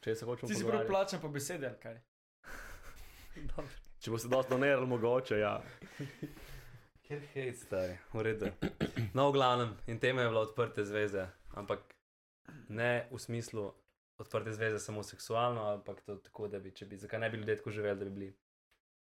Če 0.00 0.14
se 0.14 0.26
hočemo 0.26 0.48
Ti 0.48 0.58
si 0.58 0.66
prav 0.66 0.86
plačan 0.86 1.20
po 1.20 1.28
besede, 1.28 1.68
ali 1.68 1.78
kaj? 1.78 2.00
Dobro. 3.54 3.91
Če 4.02 4.10
bo 4.10 4.18
se 4.18 4.26
dosto 4.28 4.56
donerali, 4.56 4.86
mogoče, 4.86 5.36
ja. 5.38 5.52
Ker 7.06 7.20
hej, 7.36 7.52
stari, 7.54 7.94
v 8.10 8.22
redu. 8.26 8.48
No, 9.14 9.28
v 9.28 9.36
glavnem, 9.36 9.76
in 9.86 10.00
tema 10.02 10.24
je 10.24 10.30
bila 10.32 10.40
odprte 10.42 10.82
zveze, 10.84 11.28
ampak 11.54 11.84
ne 12.68 13.06
v 13.12 13.18
smislu 13.20 13.68
odprte 14.18 14.54
zveze 14.56 14.80
samo 14.82 15.02
seksualno, 15.06 15.68
ampak 15.76 16.00
to 16.02 16.16
tako, 16.16 16.48
da 16.50 16.58
bi, 16.58 16.72
če 16.74 16.88
bi, 16.90 16.98
zakaj 16.98 17.20
ne 17.22 17.28
bi 17.30 17.38
ljudje 17.38 17.56
tako 17.60 17.70
živeli, 17.70 17.98
da 17.98 18.08
bi 18.08 18.10
bili 18.10 18.30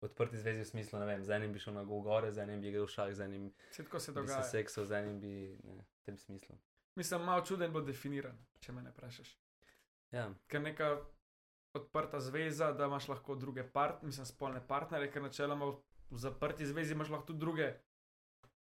odprti 0.02 0.42
zvezi 0.42 0.66
v 0.66 0.68
smislu, 0.68 1.00
ne 1.00 1.08
vem, 1.08 1.24
z 1.24 1.38
enim 1.38 1.54
bi 1.54 1.64
šel 1.64 1.78
na 1.78 1.84
gore, 1.88 2.32
z 2.36 2.44
enim 2.44 2.60
bi 2.60 2.68
igral 2.74 2.88
šah, 2.92 3.14
z 3.16 3.28
enim 3.30 3.46
Vse 3.70 3.86
tako 3.88 4.00
se 4.00 4.12
bi 4.12 4.16
se 4.16 4.20
dogaja. 4.20 4.44
seksal, 4.50 4.86
z 4.86 5.00
enim 5.00 5.22
bi, 5.24 5.34
ne, 5.64 5.80
v 5.80 6.10
tem 6.10 6.18
smislu. 6.18 6.58
Mislim, 7.00 7.24
malo 7.24 7.46
čuden 7.46 7.72
bo 7.72 7.80
definiran, 7.82 8.36
če 8.60 8.76
me 8.76 8.84
ne 8.84 8.92
vprašaš. 8.92 9.32
Ja, 10.12 10.28
Ker 10.52 10.60
neka 10.60 10.98
odprta 11.74 12.20
zveza, 12.20 12.72
da 12.72 12.86
imaš 12.86 13.08
lahko 13.08 13.36
druge 13.36 13.64
part, 13.72 14.02
mislim, 14.04 14.26
spolne 14.26 14.62
partnere, 14.68 15.12
ker 15.12 15.22
načeloma 15.22 15.72
v 16.10 16.18
zaprti 16.18 16.66
zvezi 16.66 16.94
imaš 16.94 17.10
lahko 17.10 17.26
tudi 17.26 17.40
druge 17.40 17.74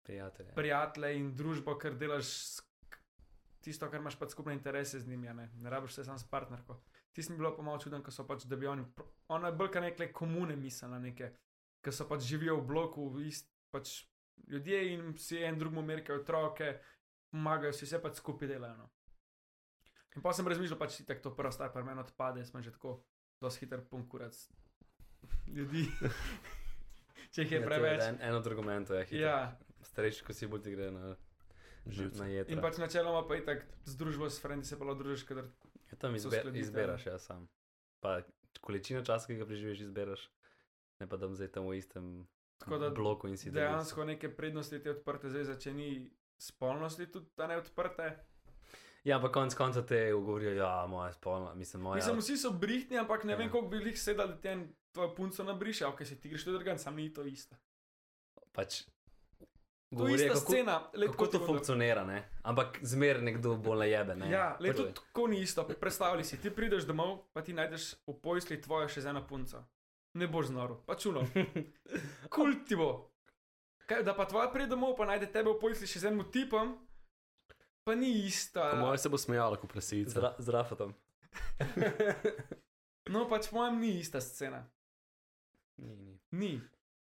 prijatelje. 0.03 0.53
prijatelje 0.55 1.15
in 1.17 1.35
družbo, 1.35 1.77
ker 1.77 1.95
delaš 1.95 2.59
tisto, 3.61 3.89
kar 3.91 3.99
imaš 3.99 4.19
pač 4.19 4.35
skupne 4.35 4.53
interese 4.53 4.99
z 4.99 5.07
njimi, 5.07 5.33
ne, 5.33 5.49
ne 5.55 5.69
rabiš 5.69 5.93
se 5.93 6.03
sam 6.03 6.19
s 6.19 6.27
partnerko. 6.27 6.81
Tisti 7.11 7.31
mi 7.31 7.37
bilo 7.37 7.55
pa 7.55 7.63
malo 7.63 7.79
čuden, 7.79 8.03
ko 8.03 8.11
so 8.11 8.27
pač, 8.27 8.45
da 8.45 8.55
bi 8.55 8.67
oni, 8.67 8.85
ona 9.27 9.47
je 9.47 9.57
bolj 9.59 9.71
kot 9.73 9.81
neke 9.83 10.11
komune 10.13 10.55
mislila, 10.55 10.99
neke, 10.99 11.31
ki 11.83 11.91
so 11.91 12.07
pač 12.07 12.27
živijo 12.27 12.59
v 12.61 12.67
bloku, 12.67 13.07
ist, 13.25 13.49
pač 13.71 14.03
ljudje 14.47 14.93
in 14.93 15.17
si 15.17 15.41
en 15.43 15.59
drugemu 15.59 15.81
merkajo 15.81 16.21
otroke, 16.21 16.75
pomagajo 17.31 17.73
si 17.73 17.87
vse 17.87 17.99
pač 18.03 18.21
skupaj 18.21 18.47
delajo. 18.47 18.77
No. 18.77 18.89
In 20.17 20.23
pa 20.25 20.33
sem 20.33 20.47
razmišljal, 20.49 20.79
pač 20.81 20.97
tako 21.05 21.27
to 21.27 21.35
prvo 21.37 21.51
stvar, 21.53 21.69
pa 21.73 21.83
meni 21.85 22.01
odpade, 22.01 22.41
smo 22.45 22.61
že 22.65 22.73
tako 22.73 22.97
dosti 23.41 23.65
hiter 23.65 23.83
punkurac 23.85 24.33
ljudi. 25.55 25.85
Če 27.35 27.45
jih 27.45 27.51
je 27.51 27.59
Ja, 27.61 27.65
preveč. 27.67 28.01
En, 28.07 28.17
en 28.21 28.37
od 28.39 28.47
argumentov 28.49 28.97
je 28.97 29.05
hitro. 29.11 29.21
Ja, 29.21 29.37
Starejši, 29.85 30.23
ko 30.25 30.33
si 30.33 30.49
bolj 30.49 30.63
ti 30.65 30.73
gre 30.73 30.89
na, 30.91 31.13
Živce. 31.85 32.23
na. 32.23 32.29
In 32.49 32.63
pač 32.63 32.79
načeloma 32.81 33.21
pa 33.29 33.37
je 33.37 33.45
tako 33.45 33.69
z 33.85 33.99
družbo, 33.99 34.29
s 34.29 34.41
frendi 34.41 34.65
se 34.65 34.79
pa 34.79 34.87
lahko 34.89 35.03
družiš, 35.03 35.27
kadar 35.29 35.51
Ja, 35.91 35.95
tam 36.01 36.15
izbe, 36.17 36.33
uskladitve, 36.33 36.59
izbiraš, 36.65 37.05
ja, 37.05 37.19
sam. 37.21 37.45
Pa 38.03 38.21
količino 38.61 39.05
časa, 39.05 39.29
ki 39.29 39.37
ga 39.39 39.45
preživiš, 39.45 39.85
izbiraš. 39.85 40.25
Ne 40.99 41.07
pa 41.07 41.19
da 41.21 41.29
zdaj 41.29 41.51
tam 41.53 41.69
v 41.69 41.77
istem 41.77 42.25
Tako 42.57 42.77
da 42.81 42.89
bloku 42.89 43.29
in 43.29 43.37
si 43.37 43.51
da 43.51 43.59
dejansko 43.59 44.05
neke 44.05 44.31
prednosti 44.35 44.81
te 44.81 44.91
odprte 44.91 45.29
zveze, 45.29 45.59
če 45.61 45.73
ni 45.73 45.89
spolnosti 46.41 47.05
tudi 47.11 47.29
ta 47.37 47.47
ne 47.47 47.59
odprte. 47.61 48.09
Ja, 49.07 49.15
ampak 49.15 49.31
konec 49.31 49.55
konca 49.55 49.81
te 49.81 50.13
ugovorijo, 50.13 50.51
ja, 50.53 50.85
moja 50.85 51.11
spolna, 51.11 51.53
mislim, 51.55 51.81
moja. 51.81 51.95
Mislim, 51.95 52.17
vsi 52.17 52.37
so 52.37 52.51
brihtni, 52.51 52.97
ampak 52.97 53.23
ne 53.23 53.33
Ja. 53.33 53.37
vem, 53.37 53.49
koliko 53.49 53.69
bi 53.69 53.79
jih 53.79 53.95
sedel, 53.95 54.27
da 54.27 54.35
ti 54.35 54.47
en 54.47 54.65
tvojo 54.91 55.15
punco 55.15 55.43
nabriše, 55.43 55.85
ok, 55.85 56.03
si 56.03 56.19
ti 56.19 56.29
greš 56.29 56.43
tudi 56.43 56.57
drgan, 56.57 56.79
sam 56.79 56.95
ni 56.95 57.13
to 57.13 57.23
isto. 57.23 57.55
Pač, 58.51 58.81
To 59.89 59.95
je 59.95 59.97
govorijo, 59.97 60.15
ista 60.17 60.33
kako, 60.33 60.51
scena, 60.51 60.89
le 60.93 61.07
kako 61.07 61.27
to 61.27 61.39
funkcionira, 61.39 62.03
ne? 62.03 62.17
Ampak 62.43 62.79
zmer 62.81 63.23
nekdo 63.23 63.55
bolj 63.55 63.77
najebe, 63.79 64.15
ne? 64.15 64.31
Ja, 64.31 64.57
le 64.59 64.73
tudi 64.75 64.93
tako 64.93 65.27
ni 65.27 65.39
isto. 65.41 65.63
Predstavljaj 65.63 66.23
si, 66.23 66.41
ti 66.41 66.51
prideš 66.51 66.83
domov, 66.83 67.21
pa 67.33 67.41
ti 67.41 67.53
najdeš 67.53 67.93
v 68.07 68.13
pojsli 68.13 68.61
tvojo 68.61 68.89
še 68.89 69.01
z 69.01 69.07
eno 69.07 69.23
punco. 69.27 69.63
Ne 70.13 70.27
boš 70.27 70.45
znoro, 70.45 70.81
pač 70.83 71.05
uno. 71.05 71.23
Kul 72.33 72.53
ti 72.67 72.75
bo. 72.75 73.13
Kaj, 73.85 74.03
da 74.03 74.11
pa 74.13 74.25
tvoja 74.25 74.51
pride 74.51 74.67
domov, 74.67 74.97
pa 74.97 75.05
najde 75.05 75.31
tebe 75.31 75.53
v 75.53 75.59
pojsli 75.59 75.87
še 75.87 75.99
z 75.99 76.11
enim 76.11 76.25
tipom, 76.27 76.75
pa 77.87 77.95
ni 77.95 78.11
ista. 78.21 78.67
Po 78.69 78.81
mojem 78.81 78.97
se 78.97 79.09
bo 79.09 79.17
smejala, 79.17 79.55
ko 79.55 79.67
presica. 79.67 80.11
Zra, 80.11 80.35
z 80.37 80.47
rafatom. 80.49 80.91
No, 83.07 83.23
pač 83.25 83.47
po 83.47 83.57
mojem 83.57 83.79
ni 83.79 83.91
ista 83.97 84.19
scena. 84.19 84.65
ni, 85.77 85.95
ni. 85.95 86.15
Ni. 86.33 86.51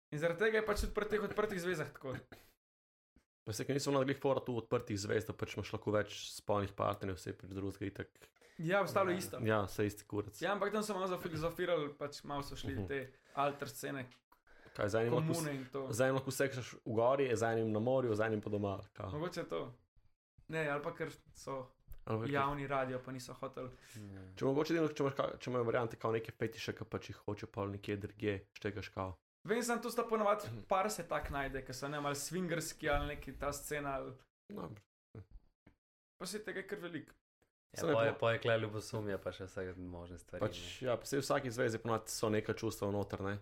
In 0.09 0.17
zaradi 0.17 0.39
tega 0.41 0.57
je 0.57 0.65
pač 0.65 0.81
tudi 0.81 0.93
pri 0.93 1.05
teh 1.05 1.21
odprtih 1.21 1.59
zvezah 1.59 1.91
tako. 1.91 2.15
Pa 3.43 3.53
se, 3.53 3.61
ker 3.61 3.73
nismo 3.73 3.93
na 3.93 4.01
glih 4.01 4.17
fora 4.17 4.41
tu 4.41 4.55
odprtih 4.55 4.97
zvezd, 4.97 5.29
da 5.29 5.35
pač 5.35 5.53
imaš 5.53 5.71
lahko 5.71 5.91
več 5.91 6.09
spolnih 6.31 6.73
partnerjev, 6.73 7.15
vse 7.15 7.33
pri 7.33 7.51
drugega 7.51 7.85
itak. 7.85 8.09
Ja, 8.59 8.81
ostalo 8.81 9.09
je 9.09 9.15
Ja. 9.15 9.19
isto. 9.19 9.37
Ja, 9.43 9.59
vse 9.63 9.85
isti 9.85 10.03
kurac. 10.05 10.41
Ja, 10.41 10.51
ampak 10.51 10.71
tam 10.71 10.81
so 10.81 10.93
malo 10.93 11.07
zafilozofirali, 11.07 11.93
pač 11.95 12.23
malo 12.23 12.41
so 12.41 12.55
šli 12.55 12.75
Mhm. 12.75 12.87
te 12.87 12.99
alter 13.35 13.69
scene, 13.69 14.05
Kaj 14.71 14.89
z 14.89 14.95
enim 14.97 15.13
lahko, 15.13 15.33
komune 15.33 15.53
in 15.53 15.65
to. 15.67 15.85
z 15.91 16.01
enim 16.01 16.15
lahko 16.15 16.31
seksaš 16.31 16.73
v 16.75 16.93
gori, 16.93 17.29
z 17.31 17.43
enim 17.43 17.71
na 17.71 17.79
morju, 17.79 18.15
z 18.15 18.21
enim 18.21 18.41
pa 18.41 18.49
doma. 18.49 18.79
kao. 18.93 19.11
Mogoče 19.11 19.43
to. 19.45 19.61
Ne, 20.51 20.65
ali 20.67 20.83
pa 20.83 20.91
ker 20.91 21.09
so 21.33 21.61
pa- 22.03 22.17
javni 22.27 22.67
radio, 22.67 22.99
pa 22.99 23.11
niso 23.11 23.33
hoteli. 23.33 23.69
Ja. 23.95 24.23
Če 24.35 24.45
mogoče 24.45 24.73
delno, 24.73 24.89
če 24.89 25.03
imaš, 25.03 25.15
ka- 25.15 25.37
če 25.37 25.49
imajo 25.49 25.63
variante, 25.63 25.95
kao 25.95 26.11
neke 26.11 26.31
fetiše, 26.33 26.73
ki 26.73 26.85
pač 26.85 27.09
jih 27.09 27.19
hoče 27.25 27.47
pa 27.47 27.65
nekje 27.65 27.97
drugje, 27.97 28.33
štegaš 28.53 28.89
kao. 28.89 29.13
Vem, 29.43 29.63
sem 29.63 29.79
tu 29.81 29.89
sta 29.89 30.03
ponovadi 30.03 30.49
par 30.67 30.91
se 30.91 31.03
tak 31.03 31.31
najde, 31.31 31.63
ker 31.63 31.73
so 31.73 31.87
ne 31.87 31.97
ali 31.97 32.15
swingerski 32.15 32.89
ali 32.89 33.07
neki 33.07 33.33
ta 33.33 33.49
scena, 33.51 33.95
ali... 33.95 34.11
No, 34.51 34.67
pa 36.17 36.25
se 36.25 36.43
tega 36.43 36.61
kar 36.61 36.79
veliko. 36.79 37.13
Ja, 37.71 37.87
poje, 37.87 38.11
po- 38.11 38.19
poje 38.19 38.39
kle 38.39 38.57
ljubosumje, 38.59 39.17
pa 39.17 39.31
še 39.31 39.45
vse 39.45 39.63
možne 39.77 40.17
stvari. 40.17 40.41
pač, 40.41 40.59
ja, 40.81 40.97
pa 40.97 41.05
se 41.05 41.17
v 41.17 41.21
vsaki 41.21 41.49
zvezi 41.49 41.79
ponavadi 41.79 42.11
so 42.11 42.29
neka 42.29 42.53
čustva 42.53 42.91
noter, 42.91 43.21
ne. 43.21 43.37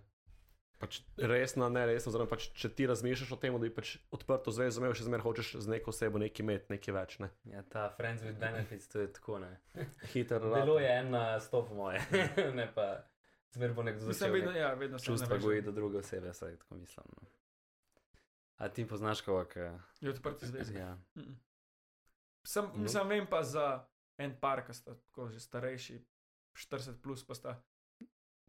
Pač 0.80 1.02
resna, 1.18 1.68
ne 1.68 1.82
resna, 1.90 2.14
oziroma 2.14 2.30
pač, 2.32 2.46
če 2.56 2.70
ti 2.72 2.86
razmišljaš 2.88 3.34
o 3.36 3.38
tem, 3.42 3.52
da 3.52 3.68
bi 3.68 3.72
pač 3.76 3.98
odprto 4.16 4.54
zvezo 4.56 4.80
imel, 4.80 4.94
še 4.96 5.10
zmeraj 5.10 5.26
hočeš 5.26 5.50
z 5.60 5.72
neko 5.74 5.92
osebo 5.92 6.22
nekaj 6.22 6.46
imeti, 6.46 6.72
nekaj 6.72 6.96
več, 6.96 7.18
ne. 7.20 7.28
ne. 7.44 7.58
Ja, 7.58 7.64
ta 7.68 7.90
Friends 7.98 8.24
with 8.24 8.40
Benefits, 8.40 8.88
to 8.88 9.04
je 9.04 9.10
tako, 9.12 9.42
ne. 9.44 9.52
Hiter 10.14 10.48
Deluje 10.48 10.88
en 10.88 11.12
na 11.12 11.24
sto 11.44 11.66
po 11.68 11.76
moje, 11.76 12.00
ne 12.60 12.70
pa 12.72 12.88
zmer 13.58 13.76
bo 13.76 13.84
nekdo 13.84 14.08
začel 14.08 14.32
vedno, 14.38 14.54
nek 14.56 14.62
ja, 14.62 14.72
vedno 14.80 15.02
se 15.02 15.12
čustva 15.12 15.42
goji 15.44 15.66
do 15.68 15.76
druge 15.76 16.00
osebe, 16.00 16.32
vsaj 16.32 16.56
tako 16.64 16.80
mislim. 16.80 17.12
No. 17.18 17.28
A 18.64 18.72
ti 18.72 18.88
poznaš 18.88 19.22
koga, 19.28 19.46
ki... 19.52 19.68
Je 20.06 20.16
odprti 20.16 20.48
zvezi. 20.48 20.78
Ja. 20.80 20.96
Mm. 21.16 21.36
Sem, 22.48 22.72
No. 22.74 22.84
mislim, 22.84 23.08
vem 23.08 23.28
pa 23.28 23.44
za 23.44 23.86
en 24.18 24.36
par, 24.40 24.64
ki 24.68 24.74
sta 24.74 24.96
tako 24.96 25.28
že 25.30 25.40
starejši, 25.40 26.00
40 26.56 27.02
plus, 27.04 27.24
pa 27.28 27.36
sta 27.36 27.56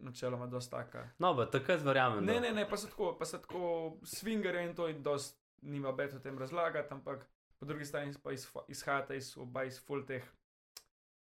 načeloma 0.01 0.47
dosta 0.47 0.77
taka. 0.77 1.09
No, 1.19 1.37
pa 1.37 1.47
takrat 1.51 1.83
verjamem. 1.83 2.25
Ne, 2.25 2.35
da- 2.35 2.41
ne, 2.41 2.53
ne, 2.53 2.69
pa 2.71 2.77
so 2.77 2.89
tako, 2.89 3.17
pa 3.19 3.25
so 3.25 3.39
tako 3.39 3.99
swingere 4.03 4.65
in 4.69 4.75
to 4.75 4.89
in 4.89 5.03
dost 5.03 5.39
nima 5.63 5.91
več 5.91 6.15
o 6.15 6.19
tem 6.19 6.39
razlagati, 6.39 6.95
ampak 6.95 7.27
po 7.59 7.67
drugi 7.67 7.85
strani 7.85 8.15
pa 8.23 8.33
iz, 8.33 8.47
izhajate 8.69 9.17
iz 9.17 9.35
oba 9.37 9.65
iz 9.65 9.81
full 9.85 10.07
teh 10.07 10.25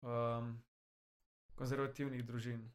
um, 0.01 0.61
konzervativnih 1.55 2.25
družin. 2.25 2.71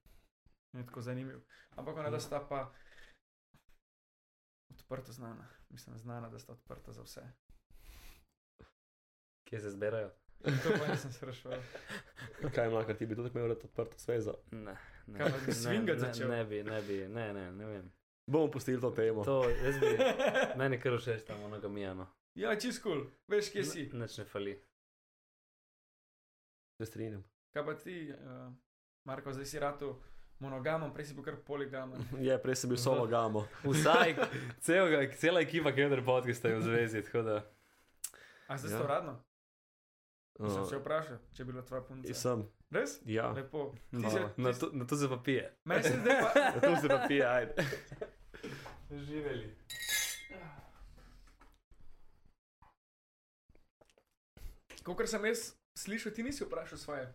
ni 0.73 0.87
tako 0.87 1.01
zanimiv. 1.01 1.41
Ampak 1.77 1.97
ona, 1.97 2.11
da 2.11 2.21
sta 2.21 2.41
pa 2.41 2.73
odprto 4.71 5.13
znana. 5.13 5.49
Mislim, 5.69 5.99
znana, 5.99 6.29
da 6.29 6.39
sta 6.39 6.53
odprta 6.53 6.93
za 6.93 7.03
vse. 7.03 7.23
Kje 9.45 9.61
se 9.61 9.71
zbirajo? 9.71 10.11
To 10.45 10.71
pa 10.79 10.87
nisem 10.93 11.13
se 11.13 11.19
spraševal. 11.19 11.59
Kaj 12.55 12.69
ima, 12.69 12.85
ti 12.95 13.07
bi 13.07 13.17
tudi 13.17 13.31
imel 13.35 13.51
odprto 13.53 13.99
svezo? 13.99 14.35
Ne. 14.51 14.77
Ne. 15.07 15.19
Kaj 15.19 15.33
bi 15.33 15.47
Ne, 15.47 15.55
swingat 15.55 15.97
ne, 15.97 16.01
začel? 16.01 16.29
Ne 16.31 16.45
bi, 16.45 16.63
ne 16.63 16.83
bi, 16.83 16.99
ne, 17.09 17.33
ne, 17.33 17.53
ne 17.53 17.67
vem. 17.67 17.93
Bomo 18.27 18.51
pustili 18.51 18.81
to 18.81 18.91
temo. 18.91 19.25
To, 19.25 19.45
jaz 19.51 19.79
bi, 19.79 19.93
meni 20.61 20.81
kar 20.81 20.99
všeč 20.99 21.25
tam 21.27 21.41
monogamijano. 21.41 22.07
Ja, 22.35 22.57
čist 22.59 22.83
kul, 22.83 22.93
cool. 22.93 23.07
veš, 23.29 23.53
kje 23.53 23.65
si. 23.65 23.91
Nič 23.93 24.19
ne 24.19 24.25
fali. 24.25 24.57
Se 26.77 26.87
strinjam. 26.87 27.25
Kaj 27.55 27.65
pa 27.65 27.75
ti, 27.75 28.13
uh, 28.13 28.53
Marko, 29.05 29.33
zdaj 29.33 29.47
si 29.47 29.59
ratu 29.59 29.95
monogamom, 30.39 30.93
prej 30.93 31.07
si 31.07 31.15
bil 31.15 31.25
kar 31.25 31.37
poligamen. 31.37 32.03
Je, 32.27 32.37
prej 32.39 32.55
sem 32.61 32.71
bil 32.71 32.79
solo 32.79 33.07
gamo. 33.07 33.47
Vsaj, 33.65 34.17
celega, 34.61 35.07
cela 35.17 35.41
ekipa 35.41 35.73
Kender 35.73 36.05
podcasta 36.05 36.49
je 36.49 36.59
v 36.59 36.63
zvezi, 36.63 37.03
tako 37.03 37.23
da. 37.23 37.37
A 38.49 38.59
zdaj 38.59 38.71
Ja. 38.73 38.77
ja. 38.77 38.83
to 38.83 38.87
radno? 38.87 39.15
Sem 40.37 40.47
Uh, 40.47 40.69
se 40.69 40.77
vprašal, 40.77 41.17
če 41.33 41.43
je 41.43 41.47
bila 41.49 41.63
tvoja 41.65 41.81
punca. 41.83 42.15
sem, 42.15 42.45
Res? 42.71 43.01
ja. 43.07 43.31
Lepo. 43.31 43.75
Ti 43.91 43.97
No, 43.97 44.11
se, 44.11 44.21
na, 44.37 44.53
ti, 44.53 44.59
to, 44.59 44.71
na 44.73 44.85
to 44.85 44.97
se 44.97 45.09
pa 45.09 45.17
pije. 45.19 45.53
meni 45.65 45.83
se 45.83 45.95
zdaj 45.97 46.21
pa. 46.21 46.31
Ja, 46.41 46.61
Tu 46.61 46.81
se 46.81 46.89
pa 46.89 47.05
pije, 47.09 47.25
ajde. 47.27 47.55
Živeli. 48.91 49.55
Kolikor 54.83 55.07
sem 55.07 55.25
jaz 55.25 55.41
slišal, 55.77 56.13
ti 56.13 56.23
nisi 56.23 56.45
vprašal 56.45 56.79
svoje. 56.79 57.07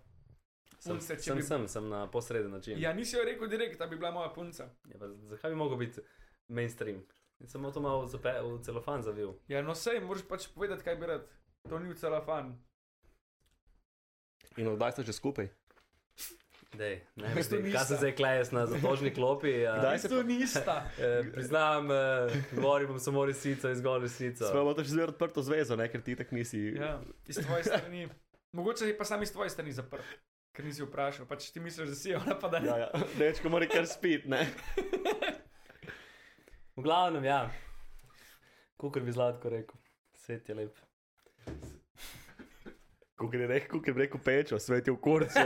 Sem, 0.80 0.92
Punce, 0.92 1.16
če 1.16 1.22
sem, 1.24 1.38
bi- 1.38 1.44
sem, 1.44 1.68
sem 1.68 1.88
na 1.88 2.08
posreden 2.08 2.52
način. 2.52 2.80
Ja, 2.80 2.94
nisi 2.94 3.16
jo 3.16 3.24
rekel 3.24 3.48
direkt, 3.48 3.78
da 3.80 3.88
bi 3.88 3.96
bila 3.96 4.12
moja 4.12 4.30
punca. 4.30 4.70
Ja, 4.86 4.98
pa 4.98 5.08
zakaj 5.30 5.52
bi 5.52 5.58
mogel 5.58 5.78
biti 5.78 6.02
mainstream? 6.50 7.04
In 7.40 7.48
Samo 7.48 7.72
to 7.72 7.82
malo 7.82 8.08
zape, 8.08 8.34
v 8.42 8.58
celofan 8.62 9.02
zavil. 9.02 9.34
Ja, 9.48 9.62
no 9.62 9.76
sej, 9.76 10.00
moraš 10.00 10.26
pač 10.28 10.48
povedati, 10.50 10.84
kaj 10.84 10.96
bi 10.96 11.08
rad. 11.08 11.28
To 11.70 11.80
ni 11.80 11.90
v 11.90 11.96
celofan. 11.96 12.56
In 14.58 14.68
odkdaj 14.68 14.92
ste 14.92 15.04
že 15.08 15.14
skupaj? 15.14 15.48
Dej, 16.72 17.02
ne, 17.20 17.28
bistvu 17.36 17.60
mislim, 17.60 17.74
kaj 17.76 17.86
se 17.86 17.96
zdaj 18.00 18.14
klejes 18.16 18.52
na 18.52 18.66
zatožni 18.66 19.12
klopi? 19.14 19.52
Ja, 19.52 19.76
Kdaj 19.80 20.00
se 20.00 20.10
To 20.10 20.24
nista. 20.24 20.88
eh, 21.00 21.32
priznam, 21.34 21.92
eh, 21.92 21.96
govorim 22.56 22.88
bom 22.88 23.00
samo 23.00 23.26
resnico 23.26 23.76
zgolj 23.76 24.02
resnico. 24.02 24.48
Smo 24.48 24.62
imeli 24.62 24.84
že 24.84 24.90
zelo 24.90 25.08
odprto 25.12 25.44
zvezo, 25.44 25.76
ne, 25.76 25.92
ker 25.92 26.02
ti 26.02 26.16
tako 26.16 26.36
nisi. 26.36 26.60
Ja, 26.80 27.02
iz 27.28 27.36
tvoje 27.36 27.64
strani. 27.64 28.08
Mogoče 28.52 28.86
je 28.88 28.98
pa 28.98 29.06
sam 29.06 29.24
iz 29.24 29.32
tvoje 29.32 29.50
strani 29.50 29.72
zaprt, 29.72 30.06
ker 30.56 30.66
nisi 30.66 30.84
vprašal. 30.84 31.28
Pač 31.28 31.52
ti 31.52 31.60
misliš, 31.60 31.90
da 31.90 31.96
si 31.96 32.16
ona 32.16 32.40
pa 32.40 32.48
da 32.48 32.60
ne. 32.60 32.68
Ja, 32.68 32.78
ja. 32.78 33.04
Dečko 33.20 33.50
mora 33.50 33.68
kar 33.68 33.88
spiti, 33.88 34.30
ne. 34.32 34.48
V 36.76 36.84
glavnem, 36.84 37.24
ja. 37.24 37.52
Kukor 38.80 39.04
bi 39.04 39.12
zlatko 39.12 39.50
rekel. 39.50 39.76
Svet 40.16 40.50
je 40.50 40.56
lep. 40.56 40.78
Ko 43.22 43.30
je 43.34 43.48
rekel, 43.48 43.82
ko 43.82 43.86
je 43.86 43.94
rekel 43.94 44.22
pečo, 44.26 44.60
svet 44.60 44.88
je 44.88 44.94
v 44.94 44.98
kurcu. 44.98 45.40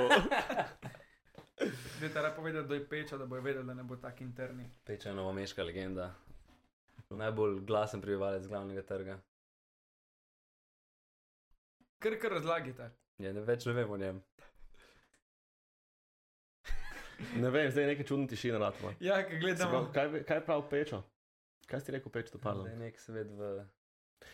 Zdaj 1.98 2.14
ta 2.14 2.32
povedati, 2.36 2.68
da 2.68 2.76
je 2.76 2.90
peča, 2.90 3.18
da 3.18 3.26
bo 3.26 3.36
vedel, 3.42 3.64
da 3.64 3.74
ne 3.74 3.84
bo 3.84 3.96
tak 3.96 4.22
interni. 4.22 4.70
Peča 4.84 5.10
je 5.10 5.16
novomeška 5.16 5.64
legenda. 5.64 6.14
Najbolj 7.10 7.60
glasen 7.66 8.02
prebivalec 8.02 8.48
glavnega 8.48 8.82
trga. 8.82 9.20
Kar 12.00 12.20
kar 12.22 12.32
razlagite. 12.32 12.90
Ja, 13.18 13.34
ne, 13.34 13.42
več 13.42 13.66
ne 13.66 13.74
vem 13.74 13.92
o 13.92 13.98
njem. 13.98 14.24
Ne 17.36 17.50
vem, 17.50 17.72
zdaj 17.72 17.84
je 17.84 17.88
nekaj 17.88 18.06
čudna 18.06 18.28
tišina 18.28 18.60
na 18.60 18.72
tom. 18.72 18.96
Ja, 19.00 19.22
gledamo. 19.40 19.86
Kaj, 19.94 20.24
kaj 20.28 20.42
prav 20.46 20.66
pečo? 20.70 21.04
Kaj 21.68 21.82
si 21.82 21.92
rekel 21.96 22.12
pečo, 22.12 22.36
to 22.36 22.38
Da 22.38 22.50
je 22.50 22.56
pardon? 22.56 22.80
nek 22.80 23.00
svet 23.00 23.32
v... 23.32 23.66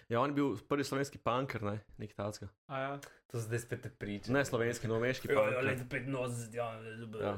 Ja, 0.09 0.19
on 0.19 0.29
je 0.29 0.36
bil 0.36 0.57
prvi 0.67 0.84
slovenski 0.84 1.17
punker, 1.17 1.63
ne, 1.63 1.79
nek 1.97 2.13
tacka. 2.13 2.47
A 2.67 2.79
ja. 2.79 2.91
To 3.27 3.39
zdaj 3.39 3.59
spet 3.59 3.82
te 3.82 3.89
priče. 3.89 4.32
Ne 4.32 4.45
slovenski, 4.45 4.88
novomeški 4.88 5.27
Ja, 5.27 5.34
ja, 5.34 5.39
punker. 5.41 5.63
leta 5.63 5.84
85, 5.86 6.53
ja, 6.53 6.67
ja. 6.73 7.25
Ja. 7.25 7.34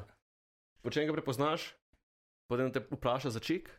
Po 0.81 0.89
čem 0.89 1.07
ga 1.07 1.13
prepoznaš? 1.13 1.73
Potem 2.47 2.71
te 2.71 2.81
vpraša 2.81 3.29
za 3.29 3.39
čik, 3.39 3.69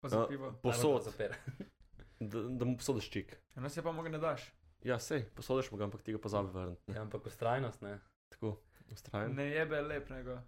Pa 0.00 0.08
za 0.08 0.26
pivo. 0.26 0.52
posod, 0.62 1.02
Zaper. 1.02 1.36
da, 2.22 2.42
da 2.42 2.64
mu 2.64 2.76
posodiš 2.76 3.10
čik. 3.10 3.36
Eno 3.54 3.68
se 3.68 3.82
pa 3.82 3.92
mogo 3.92 4.08
ne 4.08 4.18
daš. 4.18 4.52
Ja, 4.82 4.98
sej, 4.98 5.24
posodiš 5.30 5.70
mu 5.70 5.78
ga, 5.78 5.84
ampak 5.84 6.02
ti 6.02 6.12
ga 6.12 6.18
pozabi 6.18 6.50
vrniti. 6.50 6.92
Ja, 6.92 7.02
ampak 7.02 7.26
ustrajnost, 7.26 7.80
ne. 7.80 7.98
Tako, 8.28 8.56
ustrajen. 8.90 9.34
Ne 9.34 9.44
jebe 9.44 9.80
lep 9.80 10.10
nego. 10.10 10.38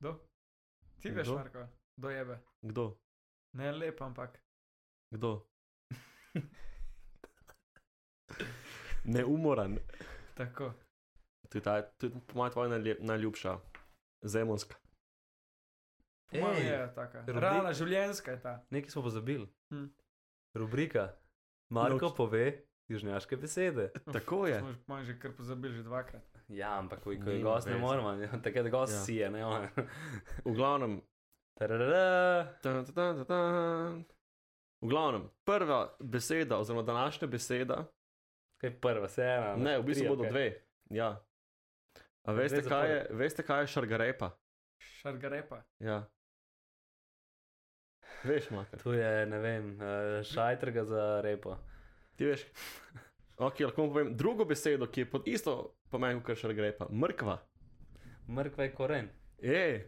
Kdo? 0.00 0.18
Ti 1.00 1.10
veš? 1.10 1.28
Marko. 1.28 1.66
Kdo 1.96 2.10
jebe? 2.10 2.38
Kdo? 2.62 2.96
Ne 3.52 3.72
lep, 3.72 4.00
ampak. 4.02 4.40
Kdo? 5.10 5.46
Neumoran. 9.06 9.78
Tako. 10.34 10.72
To 11.48 11.58
je, 11.58 11.62
ta, 11.62 11.82
to 11.82 12.06
je 12.06 12.12
po 12.26 12.34
mojem 12.34 12.52
tvoja 12.52 12.68
najlep, 12.68 12.98
najljubša. 13.00 13.58
Zemonska. 14.22 14.74
Mojem 16.32 16.56
Ej, 16.56 16.64
je 16.64 16.94
taka. 16.94 17.18
rubrik- 17.20 17.40
Realna, 17.40 17.72
življenjska 17.72 18.30
je 18.30 18.40
ta. 18.40 18.54
Nekaj 18.70 18.90
smo 18.90 19.02
pozabili. 19.02 19.46
Hm. 19.70 19.86
Rubrika. 20.54 21.12
Marko 21.70 22.06
Noč. 22.06 22.16
pove 22.16 22.44
južnjaške 22.88 23.36
besede. 23.36 23.90
Tako 24.12 24.46
je. 24.46 24.58
Smo 24.78 25.02
že- 25.02 25.18
kar 25.18 25.32
pozabili 25.32 25.74
že 25.74 25.82
dvakrat. 25.82 26.22
Ja, 26.48 26.78
ampak 26.78 27.00
ko, 27.00 27.12
ko 27.14 27.30
je 27.30 27.42
gost, 27.42 27.66
ne 27.66 27.72
veze. 27.72 27.80
moremo. 27.80 28.10
Takrat 28.44 28.68
gost 28.68 28.92
Ja. 28.92 29.00
si 29.00 29.14
je, 29.14 29.30
ne 29.30 29.46
on. 29.46 29.68
V 30.44 30.52
glavnem, 30.52 31.00
Tararara. 31.54 32.44
tan, 32.62 32.84
tan, 32.84 32.94
tan, 32.94 33.16
tan, 33.16 33.26
tan. 33.26 34.04
V 34.84 34.88
glavnem, 34.88 35.24
prva 35.44 35.78
beseda, 35.98 36.58
oziroma 36.58 36.82
današnja 36.82 37.26
beseda, 37.26 37.86
Kaj 38.56 38.68
je 38.68 38.80
prva, 38.80 39.08
se 39.08 39.22
ena? 39.22 39.56
ne, 39.56 39.78
v 39.78 39.82
bistvu 39.82 40.02
tri, 40.02 40.08
bodo 40.08 40.22
okej. 40.22 40.30
dve. 40.30 40.46
Ja. 40.90 41.08
A 42.22 42.32
veste, 42.32 42.60
kaj 42.62 42.90
je, 42.90 42.98
veste, 43.12 43.42
kaj 43.42 43.62
je 43.62 43.66
šargarepa? 43.66 44.30
Šargarepa. 44.78 45.62
Ja. 45.80 46.02
Veš, 48.24 48.50
makar. 48.50 48.80
Tu 48.80 48.92
je, 48.92 49.26
ne 49.26 49.38
vem, 49.38 49.72
eh, 49.76 50.22
šajtrga 50.24 50.84
za 50.84 51.20
repo. 51.20 51.56
Ti 52.16 52.24
veš. 52.26 52.44
Ok, 53.36 53.60
lahko 53.60 53.88
povem 53.88 54.14
drugo 54.16 54.44
besedo, 54.44 54.86
ki 54.86 55.00
je 55.00 55.10
pod 55.10 55.28
isto 55.28 55.56
pomenom 55.90 56.22
kot 56.22 56.38
šargarepa. 56.38 56.86
Mrkva. 56.90 57.38
Mrkva 58.28 58.64
je 58.64 58.72
koren. 58.72 59.08
Ej, 59.38 59.84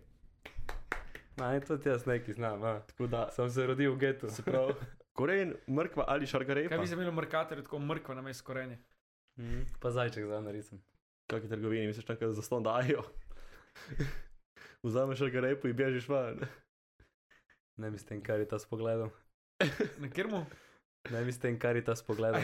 Naj, 1.37 1.61
tudi 1.61 1.89
jaz 1.89 2.07
nekaj 2.07 2.35
znam. 2.35 2.63
A. 2.65 2.81
tako 2.81 3.07
da 3.07 3.29
Sem 3.31 3.51
se 3.51 3.67
rodil 3.67 3.93
v 3.93 3.99
getu. 3.99 4.31
se 4.31 4.43
pravi. 4.43 4.73
Koren, 5.13 5.55
mrkva 5.69 6.05
ali 6.09 6.21
Kaj 6.21 6.27
šargarepa. 6.27 6.79
bi 6.79 6.87
se 6.87 6.95
imeli 6.95 7.13
markatorje 7.13 7.65
tako 7.65 7.79
mrkva 7.79 8.15
na 8.15 8.23
mestu 8.23 8.45
korenje? 8.45 8.79
Mhm. 9.39 9.61
Pa 9.81 9.91
zajček 9.91 10.27
za 10.27 10.41
narisem. 10.41 10.83
Kakšni 11.27 11.51
trgovini, 11.51 11.87
misliš, 11.87 12.05
kaj 12.05 12.33
za 12.33 12.43
ston 12.43 12.63
dajo? 12.63 13.03
Vzameš 14.83 15.19
šargarepo 15.19 15.69
in 15.69 15.77
bežiš 15.77 16.09
ven. 16.09 16.41
Ne 17.77 17.91
bi 17.91 17.99
s 17.99 18.05
tem 18.05 18.23
karita 18.23 18.59
s 18.59 18.67
pogledom. 18.67 19.11
Na 19.99 20.09
kjer 20.11 20.27
mu? 20.27 20.45
Ne 21.11 21.25
bi 21.25 21.33
s 21.33 21.39
tem 21.39 21.59
karita 21.59 21.97
s 21.97 22.03
pogledom. 22.03 22.41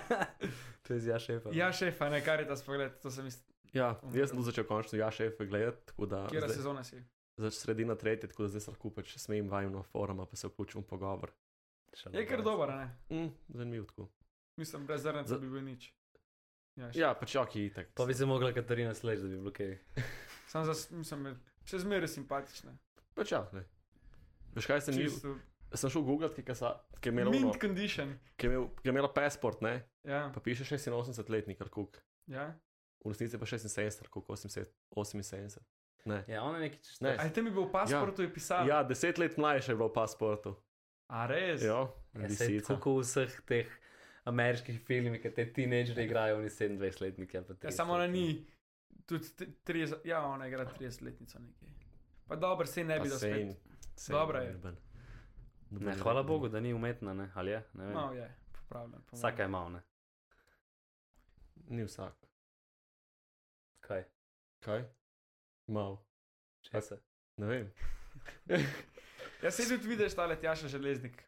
to 0.82 0.94
je 0.94 1.00
z 1.00 1.06
ja 1.06 1.18
šefa. 1.18 1.50
Ja, 1.52 1.72
šefa, 1.72 2.08
ne 2.08 2.24
kar 2.24 2.40
je 2.40 2.48
ta 2.48 2.56
spogled, 2.56 2.92
to 3.02 3.10
sem 3.10 3.26
isto. 3.26 3.44
Ja, 3.72 4.00
jaz 4.14 4.30
sem 4.30 4.42
začel 4.42 4.64
končno 4.64 4.98
ja 4.98 5.10
šefe 5.10 5.46
gledati, 5.46 5.86
tako 5.86 6.06
da 6.06 6.26
Kjera 6.26 6.46
zdaj, 6.46 6.56
sezona 6.56 6.84
si? 6.84 7.02
Zač 7.36 7.54
sredina 7.54 7.94
tretje, 7.94 8.28
tako 8.28 8.42
da 8.42 8.48
zdaj 8.48 8.60
se 8.60 8.70
lahko 8.70 8.90
pač 8.90 9.16
smejim 9.18 9.48
vajem 9.48 9.72
na 9.72 9.82
foruma, 9.84 10.26
pa 10.26 10.36
se 10.36 10.48
vključim 10.48 10.82
v 10.82 10.86
pogovor. 10.86 11.32
Je 12.12 12.26
kar 12.26 12.42
dober, 12.42 12.70
a 12.70 12.76
ne? 12.76 12.86
Mm, 13.10 13.30
zanimivo 13.50 13.86
tako. 13.86 14.08
Mislim, 14.56 14.86
brez 14.86 15.02
zrnca 15.02 15.28
Za- 15.28 15.38
bi 15.38 15.50
bil 15.50 15.62
nič. 15.62 15.92
Ja, 16.76 16.90
Ja, 16.94 17.14
pač 17.14 17.34
joki 17.34 17.66
itek. 17.66 17.92
Pa 17.94 18.04
bi 18.04 18.14
se 18.14 18.26
mogla 18.26 18.52
Katarina 18.52 18.94
sleč, 18.94 19.20
da 19.20 19.28
bi 19.28 19.36
bilo 19.36 19.52
kaj. 19.52 19.78
Sam 20.50 20.64
za, 20.64 20.74
mislim, 20.90 21.36
še 21.64 21.78
zmeraj 21.78 22.08
simpatične. 22.08 22.74
Pač 23.14 23.32
ja, 23.32 23.44
ne. 23.52 23.62
Veš 24.54 24.66
kaj 24.66 24.80
sem. 24.80 24.94
Čisto. 24.94 25.36
sem 25.74 25.90
šel 25.90 26.02
googlati, 26.02 26.34
ki, 26.36 26.44
ki, 26.44 26.54
je 27.02 27.10
imela 27.10 27.30
ono- 27.30 27.40
Mint 27.40 27.60
condition. 27.60 28.18
ki, 28.36 28.46
je 28.46 28.50
imel, 28.50 28.68
ki 28.76 28.86
je 28.86 28.90
imela 28.90 29.10
pasport, 29.10 29.62
ne? 29.62 29.82
Ja, 30.04 30.30
pa 30.34 30.40
piše 30.40 30.62
86 30.64 31.28
letnik, 31.28 31.60
ali 31.60 31.70
kuk. 31.70 31.98
ja. 32.26 32.54
V 33.04 33.10
resnici 33.10 33.36
pa 33.38 33.44
76, 33.44 34.00
ali 34.00 34.08
kuk 34.08 34.24
78. 34.26 35.60
Ne. 36.04 36.24
Ja, 36.28 36.42
ona 36.42 36.58
nekaj 36.58 36.78
čez 36.78 37.00
Ne. 37.00 37.16
A 37.16 37.28
te 37.28 37.42
mi 37.42 37.50
bil 37.50 37.64
v 37.64 37.72
pasportu 37.72 38.22
ja. 38.22 38.28
je 38.28 38.34
pisal? 38.34 38.68
Ja, 38.68 38.82
10 38.84 39.18
let 39.18 39.36
mlajša 39.36 39.72
je 39.72 39.76
bilo 39.76 39.88
v 39.88 39.94
pasportu. 39.94 40.52
A 41.08 41.26
res? 41.26 41.62
Ja, 41.62 41.88
Ja, 42.14 42.28
sej 42.28 42.48
lisica. 42.50 42.74
tako 42.74 42.94
v 42.94 43.02
vseh 43.02 43.40
teh 43.42 43.68
ameriških 44.24 44.80
filmih, 44.80 45.20
ki 45.20 45.30
te 45.30 45.44
teenagerji 45.46 46.04
igrajo, 46.04 46.36
oni 46.38 46.48
27-letniki 46.48 47.36
ali 47.36 47.46
pa 47.46 47.54
30. 47.54 47.64
Ja, 47.64 47.70
samo 47.72 47.94
ona 47.94 48.06
ni. 48.06 48.44
Tudi 49.04 49.28
t- 49.30 49.48
30, 49.64 50.04
ja, 50.04 50.22
ona 50.22 50.46
igra 50.46 50.64
30-letnico 50.66 51.38
nekaj. 51.38 51.68
Pa 52.26 52.36
dobro, 52.36 52.66
se 52.66 52.84
ne 52.84 53.00
bi 53.00 53.08
da 53.08 53.18
spet. 53.18 53.56
Dobra 54.08 54.40
je. 54.40 54.54
Ne, 55.70 55.96
hvala 55.96 56.22
Bogu, 56.22 56.48
da 56.48 56.60
ni 56.60 56.72
umetna, 56.72 57.14
ne? 57.14 57.30
ali 57.34 57.50
je? 57.50 57.62
Ne 57.72 57.84
vem. 57.84 57.94
No, 57.94 58.12
je, 58.12 58.28
popravljam. 58.52 59.04
Vsaka 59.12 59.42
je 59.42 59.48
malo, 59.48 59.68
ne? 59.70 59.80
Ni 61.66 61.84
vsak. 61.84 62.14
Kaj? 63.80 64.04
Kaj? 64.60 64.84
Mal. 65.66 65.98
Česa? 66.62 66.96
Ne 67.36 67.46
vem. 67.46 67.72
Ja, 69.42 69.50
se 69.50 69.68
tudi 69.68 69.88
vidiš, 69.88 70.14
ta 70.14 70.24
letjaša 70.26 70.68
železnik. 70.68 71.18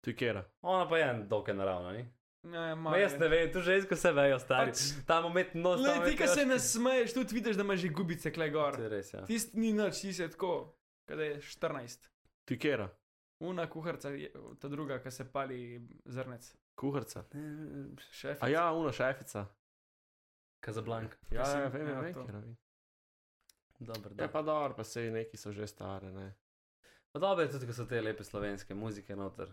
Tu 0.00 0.10
je 0.10 0.16
kera. 0.16 0.44
Ona 0.62 0.88
pa 0.88 0.98
je 0.98 1.04
en 1.04 1.28
dokaj 1.28 1.54
naravna, 1.54 1.92
ni? 1.92 2.04
Ne, 2.42 2.74
Ma 2.74 2.92
jaz 2.96 3.16
ne 3.18 3.28
vem, 3.28 3.50
tu 3.52 3.60
žensko 3.60 3.96
se 3.96 4.12
vejo, 4.12 4.38
stari. 4.38 4.70
Pač- 4.70 4.92
Tam 5.06 5.26
umetno 5.26 5.60
nos. 5.62 5.80
Le, 5.80 5.96
ti, 6.04 6.14
ki 6.16 6.28
se 6.28 6.46
ne 6.46 6.58
smeješ, 6.58 7.12
tudi 7.12 7.34
vidiš, 7.34 7.56
da 7.56 7.62
imaš 7.62 7.80
že 7.80 7.88
gubice 7.88 8.30
klej 8.32 8.50
gor. 8.50 8.78
Res, 8.86 9.10
ja. 9.14 9.24
Tisti 9.26 9.58
ni 9.58 9.72
nič, 9.72 9.98
ti 9.98 10.12
si 10.12 10.28
tako, 10.30 10.76
kada 11.04 11.24
je 11.24 11.40
14. 11.40 12.06
Tu 12.44 12.54
je 12.54 12.58
kera. 12.58 12.86
Una 13.40 13.66
kuharca, 13.66 14.12
ta 14.60 14.68
druga, 14.68 15.00
ki 15.02 15.10
se 15.10 15.26
pali 15.26 15.80
zrnec. 16.06 16.52
Kuharca. 16.76 17.24
Šef. 18.12 18.38
A 18.40 18.48
ja, 18.48 18.70
una 18.72 18.92
šefica. 18.92 19.48
Kazablank. 20.60 21.18
Ja, 21.30 21.42
ja, 21.42 21.68
vem, 21.68 21.88
ja, 21.88 22.00
vem, 22.00 22.14
kera, 22.14 22.38
vem. 22.38 22.56
Dobro, 23.80 24.10
Ja, 24.10 24.26
da. 24.26 24.28
pa 24.28 24.42
dobro, 24.42 24.74
pa 24.76 24.84
sej 24.84 25.10
neki 25.10 25.36
so 25.36 25.52
že 25.52 25.66
stare, 25.66 26.12
ne. 26.12 26.34
Pa 27.12 27.18
dobro 27.18 27.42
je 27.42 27.50
tudi, 27.50 27.66
ko 27.66 27.72
so 27.72 27.86
te 27.88 28.00
lepe 28.00 28.24
slovenske 28.24 28.74
muzike 28.74 29.16
noter. 29.16 29.48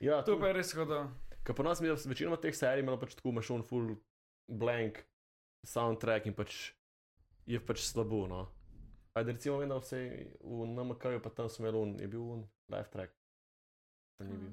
Ja, 0.00 0.22
To 0.22 0.34
pa 0.38 0.50
je 0.50 0.52
res 0.52 0.72
hodo. 0.74 1.04
Ker 1.44 1.54
po 1.54 1.62
nas 1.62 1.80
mi 1.80 1.88
je 1.88 1.94
večinoma 2.06 2.36
teh 2.36 2.54
serij 2.54 2.82
imelo 2.82 2.98
pač 2.98 3.14
tako 3.14 3.30
imaš 3.30 3.50
un 3.50 3.62
full 3.62 3.94
blank 4.48 4.98
soundtrack 5.64 6.26
in 6.26 6.34
pač 6.34 6.72
je 7.46 7.60
pač 7.60 7.86
slabo, 7.86 8.26
no. 8.26 8.48
Ajde, 9.14 9.32
recimo, 9.32 9.58
vem, 9.58 9.68
da 9.68 9.78
vse 9.78 9.98
v 10.40 10.66
NMK-ju 10.66 11.22
pa 11.22 11.30
tam 11.30 11.48
smo 11.48 11.66
imeli 11.66 11.78
un, 11.78 11.96
je 12.00 12.08
bil 12.08 12.20
un 12.22 12.44
live 12.68 12.90
track. 12.90 13.14
Pa 14.18 14.24
ni 14.24 14.36
bil. 14.36 14.52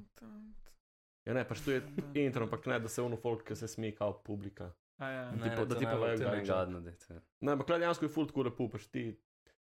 Ja, 1.25 1.33
ne, 1.33 1.43
pač 1.45 1.61
tu 1.61 1.71
je 1.71 1.81
intro, 2.15 2.43
ampak 2.45 2.65
ne, 2.65 2.79
da 2.79 2.89
se 2.89 3.01
un 3.01 3.17
folk, 3.17 3.43
ki 3.43 3.55
se 3.55 3.67
smi 3.67 3.91
kao 3.95 4.13
publika. 4.23 4.69
A 4.99 5.07
ja. 5.07 5.31
Ne. 5.31 5.55
pa- 5.55 5.65
da 5.65 5.75
ti 5.75 5.85
povejo, 5.85 6.17
kdaj 6.17 6.37
je 6.37 6.45
gadno, 6.45 6.79
da. 6.81 6.91
Ne, 7.39 7.51
ampak 7.51 7.67
dejansko 7.69 8.05
je 8.05 8.09
full 8.09 8.27
tako 8.27 8.43
lepo, 8.43 8.67
pač 8.69 8.87
ti. 8.87 9.03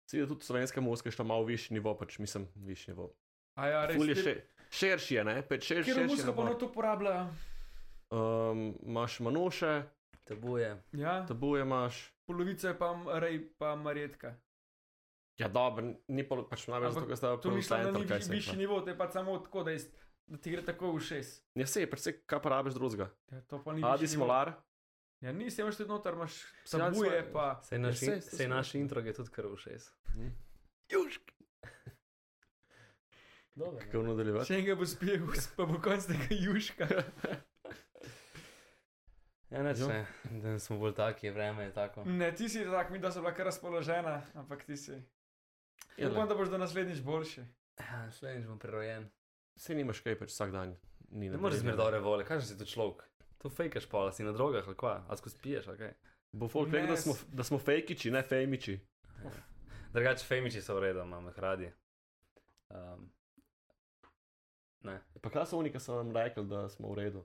Si 0.04 0.18
da 0.18 0.26
tudi 0.26 0.42
slovenska 0.42 0.80
muzika 0.80 1.06
je 1.06 1.12
šta 1.12 1.22
malo 1.22 1.44
višji 1.44 1.74
nivo, 1.74 1.94
pač 1.94 2.18
mislim, 2.18 2.48
višji 2.56 2.90
nivo. 2.90 3.12
A 3.54 3.66
ja, 3.66 3.86
res. 3.86 3.96
Ful 3.96 4.10
je 4.10 4.16
še, 4.16 4.34
širši 4.70 5.14
je, 5.14 5.24
ne, 5.24 5.36
pač 5.42 5.62
šir, 5.62 5.84
Kjer 5.84 5.94
širši. 5.94 6.08
muzika 6.08 6.32
pa 6.32 6.42
nabor. 6.42 6.50
not 6.50 6.62
uporabljajo? 6.62 7.24
Um, 8.10 8.74
imaš 8.82 9.20
manuše, 9.20 9.82
Tabuje. 10.24 10.82
Ja, 10.92 11.26
tabuje 11.26 11.62
imaš. 11.62 12.14
polovica 12.26 12.68
je 12.68 12.78
pa 12.78 12.90
rej, 13.18 13.48
pa 13.58 13.76
marjetka. 13.76 14.34
Ja, 15.38 15.48
dobro, 15.48 15.94
ni 16.08 16.22
pa 16.28 16.36
pač 16.42 16.68
Ampak 16.68 16.92
zato, 16.92 17.06
ker 17.06 17.16
sta 17.16 17.36
To 17.36 17.50
mislim, 17.50 17.82
da 17.84 17.90
ni 17.90 18.06
višji 18.28 18.58
nivo, 18.58 18.80
to 18.80 18.90
je 18.90 18.98
pa 18.98 19.10
samo 19.10 19.38
tako, 19.38 19.62
da, 19.62 19.70
je, 19.70 19.78
da 20.26 20.36
ti 20.38 20.50
gre 20.50 20.62
tako 20.62 20.92
v 20.92 21.00
šest. 21.00 21.46
Ja, 21.54 21.66
se 21.66 21.80
je, 21.80 21.90
pač 21.90 21.98
se 21.98 22.12
kaj 22.20 22.42
pa 22.42 22.48
rabiš 22.50 22.74
drugega. 22.74 23.10
Ja, 23.30 23.40
to 23.40 23.62
pa 23.64 23.72
ni 23.72 23.82
Adi 23.84 24.06
smolar, 24.06 24.52
Ja, 25.20 25.32
nisi, 25.32 25.60
imaš 25.60 25.76
tudi 25.76 25.88
noter, 25.88 26.14
imaš 26.14 26.32
svoje- 26.64 27.32
pa. 27.32 27.60
Sej 27.62 27.78
naš, 27.78 27.94
Ja, 27.94 28.08
sej, 28.10 28.20
sej 28.20 28.36
sej 28.36 28.48
naš 28.48 28.74
intro 28.74 29.00
je 29.00 29.12
tudi 29.12 29.30
kar 29.30 29.46
v 29.46 29.56
šest. 29.56 29.92
južk, 30.88 31.22
Dobro. 33.54 33.80
kako 33.80 34.02
nadaljevati. 34.02 34.46
Še 34.46 34.54
enega 34.54 34.74
bo 34.74 34.86
spil, 34.86 35.26
pa 35.56 35.64
bo 35.64 35.76
konc 35.78 36.06
tega 36.06 36.28
juška. 36.32 36.88
Ja, 39.50 39.62
ne, 39.62 39.72
če 39.74 40.06
da 40.32 40.58
smo 40.58 40.76
bolj 40.78 40.92
taki, 40.94 41.30
vreme 41.30 41.64
je 41.64 41.72
tako. 41.74 42.04
Ne, 42.06 42.28
ti 42.30 42.48
si 42.48 42.60
tak, 42.64 42.90
mi 42.90 43.00
da 43.00 43.10
so 43.10 43.18
bila 43.18 43.32
kar 43.34 43.46
razpoložena, 43.46 44.12
ampak 44.34 44.62
ti 44.62 44.76
si. 44.76 44.94
Ja, 45.96 46.06
Upam, 46.06 46.28
da 46.28 46.36
boš 46.36 46.48
do 46.48 46.58
naslednjič 46.58 47.00
boljši. 47.00 47.42
Ja, 47.76 48.10
Slednjič 48.12 48.46
bom 48.46 48.58
prirojen. 48.58 49.08
Se 49.56 49.74
nimaš 49.74 50.00
kaj, 50.00 50.18
pač 50.18 50.30
vsak 50.30 50.52
dan. 50.52 50.76
Ni 51.10 51.28
Ne 51.28 51.36
moreš 51.36 51.58
zmer 51.58 51.74
dobre 51.74 51.98
vole, 51.98 52.22
kaj 52.24 52.40
si 52.42 52.54
to 52.54 52.64
človek? 52.64 53.02
To 53.40 53.50
fejkaš 53.50 53.86
pa, 53.86 54.12
si 54.12 54.22
na 54.22 54.32
drogah 54.32 54.66
ali 54.66 54.76
kva, 54.76 55.04
ali 55.08 55.18
skozi 55.18 55.36
piješ, 55.38 55.68
ali 55.68 55.78
kaj. 55.78 55.94
Bo 56.32 56.48
folk 56.48 56.68
rekel, 56.70 56.88
da 56.88 56.96
smo, 56.96 57.14
s- 57.14 57.24
da 57.30 57.44
smo 57.44 57.58
fejkiči, 57.58 58.10
ne 58.10 58.22
fejmiči. 58.22 58.78
Drugače, 59.92 60.24
fejmiči 60.24 60.60
so 60.62 60.74
v 60.74 60.82
redu, 60.82 61.00
imam 61.00 61.26
jih 61.26 61.38
radi. 61.38 61.70
Um, 62.70 63.08
ne, 64.82 65.00
Pa 65.20 65.30
kaj 65.30 65.46
so 65.46 65.58
oni, 65.58 65.70
ki 65.70 65.80
so 65.80 65.96
nam 65.96 66.12
rekli, 66.12 66.44
da 66.46 66.68
smo 66.68 66.88
v 66.88 66.96
redu? 66.96 67.24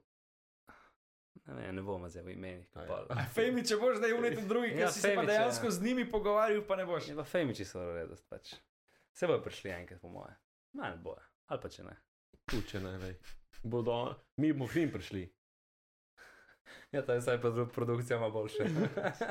ne, 1.37 1.53
ne, 1.55 1.71
ne 1.73 1.81
bomo 1.81 2.09
zdaj 2.09 2.23
v 2.23 2.31
imenih. 2.31 2.71
A 2.73 2.83
ja. 2.83 2.97
A 3.11 3.25
Fejmi, 3.27 3.61
če 3.61 3.77
boš 3.77 3.99
zdaj 3.99 4.13
unet 4.13 4.39
drugi, 4.47 4.71
ker 4.71 4.79
Ja, 4.79 4.89
si 4.89 4.99
se 4.99 5.07
pa 5.07 5.13
Fejmič, 5.13 5.29
dejansko 5.29 5.65
ja. 5.65 5.71
z 5.71 5.81
njimi 5.81 6.07
pogovarjal, 6.07 6.63
pa 6.63 6.75
ne 6.75 6.85
boš. 6.85 7.07
Ja, 7.07 7.15
pa 7.15 7.23
fejmiči 7.25 7.65
so 7.65 7.79
v 7.81 7.93
redu, 7.93 8.17
pač. 8.27 8.55
Se 9.13 9.27
bojo 9.27 9.41
prišli 9.41 9.69
enkrat, 9.71 10.01
po 10.01 10.09
moje. 10.09 10.33
Ma 10.73 10.89
ne 10.89 10.97
bojo, 10.97 11.21
ali 11.45 11.61
pa 11.61 11.69
če 11.69 11.83
ne. 11.83 11.93
Tuče 12.45 12.79
ne, 12.79 12.97
vej. 12.97 13.13
Bodo, 13.63 13.99
mi 14.37 14.53
bomo 14.53 14.67
k 14.67 14.75
njim 14.75 14.91
prišli. 14.91 15.23
Ja, 16.91 17.01
ta 17.01 17.13
je 17.13 17.19
vsaj 17.19 17.37
produ- 17.37 17.67
produkcija 17.67 18.17
ima 18.17 18.29
boljše. 18.29 18.63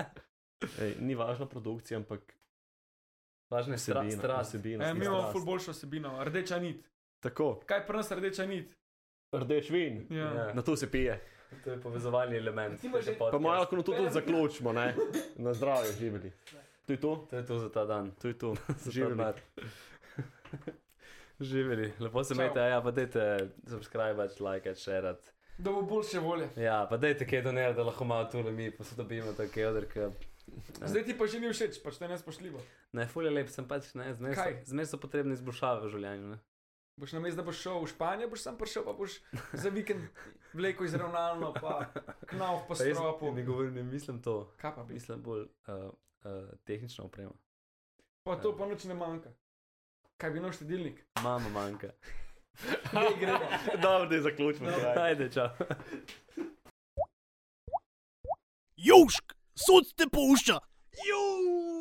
Ej, 0.80 0.94
ni 1.00 1.14
važna 1.14 1.46
produkcija, 1.46 1.98
ampak 1.98 2.20
Važno 3.50 3.74
je 3.74 3.78
stra, 3.78 4.10
strast. 4.10 4.50
vsebina 4.50 4.84
E, 4.84 4.94
mi 4.94 5.04
imamo 5.04 5.32
ful 5.32 5.42
boljšo 5.42 5.70
osebino, 5.70 6.24
rdeča 6.24 6.58
nit. 6.58 6.90
Tako, 7.20 7.60
Kaj 7.66 7.86
pri 7.86 7.96
nas 7.96 8.10
rdeča 8.10 8.46
nit? 8.46 8.74
rdeč 9.34 9.70
vin, 9.70 10.06
Ja. 10.10 10.34
Ja. 10.34 10.52
na 10.54 10.62
to 10.62 10.76
se 10.76 10.90
pije. 10.90 11.20
To 11.64 11.70
je 11.70 11.78
povezovalni 11.78 12.36
element. 12.36 12.80
Že- 12.82 13.16
Pa 13.20 13.38
malo 13.38 13.56
lahko 13.56 13.76
na 13.76 13.82
to 13.82 13.92
tudi 13.92 14.10
zaključimo, 14.10 14.72
ne? 14.72 14.94
Na 15.36 15.52
zdravje 15.52 15.92
živeli. 15.92 16.32
To 16.86 16.92
je 16.92 16.98
to, 16.98 17.26
To 17.30 17.36
je 17.36 17.46
to 17.46 17.58
za 17.58 17.68
ta 17.68 17.84
dan. 17.84 18.12
to 18.12 18.28
je 18.28 18.36
to. 18.36 18.54
Za 18.68 18.74
ta 18.76 18.90
Živeli. 18.90 19.16
dan. 19.16 19.34
Živeli, 21.40 21.92
lepo 21.98 22.24
se 22.24 22.34
imejte, 22.34 22.60
ja, 22.60 22.80
pa 22.80 22.90
dajte 22.90 23.50
subscribe, 23.66 24.28
like, 24.42 24.74
share. 24.74 25.14
Da 25.58 25.70
bo 25.70 25.82
boljše 25.82 26.18
volje. 26.20 26.48
Ja, 26.56 26.86
pa 26.90 26.96
dajte 26.96 27.26
kaj 27.26 27.42
doner, 27.42 27.74
da 27.74 27.84
lahko 27.86 28.04
malo 28.04 28.24
tule 28.30 28.52
mi 28.52 28.70
posodobimo 28.70 29.32
take 29.32 29.66
odrke. 29.66 30.08
Zdaj 30.82 31.04
ti 31.04 31.14
pa 31.18 31.26
že 31.26 31.40
ni 31.40 31.52
všeč, 31.52 31.78
pač 31.82 31.98
to 31.98 32.04
je 32.04 32.08
nespoštljivo. 32.08 32.60
Ne, 32.92 33.06
fulje 33.06 33.30
lep 33.30 33.48
sem 33.48 33.68
pač, 33.68 33.94
ne, 33.94 34.10
zmer 34.14 34.34
so, 34.36 34.96
so 34.96 35.00
potrebne 35.00 35.32
izboljšave 35.34 35.86
v 35.86 35.92
življenju. 35.94 36.34
Ne. 36.34 36.38
Boš 37.00 37.12
na 37.12 37.20
mestu, 37.20 37.40
da 37.40 37.42
boš 37.42 37.58
šel 37.58 37.80
v 37.82 37.86
Španijo, 37.90 38.28
boš 38.30 38.42
sam 38.44 38.58
prišel, 38.58 38.84
pa 38.86 38.92
boš 38.94 39.16
za 39.52 39.70
vikend 39.70 40.04
vleko 40.54 40.84
izravnalno, 40.84 41.50
pa 41.54 41.90
knav 42.26 42.60
po 42.68 42.74
Pa 42.74 42.74
stropu. 42.74 43.32
ne 43.34 43.42
govorim, 43.42 43.74
ne 43.74 43.82
mislim 43.82 44.22
to, 44.22 44.52
Kaj 44.56 44.74
pa 44.74 44.84
bi? 44.84 44.94
mislim 44.94 45.22
bolj 45.22 45.42
uh, 45.42 45.48
uh, 45.74 46.50
tehnična 46.64 47.04
oprema. 47.04 47.34
Pa 48.22 48.36
to 48.36 48.54
pa 48.56 48.66
noč 48.66 48.84
ne 48.84 48.94
manjka. 48.94 49.32
Kaj 50.16 50.30
bi 50.30 50.40
noč 50.40 50.54
štedilnik? 50.54 51.02
Mama 51.22 51.48
manjka. 51.48 51.90
Dobro, 53.82 54.06
da 54.08 54.14
je 54.14 54.20
zaključimo. 54.22 54.70
Kraj. 54.80 55.08
Ajde, 55.08 55.30
čau. 55.32 55.48
Južk, 58.76 59.34
sod 59.54 59.94
te 59.96 60.04
pušča. 60.12 60.58
Južk. 61.08 61.73